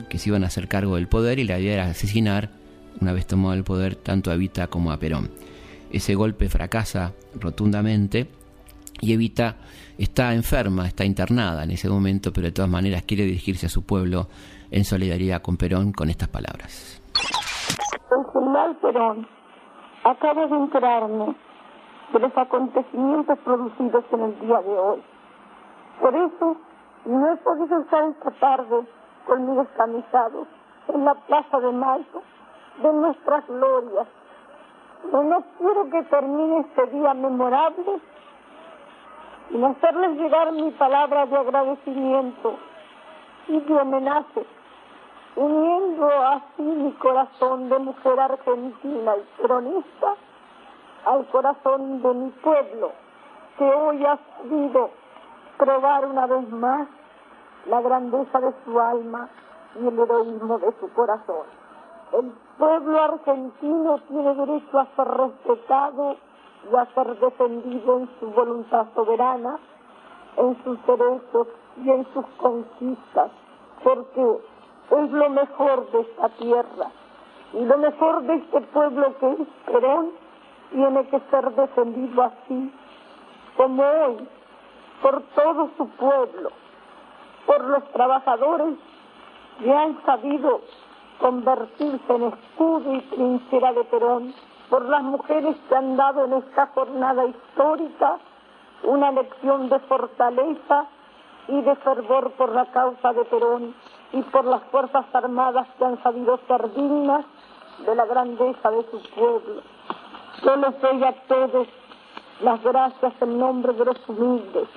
que 0.09 0.17
se 0.17 0.29
iban 0.29 0.43
a 0.43 0.47
hacer 0.47 0.67
cargo 0.67 0.95
del 0.95 1.07
poder 1.07 1.39
y 1.39 1.43
la 1.43 1.59
idea 1.59 1.73
era 1.73 1.85
asesinar, 1.85 2.49
una 2.99 3.13
vez 3.13 3.25
tomado 3.25 3.53
el 3.53 3.63
poder, 3.63 3.95
tanto 3.95 4.31
a 4.31 4.35
Evita 4.35 4.67
como 4.67 4.91
a 4.91 4.97
Perón. 4.97 5.31
Ese 5.91 6.15
golpe 6.15 6.49
fracasa 6.49 7.13
rotundamente 7.39 8.27
y 8.99 9.13
Evita 9.13 9.57
está 9.97 10.33
enferma, 10.33 10.87
está 10.87 11.05
internada 11.05 11.63
en 11.63 11.71
ese 11.71 11.89
momento, 11.89 12.31
pero 12.31 12.47
de 12.47 12.51
todas 12.51 12.69
maneras 12.69 13.03
quiere 13.03 13.23
dirigirse 13.23 13.65
a 13.65 13.69
su 13.69 13.85
pueblo 13.85 14.27
en 14.69 14.85
solidaridad 14.85 15.41
con 15.41 15.57
Perón 15.57 15.91
con 15.91 16.09
estas 16.09 16.29
palabras. 16.29 17.01
General 18.33 18.77
Perón 18.81 19.27
acabo 20.03 20.47
de 20.47 20.55
enterarme 20.55 21.35
de 22.13 22.19
los 22.19 22.37
acontecimientos 22.37 23.39
producidos 23.39 24.03
en 24.11 24.21
el 24.21 24.39
día 24.41 24.61
de 24.61 24.77
hoy. 24.77 25.01
Por 26.01 26.15
eso 26.15 26.57
no 27.05 27.31
he 27.31 27.37
podido 27.37 27.79
estar 27.79 28.03
esta 28.05 28.31
tarde 28.31 28.87
conmigo 29.27 29.61
escamisados 29.61 30.47
en 30.87 31.05
la 31.05 31.13
Plaza 31.13 31.59
de 31.59 31.71
Mayo 31.71 32.21
de 32.81 32.93
nuestras 32.93 33.45
glorias. 33.47 34.07
Pero 35.03 35.23
no 35.23 35.43
quiero 35.59 35.89
que 35.91 36.01
termine 36.03 36.59
este 36.61 36.87
día 36.87 37.13
memorable 37.13 38.01
sin 39.49 39.63
hacerles 39.63 40.17
llegar 40.17 40.51
mi 40.53 40.71
palabra 40.71 41.27
de 41.27 41.37
agradecimiento 41.37 42.55
y 43.47 43.59
de 43.59 43.73
homenaje, 43.73 44.45
uniendo 45.35 46.07
así 46.07 46.61
mi 46.61 46.91
corazón 46.93 47.69
de 47.69 47.77
mujer 47.77 48.19
argentina 48.19 49.13
y 49.17 49.41
cronista 49.41 50.15
al 51.05 51.25
corazón 51.27 52.01
de 52.01 52.13
mi 52.13 52.29
pueblo, 52.29 52.91
que 53.57 53.65
hoy 53.65 54.05
ha 54.05 54.17
sabido 54.37 55.00
probar 55.61 56.07
una 56.07 56.25
vez 56.25 56.49
más 56.49 56.87
la 57.67 57.81
grandeza 57.81 58.39
de 58.39 58.51
su 58.65 58.79
alma 58.79 59.29
y 59.79 59.87
el 59.87 59.99
heroísmo 59.99 60.57
de 60.57 60.73
su 60.79 60.91
corazón. 60.93 61.45
El 62.13 62.33
pueblo 62.57 62.99
argentino 62.99 63.99
tiene 64.07 64.33
derecho 64.33 64.79
a 64.79 64.87
ser 64.95 65.07
respetado 65.07 66.15
y 66.71 66.75
a 66.75 66.85
ser 66.95 67.19
defendido 67.19 67.99
en 67.99 68.09
su 68.19 68.31
voluntad 68.31 68.87
soberana, 68.95 69.59
en 70.37 70.63
sus 70.63 70.83
derechos 70.87 71.47
y 71.77 71.91
en 71.91 72.07
sus 72.11 72.25
conquistas, 72.37 73.29
porque 73.83 74.39
es 74.89 75.11
lo 75.11 75.29
mejor 75.29 75.91
de 75.91 76.01
esta 76.01 76.29
tierra 76.29 76.87
y 77.53 77.65
lo 77.65 77.77
mejor 77.77 78.23
de 78.23 78.33
este 78.33 78.61
pueblo 78.61 79.15
que 79.19 79.29
es 79.29 79.47
Perón 79.67 80.09
tiene 80.71 81.07
que 81.09 81.19
ser 81.29 81.51
defendido 81.53 82.23
así 82.23 82.73
como 83.55 83.83
hoy 83.83 84.27
por 85.01 85.21
todo 85.35 85.69
su 85.77 85.87
pueblo, 85.89 86.51
por 87.45 87.63
los 87.65 87.83
trabajadores 87.91 88.75
que 89.59 89.73
han 89.73 90.01
sabido 90.05 90.61
convertirse 91.19 92.13
en 92.13 92.23
escudo 92.23 92.93
y 92.93 93.01
trinchera 93.01 93.73
de 93.73 93.83
Perón, 93.85 94.33
por 94.69 94.85
las 94.85 95.03
mujeres 95.03 95.55
que 95.67 95.75
han 95.75 95.95
dado 95.97 96.25
en 96.25 96.33
esta 96.33 96.67
jornada 96.67 97.25
histórica 97.25 98.17
una 98.83 99.11
lección 99.11 99.69
de 99.69 99.79
fortaleza 99.79 100.85
y 101.47 101.61
de 101.61 101.75
fervor 101.77 102.31
por 102.31 102.53
la 102.53 102.65
causa 102.71 103.13
de 103.13 103.25
Perón 103.25 103.75
y 104.13 104.21
por 104.23 104.45
las 104.45 104.63
Fuerzas 104.71 105.05
Armadas 105.13 105.67
que 105.77 105.85
han 105.85 106.01
sabido 106.01 106.39
ser 106.47 106.73
dignas 106.73 107.25
de 107.85 107.95
la 107.95 108.05
grandeza 108.05 108.71
de 108.71 108.83
su 108.89 109.01
pueblo. 109.13 109.61
Yo 110.43 110.55
les 110.55 110.81
doy 110.81 111.03
a 111.03 111.13
todos 111.27 111.67
las 112.41 112.63
gracias 112.63 113.13
en 113.21 113.37
nombre 113.37 113.73
de 113.73 113.85
los 113.85 114.09
humildes, 114.09 114.67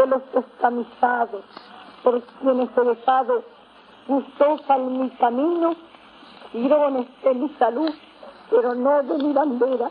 de 0.00 0.06
los 0.06 0.22
descamisados, 0.32 1.44
por 2.02 2.22
quienes 2.22 2.70
he 2.74 2.80
dejado 2.80 3.42
gustosa 4.08 4.76
en 4.76 5.02
mi 5.02 5.10
camino, 5.10 5.74
girones 6.52 7.06
de 7.22 7.34
mi 7.34 7.48
salud, 7.58 7.92
pero 8.48 8.74
no 8.74 9.02
de 9.02 9.22
mi 9.22 9.32
bandera. 9.34 9.90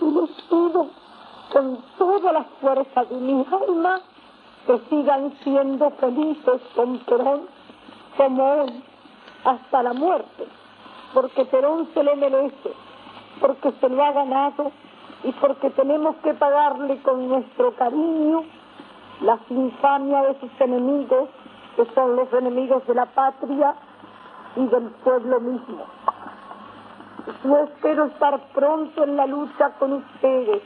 Y 0.00 0.04
les 0.04 0.30
pido 0.42 0.88
con 1.52 1.78
toda 1.96 2.32
la 2.32 2.44
fuerza 2.60 3.04
de 3.04 3.16
mi 3.16 3.46
alma 3.50 4.00
que 4.66 4.78
sigan 4.90 5.32
siendo 5.42 5.90
felices 5.92 6.60
con 6.74 6.98
Perón 6.98 7.48
como 8.18 8.44
hoy, 8.44 8.84
hasta 9.44 9.82
la 9.82 9.94
muerte, 9.94 10.46
porque 11.14 11.46
Perón 11.46 11.88
se 11.94 12.02
lo 12.02 12.14
merece, 12.16 12.72
porque 13.40 13.72
se 13.80 13.88
lo 13.88 14.04
ha 14.04 14.12
ganado 14.12 14.70
y 15.22 15.32
porque 15.32 15.70
tenemos 15.70 16.14
que 16.16 16.34
pagarle 16.34 17.00
con 17.02 17.26
nuestro 17.26 17.74
cariño 17.74 18.44
las 19.20 19.40
infamias 19.50 20.28
de 20.28 20.40
sus 20.40 20.60
enemigos 20.60 21.28
que 21.76 21.84
son 21.94 22.16
los 22.16 22.32
enemigos 22.32 22.86
de 22.86 22.94
la 22.94 23.06
patria 23.06 23.74
y 24.56 24.66
del 24.66 24.84
pueblo 25.02 25.40
mismo. 25.40 25.84
Yo 27.42 27.58
espero 27.58 28.04
estar 28.06 28.38
pronto 28.52 29.04
en 29.04 29.16
la 29.16 29.26
lucha 29.26 29.70
con 29.78 29.94
ustedes, 29.94 30.62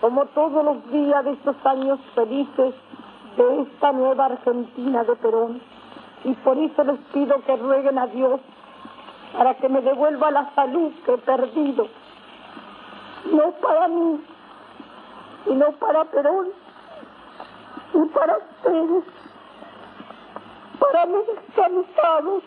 como 0.00 0.26
todos 0.26 0.64
los 0.64 0.90
días 0.90 1.24
de 1.24 1.32
estos 1.32 1.56
años 1.64 2.00
felices 2.14 2.74
de 3.36 3.62
esta 3.62 3.92
nueva 3.92 4.26
Argentina 4.26 5.04
de 5.04 5.16
Perón. 5.16 5.60
Y 6.24 6.32
por 6.34 6.58
eso 6.58 6.82
les 6.84 6.98
pido 7.12 7.40
que 7.44 7.56
rueguen 7.56 7.98
a 7.98 8.06
Dios 8.06 8.40
para 9.36 9.54
que 9.54 9.68
me 9.68 9.80
devuelva 9.82 10.30
la 10.30 10.50
salud 10.54 10.92
que 11.04 11.14
he 11.14 11.18
perdido. 11.18 11.86
No 13.32 13.50
para 13.60 13.88
mí, 13.88 14.24
sino 15.44 15.72
para 15.72 16.04
Perón 16.06 16.65
y 17.94 18.08
para 18.08 18.38
ustedes, 18.38 19.04
para 20.78 21.06
mis 21.06 21.26
descansados. 21.26 22.42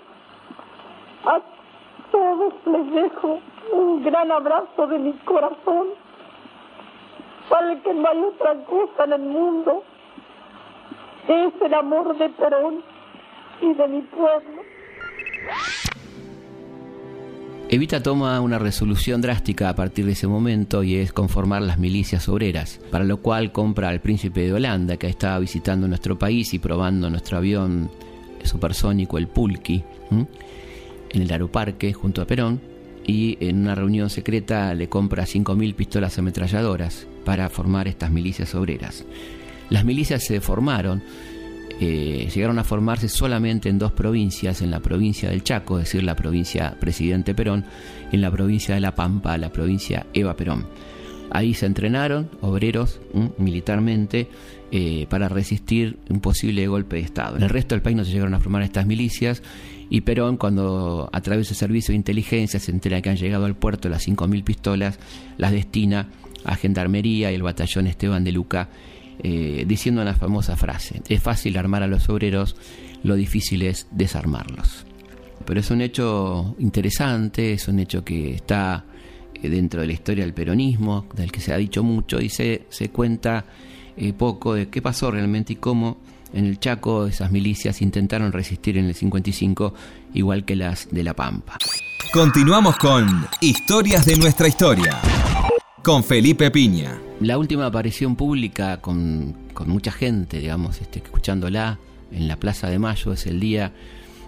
A 1.25 1.41
todos 2.11 2.53
les 2.65 2.91
dejo 2.91 3.39
un 3.73 4.03
gran 4.03 4.31
abrazo 4.31 4.87
de 4.87 4.99
mi 4.99 5.13
corazón, 5.25 5.89
para 7.49 7.75
que 7.81 7.93
no 7.93 8.09
hay 8.09 8.23
otra 8.23 8.55
cosa 8.65 9.03
en 9.05 9.13
el 9.13 9.21
mundo. 9.21 9.83
Es 11.27 11.53
el 11.61 11.73
amor 11.73 12.17
de 12.17 12.29
Perón 12.29 12.83
y 13.61 13.73
de 13.73 13.87
mi 13.87 14.01
pueblo. 14.01 14.61
Evita 17.72 18.01
toma 18.01 18.41
una 18.41 18.57
resolución 18.57 19.22
drástica 19.22 19.70
a 19.70 19.76
partir 19.76 20.03
de 20.07 20.13
ese 20.13 20.26
momento 20.26 20.82
y 20.82 20.95
es 20.95 21.13
conformar 21.13 21.61
las 21.61 21.78
milicias 21.78 22.28
obreras, 22.28 22.80
para 22.89 23.05
lo 23.05 23.17
cual 23.17 23.51
compra 23.51 23.89
al 23.89 24.01
príncipe 24.01 24.41
de 24.41 24.53
Holanda 24.53 24.97
que 24.97 25.05
estaba 25.05 25.38
visitando 25.38 25.88
nuestro 25.88 26.17
país 26.17 26.51
y 26.55 26.57
probando 26.57 27.11
nuestro 27.11 27.38
avión 27.38 27.91
supersónico, 28.43 29.20
el 29.20 29.28
Pulki, 29.28 29.84
en 30.09 31.22
el 31.22 31.32
aeroparque 31.32 31.93
junto 31.93 32.24
a 32.24 32.26
Perón 32.26 32.59
y 33.05 33.38
en 33.39 33.59
una 33.59 33.76
reunión 33.76 34.09
secreta 34.09 34.74
le 34.74 34.89
compra 34.89 35.26
5.000 35.26 35.76
pistolas 35.76 36.17
ametralladoras 36.17 37.05
para 37.24 37.49
formar 37.49 37.88
estas 37.88 38.09
milicias 38.09 38.55
obreras. 38.55 39.05
Las 39.70 39.86
milicias 39.86 40.24
se 40.24 40.41
formaron 40.41 41.03
eh, 41.80 42.30
llegaron 42.34 42.59
a 42.59 42.65
formarse 42.65 43.07
solamente 43.07 43.69
en 43.69 43.80
dos 43.80 43.93
provincias, 43.93 44.61
en 44.61 44.69
la 44.69 44.82
provincia 44.82 45.30
del 45.30 45.43
Chaco, 45.43 45.80
es 45.80 45.86
decir, 45.86 46.03
la 46.03 46.15
provincia 46.15 46.75
Presidente 46.80 47.34
Perón, 47.34 47.63
en 48.11 48.21
la 48.21 48.30
provincia 48.30 48.75
de 48.75 48.82
La 48.82 48.95
Pampa, 48.95 49.38
la 49.38 49.51
provincia 49.51 50.05
Eva 50.13 50.36
Perón. 50.36 50.67
Ahí 51.32 51.53
se 51.53 51.67
entrenaron 51.67 52.30
obreros 52.41 52.99
militarmente 53.38 54.27
eh, 54.71 55.05
para 55.09 55.30
resistir 55.30 55.99
un 56.09 56.19
posible 56.19 56.67
golpe 56.67 56.97
de 56.97 57.03
Estado. 57.03 57.38
En 57.38 57.43
el 57.43 57.49
resto 57.49 57.75
del 57.75 57.82
país 57.82 57.95
no 57.95 58.03
se 58.03 58.11
llegaron 58.11 58.34
a 58.34 58.39
formar 58.39 58.63
estas 58.63 58.86
milicias 58.86 59.41
y 59.89 60.01
Perón, 60.01 60.38
cuando 60.38 61.09
a 61.11 61.21
través 61.21 61.47
del 61.47 61.55
servicio 61.55 61.93
de 61.93 61.97
inteligencia 61.97 62.59
se 62.59 62.71
entera 62.71 63.01
que 63.01 63.09
han 63.09 63.17
llegado 63.17 63.45
al 63.45 63.55
puerto 63.55 63.89
las 63.89 64.07
5.000 64.07 64.43
pistolas, 64.43 64.99
las 65.38 65.51
destina 65.51 66.09
a 66.43 66.55
Gendarmería 66.55 67.32
y 67.32 67.36
el 67.36 67.43
batallón 67.43 67.88
Esteban 67.88 68.23
de 68.23 68.32
Luca 68.32 68.69
eh, 69.22 69.65
diciendo 69.67 70.01
una 70.01 70.15
famosa 70.15 70.55
frase, 70.55 71.01
es 71.07 71.22
fácil 71.22 71.57
armar 71.57 71.84
a 71.84 71.88
los 71.88 72.07
obreros, 72.09 72.55
lo 73.03 73.15
difícil 73.15 73.63
es 73.63 73.88
desarmarlos. 73.91 74.86
Pero 75.45 75.59
es 75.59 75.72
un 75.72 75.82
hecho 75.82 76.55
interesante, 76.59 77.53
es 77.53 77.67
un 77.67 77.80
hecho 77.80 78.03
que 78.03 78.34
está 78.34 78.86
eh, 79.34 79.49
dentro 79.49 79.82
de 79.82 79.88
la 79.88 79.93
historia 79.93 80.24
del 80.24 80.34
peronismo, 80.34 81.05
del 81.15 81.32
que 81.32 81.41
se 81.41 81.53
ha 81.53 81.57
dicho 81.57 81.84
mucho 81.84 82.22
y 82.22 82.30
se, 82.30 82.65
se 82.70 82.89
cuenta 82.89 83.45
eh, 83.97 84.13
poco 84.13 84.53
de 84.53 84.70
qué 84.70 84.82
pasó 84.82 85.11
realmente 85.11 85.53
y 85.53 85.55
cómo 85.57 85.97
en 86.34 86.45
el 86.45 86.59
Chaco 86.59 87.07
esas 87.07 87.32
milicias 87.32 87.82
intentaron 87.82 88.32
resistir 88.32 88.78
en 88.78 88.86
el 88.86 88.95
55 88.95 89.74
igual 90.13 90.45
que 90.45 90.55
las 90.55 90.88
de 90.91 91.03
La 91.03 91.13
Pampa. 91.13 91.57
Continuamos 92.13 92.78
con 92.78 93.28
Historias 93.41 94.05
de 94.05 94.15
nuestra 94.17 94.47
historia 94.47 95.01
con 95.84 96.03
Felipe 96.03 96.51
Piña. 96.51 96.99
La 97.21 97.38
última 97.38 97.65
aparición 97.65 98.15
pública 98.15 98.77
con, 98.77 99.36
mucha 99.65 99.91
gente, 99.91 100.39
digamos, 100.39 100.82
este, 100.82 100.99
escuchándola 100.99 101.80
en 102.11 102.27
la 102.27 102.38
Plaza 102.38 102.69
de 102.69 102.80
Mayo 102.80 103.13
es 103.13 103.25
el 103.27 103.39
día, 103.39 103.71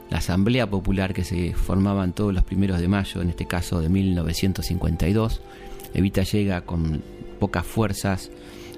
la 0.09 0.19
Asamblea 0.19 0.69
Popular 0.69 1.13
que 1.13 1.23
se 1.23 1.53
formaba 1.53 2.03
en 2.03 2.13
todos 2.13 2.33
los 2.33 2.43
primeros 2.43 2.79
de 2.79 2.87
mayo, 2.87 3.21
en 3.21 3.29
este 3.29 3.45
caso 3.45 3.81
de 3.81 3.89
1952. 3.89 5.41
Evita 5.93 6.23
llega 6.23 6.61
con 6.61 7.01
pocas 7.39 7.65
fuerzas, 7.65 8.29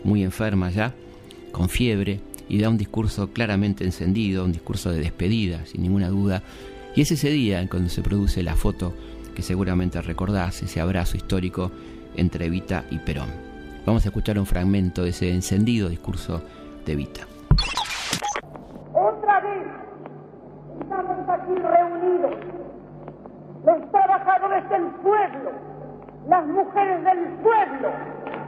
muy 0.04 0.24
enferma 0.24 0.70
ya, 0.72 0.96
con 1.52 1.70
fiebre, 1.70 2.22
y 2.50 2.60
da 2.60 2.70
un 2.70 2.78
discurso 2.78 3.32
claramente 3.34 3.84
encendido, 3.84 4.46
un 4.46 4.52
discurso 4.52 4.92
de 4.92 5.00
despedida, 5.00 5.66
sin 5.66 5.82
ninguna 5.82 6.10
duda. 6.10 6.44
Y 6.96 7.02
es 7.02 7.12
ese 7.12 7.30
día 7.30 7.62
en 7.62 7.68
cuando 7.68 7.90
se 7.90 8.02
produce 8.02 8.44
la 8.44 8.56
foto 8.56 8.94
que 9.36 9.42
seguramente 9.42 10.02
recordás, 10.02 10.62
ese 10.62 10.80
abrazo 10.80 11.18
histórico 11.18 11.72
entre 12.16 12.46
Evita 12.46 12.84
y 12.90 13.00
Perón. 13.00 13.30
Vamos 13.86 14.06
a 14.06 14.10
escuchar 14.10 14.40
un 14.40 14.46
fragmento 14.46 15.04
de 15.04 15.10
ese 15.10 15.32
encendido 15.32 15.90
discurso 15.90 16.42
de 16.86 16.94
Evita. 16.94 17.22
Otra 18.94 19.40
vez 19.42 19.68
estamos 20.82 21.30
aquí 21.30 21.56
reunidos, 21.56 22.34
los 23.66 23.92
trabajadores 23.92 24.70
del 24.70 24.86
pueblo, 25.02 25.52
las 26.28 26.46
mujeres 26.48 27.04
del 27.04 27.28
pueblo. 27.42 27.90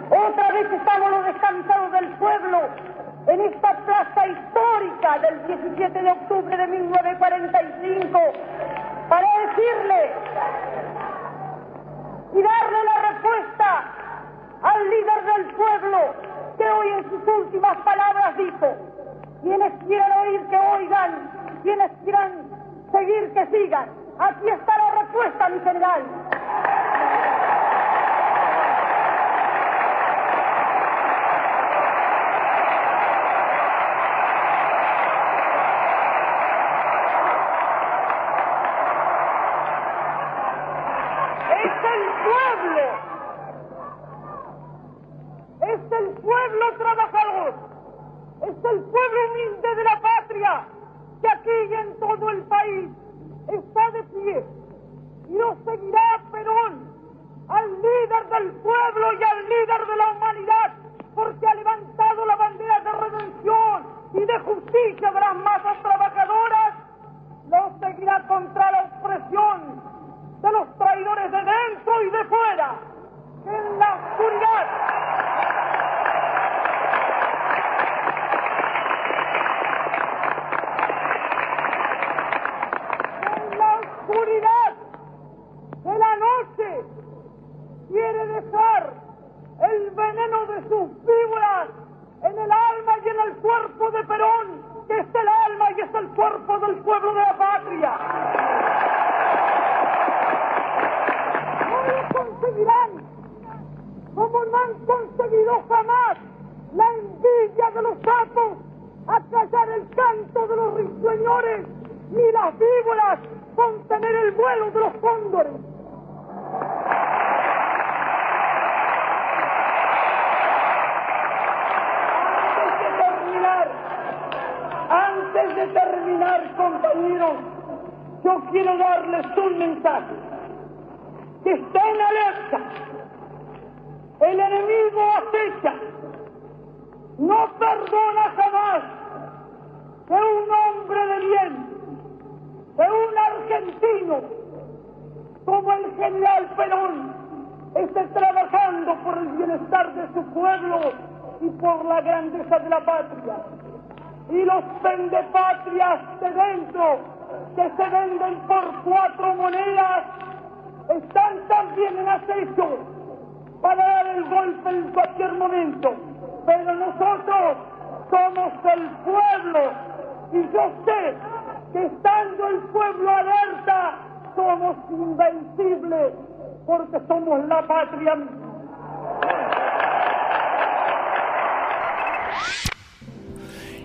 Otra 0.10 0.52
vez 0.54 0.72
estamos 0.72 1.12
los 1.12 1.26
descansados 1.26 1.92
del 1.92 2.10
pueblo 2.18 2.60
en 3.28 3.42
esta 3.42 3.86
plaza 3.86 4.28
histórica 4.28 5.20
del 5.20 5.60
17 5.62 6.02
de 6.02 6.12
octubre 6.12 6.58
de 6.58 6.68
1945 6.68 8.20
para 9.10 9.28
decirle 9.48 10.12
y 12.36 12.42
darle 12.42 12.84
la 12.84 13.12
respuesta 13.12 13.84
al 14.62 14.90
líder 14.90 15.26
del 15.26 15.56
pueblo 15.56 15.98
que 16.58 16.70
hoy 16.70 16.90
en 16.90 17.10
sus 17.10 17.28
últimas 17.28 17.78
palabras 17.78 18.36
dijo, 18.36 18.76
quienes 19.42 19.74
quieran 19.86 20.12
oír 20.20 20.42
que 20.48 20.58
oigan, 20.58 21.32
quienes 21.64 21.92
quieran 22.04 22.32
seguir 22.92 23.34
que 23.34 23.46
sigan. 23.48 23.90
Aquí 24.20 24.50
está 24.50 24.78
la 24.78 25.02
respuesta, 25.02 25.50
mi 25.50 25.60
general. 25.62 26.04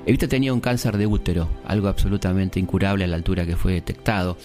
Evita 0.07 0.27
tenía 0.29 0.53
un 0.55 0.61
cáncer 0.61 0.97
de 0.97 1.07
útero, 1.07 1.49
algo 1.67 1.89
absolutamente 1.89 2.59
incurable 2.59 3.05
a 3.05 3.07
la 3.07 3.17
altura 3.17 3.45
que 3.45 3.57
fue 3.57 3.75
detectado. 3.75 4.39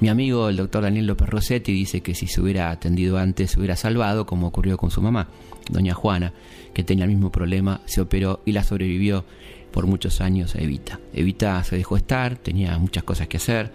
Mi 0.00 0.08
amigo, 0.08 0.48
el 0.48 0.56
doctor 0.56 0.82
Daniel 0.82 1.06
López 1.06 1.28
Rossetti, 1.28 1.72
dice 1.72 2.02
que 2.02 2.14
si 2.14 2.26
se 2.26 2.40
hubiera 2.40 2.70
atendido 2.70 3.18
antes 3.18 3.52
se 3.52 3.58
hubiera 3.58 3.76
salvado, 3.76 4.26
como 4.26 4.46
ocurrió 4.46 4.76
con 4.76 4.90
su 4.90 5.00
mamá, 5.00 5.28
doña 5.70 5.94
Juana, 5.94 6.32
que 6.74 6.84
tenía 6.84 7.04
el 7.04 7.10
mismo 7.10 7.32
problema, 7.32 7.80
se 7.86 8.00
operó 8.00 8.40
y 8.44 8.52
la 8.52 8.62
sobrevivió 8.62 9.24
por 9.70 9.86
muchos 9.86 10.20
años 10.20 10.54
a 10.54 10.60
Evita. 10.60 11.00
Evita 11.12 11.62
se 11.64 11.76
dejó 11.76 11.96
estar, 11.96 12.36
tenía 12.36 12.78
muchas 12.78 13.02
cosas 13.02 13.26
que 13.26 13.38
hacer, 13.38 13.72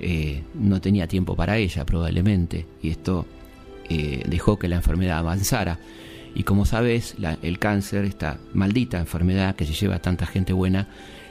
eh, 0.00 0.42
no 0.54 0.80
tenía 0.80 1.06
tiempo 1.06 1.36
para 1.36 1.58
ella 1.58 1.84
probablemente, 1.84 2.66
y 2.82 2.90
esto 2.90 3.26
eh, 3.88 4.22
dejó 4.26 4.58
que 4.58 4.68
la 4.68 4.76
enfermedad 4.76 5.18
avanzara. 5.18 5.78
Y 6.34 6.42
como 6.42 6.66
sabes, 6.66 7.14
el 7.42 7.58
cáncer, 7.58 8.04
esta 8.04 8.38
maldita 8.52 8.98
enfermedad 8.98 9.54
que 9.54 9.66
se 9.66 9.72
lleva 9.72 9.96
a 9.96 10.02
tanta 10.02 10.26
gente 10.26 10.52
buena, 10.52 10.88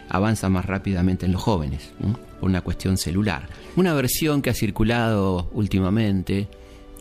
avanza 0.10 0.50
más 0.50 0.66
rápidamente 0.66 1.26
en 1.26 1.32
los 1.32 1.42
jóvenes, 1.42 1.92
por 2.40 2.50
una 2.50 2.62
cuestión 2.62 2.98
celular. 2.98 3.48
Una 3.76 3.94
versión 3.94 4.42
que 4.42 4.50
ha 4.50 4.54
circulado 4.54 5.50
últimamente, 5.54 6.48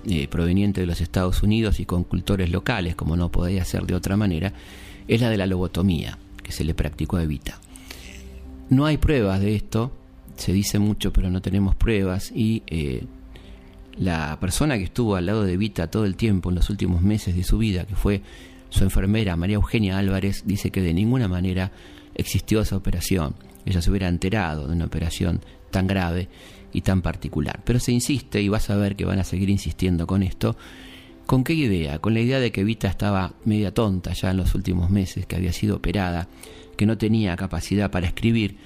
eh, 0.06 0.26
proveniente 0.28 0.80
de 0.80 0.86
los 0.86 1.00
Estados 1.00 1.42
Unidos 1.42 1.78
y 1.78 1.84
con 1.84 2.04
cultores 2.04 2.50
locales, 2.50 2.96
como 2.96 3.16
no 3.16 3.30
podía 3.30 3.64
ser 3.64 3.86
de 3.86 3.94
otra 3.94 4.16
manera, 4.16 4.52
es 5.06 5.20
la 5.20 5.30
de 5.30 5.36
la 5.36 5.46
lobotomía, 5.46 6.18
que 6.42 6.52
se 6.52 6.64
le 6.64 6.74
practicó 6.74 7.18
a 7.18 7.22
Evita. 7.22 7.60
No 8.68 8.86
hay 8.86 8.96
pruebas 8.96 9.40
de 9.40 9.54
esto, 9.54 9.92
se 10.36 10.52
dice 10.52 10.78
mucho, 10.78 11.12
pero 11.12 11.30
no 11.30 11.40
tenemos 11.40 11.76
pruebas, 11.76 12.32
y 12.34 12.62
eh, 12.66 13.04
la 13.96 14.38
persona 14.40 14.78
que 14.78 14.84
estuvo 14.84 15.16
al 15.16 15.26
lado 15.26 15.44
de 15.44 15.56
Vita 15.56 15.88
todo 15.88 16.04
el 16.04 16.16
tiempo 16.16 16.50
en 16.50 16.56
los 16.56 16.70
últimos 16.70 17.02
meses 17.02 17.36
de 17.36 17.44
su 17.44 17.58
vida, 17.58 17.84
que 17.84 17.96
fue 17.96 18.22
su 18.70 18.84
enfermera 18.84 19.36
María 19.36 19.56
Eugenia 19.56 19.98
Álvarez, 19.98 20.44
dice 20.46 20.70
que 20.70 20.80
de 20.80 20.94
ninguna 20.94 21.28
manera 21.28 21.72
existió 22.14 22.60
esa 22.62 22.76
operación. 22.76 23.34
Ella 23.66 23.82
se 23.82 23.90
hubiera 23.90 24.08
enterado 24.08 24.66
de 24.66 24.74
una 24.74 24.86
operación 24.86 25.40
tan 25.70 25.86
grave 25.86 26.28
y 26.72 26.80
tan 26.80 27.02
particular. 27.02 27.60
Pero 27.64 27.78
se 27.78 27.92
insiste, 27.92 28.40
y 28.40 28.48
vas 28.48 28.70
a 28.70 28.76
ver 28.76 28.96
que 28.96 29.04
van 29.04 29.18
a 29.18 29.24
seguir 29.24 29.50
insistiendo 29.50 30.06
con 30.06 30.22
esto, 30.22 30.56
¿con 31.26 31.44
qué 31.44 31.52
idea? 31.52 31.98
Con 31.98 32.14
la 32.14 32.20
idea 32.20 32.40
de 32.40 32.50
que 32.50 32.64
Vita 32.64 32.88
estaba 32.88 33.34
media 33.44 33.72
tonta 33.72 34.12
ya 34.12 34.30
en 34.30 34.38
los 34.38 34.54
últimos 34.54 34.90
meses, 34.90 35.26
que 35.26 35.36
había 35.36 35.52
sido 35.52 35.76
operada, 35.76 36.28
que 36.76 36.86
no 36.86 36.96
tenía 36.96 37.36
capacidad 37.36 37.90
para 37.90 38.06
escribir 38.06 38.56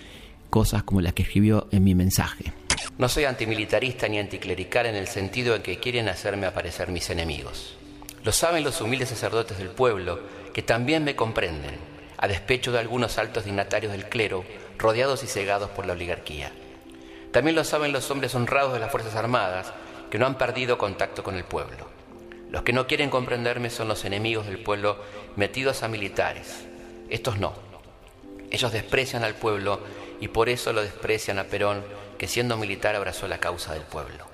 cosas 0.50 0.84
como 0.84 1.00
las 1.00 1.12
que 1.12 1.22
escribió 1.22 1.68
en 1.72 1.82
mi 1.82 1.94
mensaje. 1.94 2.52
No 2.98 3.08
soy 3.08 3.24
antimilitarista 3.24 4.08
ni 4.08 4.18
anticlerical 4.18 4.86
en 4.86 4.96
el 4.96 5.08
sentido 5.08 5.54
en 5.54 5.62
que 5.62 5.78
quieren 5.78 6.08
hacerme 6.08 6.46
aparecer 6.46 6.88
mis 6.88 7.10
enemigos. 7.10 7.76
Lo 8.24 8.32
saben 8.32 8.64
los 8.64 8.80
humildes 8.80 9.10
sacerdotes 9.10 9.58
del 9.58 9.68
pueblo, 9.68 10.20
que 10.52 10.62
también 10.62 11.04
me 11.04 11.14
comprenden, 11.14 11.76
a 12.16 12.28
despecho 12.28 12.72
de 12.72 12.78
algunos 12.78 13.18
altos 13.18 13.44
dignatarios 13.44 13.92
del 13.92 14.08
clero, 14.08 14.44
rodeados 14.78 15.22
y 15.22 15.26
cegados 15.26 15.70
por 15.70 15.86
la 15.86 15.92
oligarquía. 15.92 16.52
También 17.32 17.54
lo 17.54 17.64
saben 17.64 17.92
los 17.92 18.10
hombres 18.10 18.34
honrados 18.34 18.72
de 18.72 18.80
las 18.80 18.90
Fuerzas 18.90 19.14
Armadas, 19.14 19.72
que 20.10 20.18
no 20.18 20.26
han 20.26 20.38
perdido 20.38 20.78
contacto 20.78 21.22
con 21.22 21.34
el 21.34 21.44
pueblo. 21.44 21.88
Los 22.50 22.62
que 22.62 22.72
no 22.72 22.86
quieren 22.86 23.10
comprenderme 23.10 23.70
son 23.70 23.88
los 23.88 24.04
enemigos 24.04 24.46
del 24.46 24.62
pueblo 24.62 24.96
metidos 25.36 25.82
a 25.82 25.88
militares. 25.88 26.64
Estos 27.10 27.38
no. 27.38 27.54
Ellos 28.50 28.72
desprecian 28.72 29.24
al 29.24 29.34
pueblo 29.34 29.80
y 30.20 30.28
por 30.28 30.48
eso 30.48 30.72
lo 30.72 30.82
desprecian 30.82 31.38
a 31.38 31.44
Perón 31.44 31.84
que 32.16 32.28
siendo 32.28 32.56
militar 32.56 32.96
abrazó 32.96 33.28
la 33.28 33.38
causa 33.38 33.72
del 33.72 33.82
pueblo, 33.82 34.26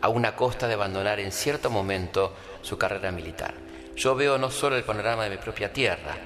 a 0.00 0.08
una 0.08 0.36
costa 0.36 0.68
de 0.68 0.74
abandonar 0.74 1.20
en 1.20 1.32
cierto 1.32 1.70
momento 1.70 2.34
su 2.62 2.78
carrera 2.78 3.12
militar. 3.12 3.54
Yo 3.96 4.14
veo 4.14 4.38
no 4.38 4.50
solo 4.50 4.76
el 4.76 4.84
panorama 4.84 5.24
de 5.24 5.30
mi 5.30 5.36
propia 5.36 5.72
tierra, 5.72 6.16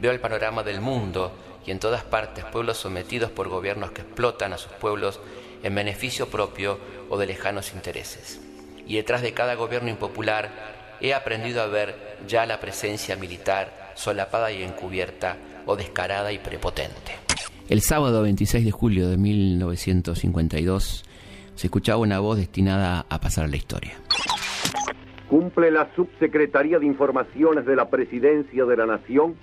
veo 0.00 0.12
el 0.12 0.20
panorama 0.20 0.62
del 0.62 0.80
mundo 0.80 1.32
y 1.66 1.70
en 1.70 1.78
todas 1.78 2.04
partes 2.04 2.44
pueblos 2.46 2.78
sometidos 2.78 3.30
por 3.30 3.48
gobiernos 3.48 3.90
que 3.90 4.02
explotan 4.02 4.52
a 4.52 4.58
sus 4.58 4.72
pueblos 4.72 5.20
en 5.62 5.74
beneficio 5.74 6.28
propio 6.28 6.78
o 7.10 7.18
de 7.18 7.26
lejanos 7.26 7.72
intereses. 7.74 8.40
Y 8.86 8.96
detrás 8.96 9.22
de 9.22 9.34
cada 9.34 9.54
gobierno 9.54 9.90
impopular 9.90 10.50
he 11.00 11.12
aprendido 11.14 11.62
a 11.62 11.66
ver 11.66 12.16
ya 12.26 12.46
la 12.46 12.60
presencia 12.60 13.16
militar 13.16 13.92
solapada 13.94 14.50
y 14.50 14.62
encubierta 14.62 15.36
o 15.66 15.76
descarada 15.76 16.32
y 16.32 16.38
prepotente. 16.38 17.27
El 17.68 17.82
sábado 17.82 18.22
26 18.22 18.64
de 18.64 18.70
julio 18.70 19.10
de 19.10 19.18
1952 19.18 21.04
se 21.54 21.66
escuchaba 21.66 21.98
una 21.98 22.18
voz 22.18 22.38
destinada 22.38 23.04
a 23.10 23.20
pasar 23.20 23.44
a 23.44 23.48
la 23.48 23.56
historia. 23.56 23.92
Cumple 25.28 25.70
la 25.70 25.94
Subsecretaría 25.94 26.78
de 26.78 26.86
Informaciones 26.86 27.66
de 27.66 27.76
la 27.76 27.90
Presidencia 27.90 28.64
de 28.64 28.74
la 28.74 28.86
Nación 28.86 29.34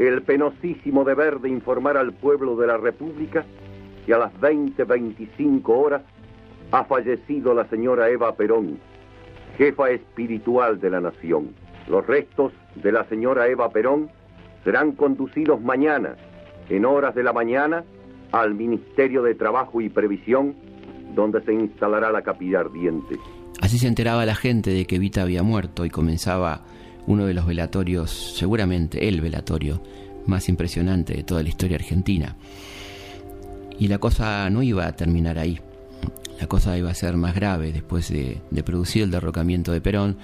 el 0.00 0.22
penosísimo 0.22 1.04
deber 1.04 1.38
de 1.38 1.48
informar 1.48 1.96
al 1.96 2.12
pueblo 2.14 2.56
de 2.56 2.66
la 2.66 2.78
República 2.78 3.46
que 4.04 4.12
a 4.12 4.18
las 4.18 4.34
20.25 4.40 5.62
horas 5.68 6.02
ha 6.72 6.84
fallecido 6.84 7.54
la 7.54 7.68
señora 7.68 8.10
Eva 8.10 8.34
Perón, 8.34 8.80
jefa 9.56 9.90
espiritual 9.90 10.80
de 10.80 10.90
la 10.90 11.00
nación. 11.00 11.54
Los 11.86 12.04
restos 12.08 12.52
de 12.74 12.90
la 12.90 13.04
señora 13.04 13.46
Eva 13.46 13.70
Perón 13.70 14.10
serán 14.64 14.92
conducidos 14.92 15.60
mañana 15.60 16.16
en 16.68 16.84
horas 16.84 17.14
de 17.14 17.22
la 17.22 17.32
mañana 17.32 17.84
al 18.32 18.54
Ministerio 18.54 19.22
de 19.22 19.34
Trabajo 19.34 19.80
y 19.80 19.88
Previsión, 19.88 20.54
donde 21.14 21.42
se 21.42 21.52
instalará 21.52 22.10
la 22.10 22.22
capilla 22.22 22.60
ardiente. 22.60 23.16
Así 23.60 23.78
se 23.78 23.88
enteraba 23.88 24.26
la 24.26 24.34
gente 24.34 24.70
de 24.70 24.84
que 24.86 24.98
Vita 24.98 25.22
había 25.22 25.42
muerto 25.42 25.84
y 25.84 25.90
comenzaba 25.90 26.64
uno 27.06 27.26
de 27.26 27.34
los 27.34 27.46
velatorios, 27.46 28.10
seguramente 28.36 29.08
el 29.08 29.20
velatorio 29.20 29.80
más 30.26 30.48
impresionante 30.48 31.14
de 31.14 31.22
toda 31.22 31.42
la 31.42 31.48
historia 31.48 31.76
argentina. 31.76 32.36
Y 33.78 33.88
la 33.88 33.98
cosa 33.98 34.48
no 34.50 34.62
iba 34.62 34.86
a 34.86 34.92
terminar 34.92 35.38
ahí. 35.38 35.60
La 36.40 36.46
cosa 36.48 36.76
iba 36.76 36.90
a 36.90 36.94
ser 36.94 37.16
más 37.16 37.34
grave 37.34 37.72
después 37.72 38.10
de, 38.10 38.42
de 38.50 38.62
producir 38.62 39.04
el 39.04 39.10
derrocamiento 39.10 39.72
de 39.72 39.80
Perón. 39.80 40.18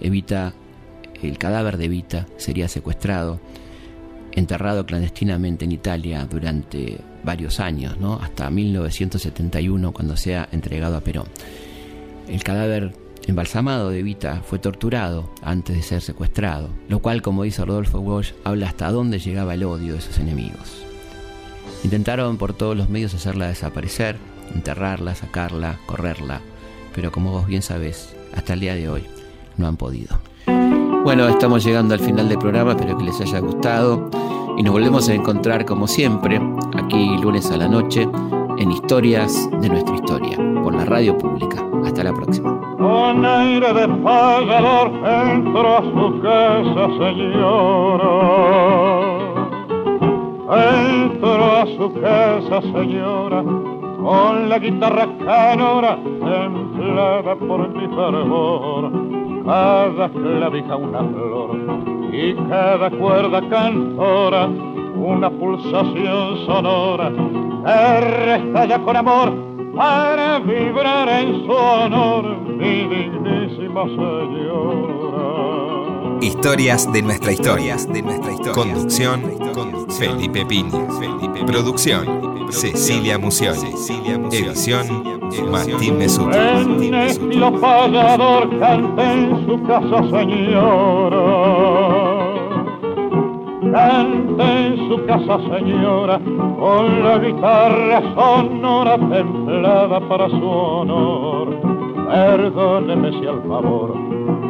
Evita, 0.00 0.54
el 1.22 1.36
cadáver 1.36 1.76
de 1.76 1.86
Evita 1.86 2.26
sería 2.36 2.68
secuestrado 2.68 3.40
enterrado 4.32 4.86
clandestinamente 4.86 5.64
en 5.64 5.72
Italia 5.72 6.26
durante 6.30 6.98
varios 7.24 7.60
años, 7.60 7.96
hasta 8.20 8.50
1971 8.50 9.92
cuando 9.92 10.16
sea 10.16 10.48
entregado 10.52 10.96
a 10.96 11.00
Perón. 11.00 11.26
El 12.28 12.42
cadáver 12.42 12.92
embalsamado 13.26 13.90
de 13.90 14.02
Vita 14.02 14.42
fue 14.44 14.58
torturado 14.58 15.30
antes 15.42 15.76
de 15.76 15.82
ser 15.82 16.00
secuestrado, 16.00 16.70
lo 16.88 17.00
cual, 17.00 17.22
como 17.22 17.42
dice 17.42 17.64
Rodolfo 17.64 18.00
Walsh, 18.00 18.32
habla 18.44 18.68
hasta 18.68 18.90
dónde 18.90 19.18
llegaba 19.18 19.54
el 19.54 19.64
odio 19.64 19.94
de 19.94 20.00
sus 20.00 20.18
enemigos. 20.18 20.82
Intentaron 21.84 22.36
por 22.36 22.52
todos 22.52 22.76
los 22.76 22.88
medios 22.88 23.14
hacerla 23.14 23.48
desaparecer, 23.48 24.16
enterrarla, 24.54 25.14
sacarla, 25.14 25.78
correrla, 25.86 26.40
pero 26.94 27.12
como 27.12 27.32
vos 27.32 27.46
bien 27.46 27.62
sabés, 27.62 28.14
hasta 28.34 28.54
el 28.54 28.60
día 28.60 28.74
de 28.74 28.88
hoy 28.88 29.04
no 29.56 29.66
han 29.66 29.76
podido. 29.76 30.20
Bueno, 31.02 31.28
estamos 31.28 31.64
llegando 31.64 31.94
al 31.94 32.00
final 32.00 32.28
del 32.28 32.38
programa, 32.38 32.72
espero 32.72 32.98
que 32.98 33.04
les 33.04 33.20
haya 33.20 33.38
gustado 33.38 34.10
y 34.60 34.62
nos 34.62 34.74
volvemos 34.74 35.08
a 35.08 35.14
encontrar 35.14 35.64
como 35.64 35.86
siempre, 35.86 36.38
aquí 36.76 37.16
lunes 37.16 37.50
a 37.50 37.56
la 37.56 37.66
noche, 37.66 38.06
en 38.58 38.70
Historias 38.70 39.48
de 39.58 39.70
nuestra 39.70 39.94
historia, 39.94 40.36
por 40.62 40.74
la 40.74 40.84
radio 40.84 41.16
pública. 41.16 41.66
Hasta 41.82 42.04
la 42.04 42.12
próxima. 42.12 42.60
Con 42.76 43.24
aire 43.24 43.72
de 43.72 43.88
pagador 43.88 44.92
entro 45.32 45.78
a 45.78 45.80
su 45.80 46.20
casa, 46.20 46.88
señora. 46.98 48.12
Entro 51.00 51.44
a 51.56 51.66
su 51.78 51.94
casa, 51.94 52.60
señora, 52.60 53.42
con 53.42 54.50
la 54.50 54.58
guitarra 54.58 55.08
canora 55.24 55.98
en 56.04 56.70
templada 56.76 57.34
por 57.34 57.66
mi 57.70 57.88
fervor, 57.96 58.92
cada 59.46 60.10
clavija 60.10 60.76
una 60.76 60.98
flor 60.98 61.89
y 62.12 62.34
cada 62.48 62.90
cuerda 62.90 63.40
cantora 63.48 64.46
una 64.46 65.30
pulsación 65.30 66.44
sonora 66.46 67.10
que 67.64 68.00
restalla 68.00 68.78
con 68.80 68.96
amor 68.96 69.32
para 69.76 70.40
vibrar 70.40 71.08
en 71.08 71.46
su 71.46 71.52
honor, 71.52 72.38
mi 72.42 72.86
dignísima 72.88 73.84
señora. 73.84 75.10
Historias 76.20 76.92
de 76.92 77.02
nuestra 77.02 77.32
historia. 77.32 77.76
De 77.76 78.02
nuestra 78.02 78.32
historia. 78.32 78.52
Conducción, 78.52 79.22
Felipe 79.98 80.44
Piña. 80.44 80.86
Producción, 81.46 82.50
Cecilia 82.50 83.18
Musioli. 83.18 83.72
Edición, 84.30 85.20
Martín 85.50 85.96
Mesuto. 85.98 86.36
En 86.36 86.94
estilo 86.94 87.58
payador 87.60 88.50
canta 88.58 89.12
en 89.14 89.46
su 89.46 89.62
casa, 89.62 90.02
señora 90.10 91.29
cante 93.72 94.42
en 94.42 94.88
su 94.88 95.04
casa 95.06 95.38
señora 95.54 96.18
con 96.58 97.02
la 97.02 97.18
guitarra 97.18 98.02
sonora 98.14 98.98
templada 98.98 100.00
para 100.00 100.28
su 100.28 100.48
honor. 100.48 101.56
Perdóneme 102.10 103.12
si 103.20 103.26
al 103.26 103.42
favor 103.42 103.94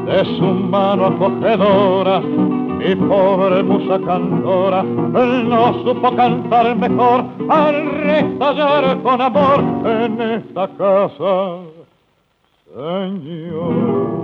de 0.06 0.24
su 0.36 0.44
mano 0.44 1.06
acogedora 1.06 2.20
mi 2.20 2.94
pobre 2.96 3.62
musa 3.62 4.00
cantora 4.06 4.82
no 4.82 5.84
supo 5.84 6.16
cantar 6.16 6.74
mejor 6.76 7.24
al 7.50 7.90
restallar 8.02 9.02
con 9.02 9.20
amor 9.20 9.62
en 9.84 10.20
esta 10.20 10.66
casa, 10.78 11.58
señora. 12.74 14.20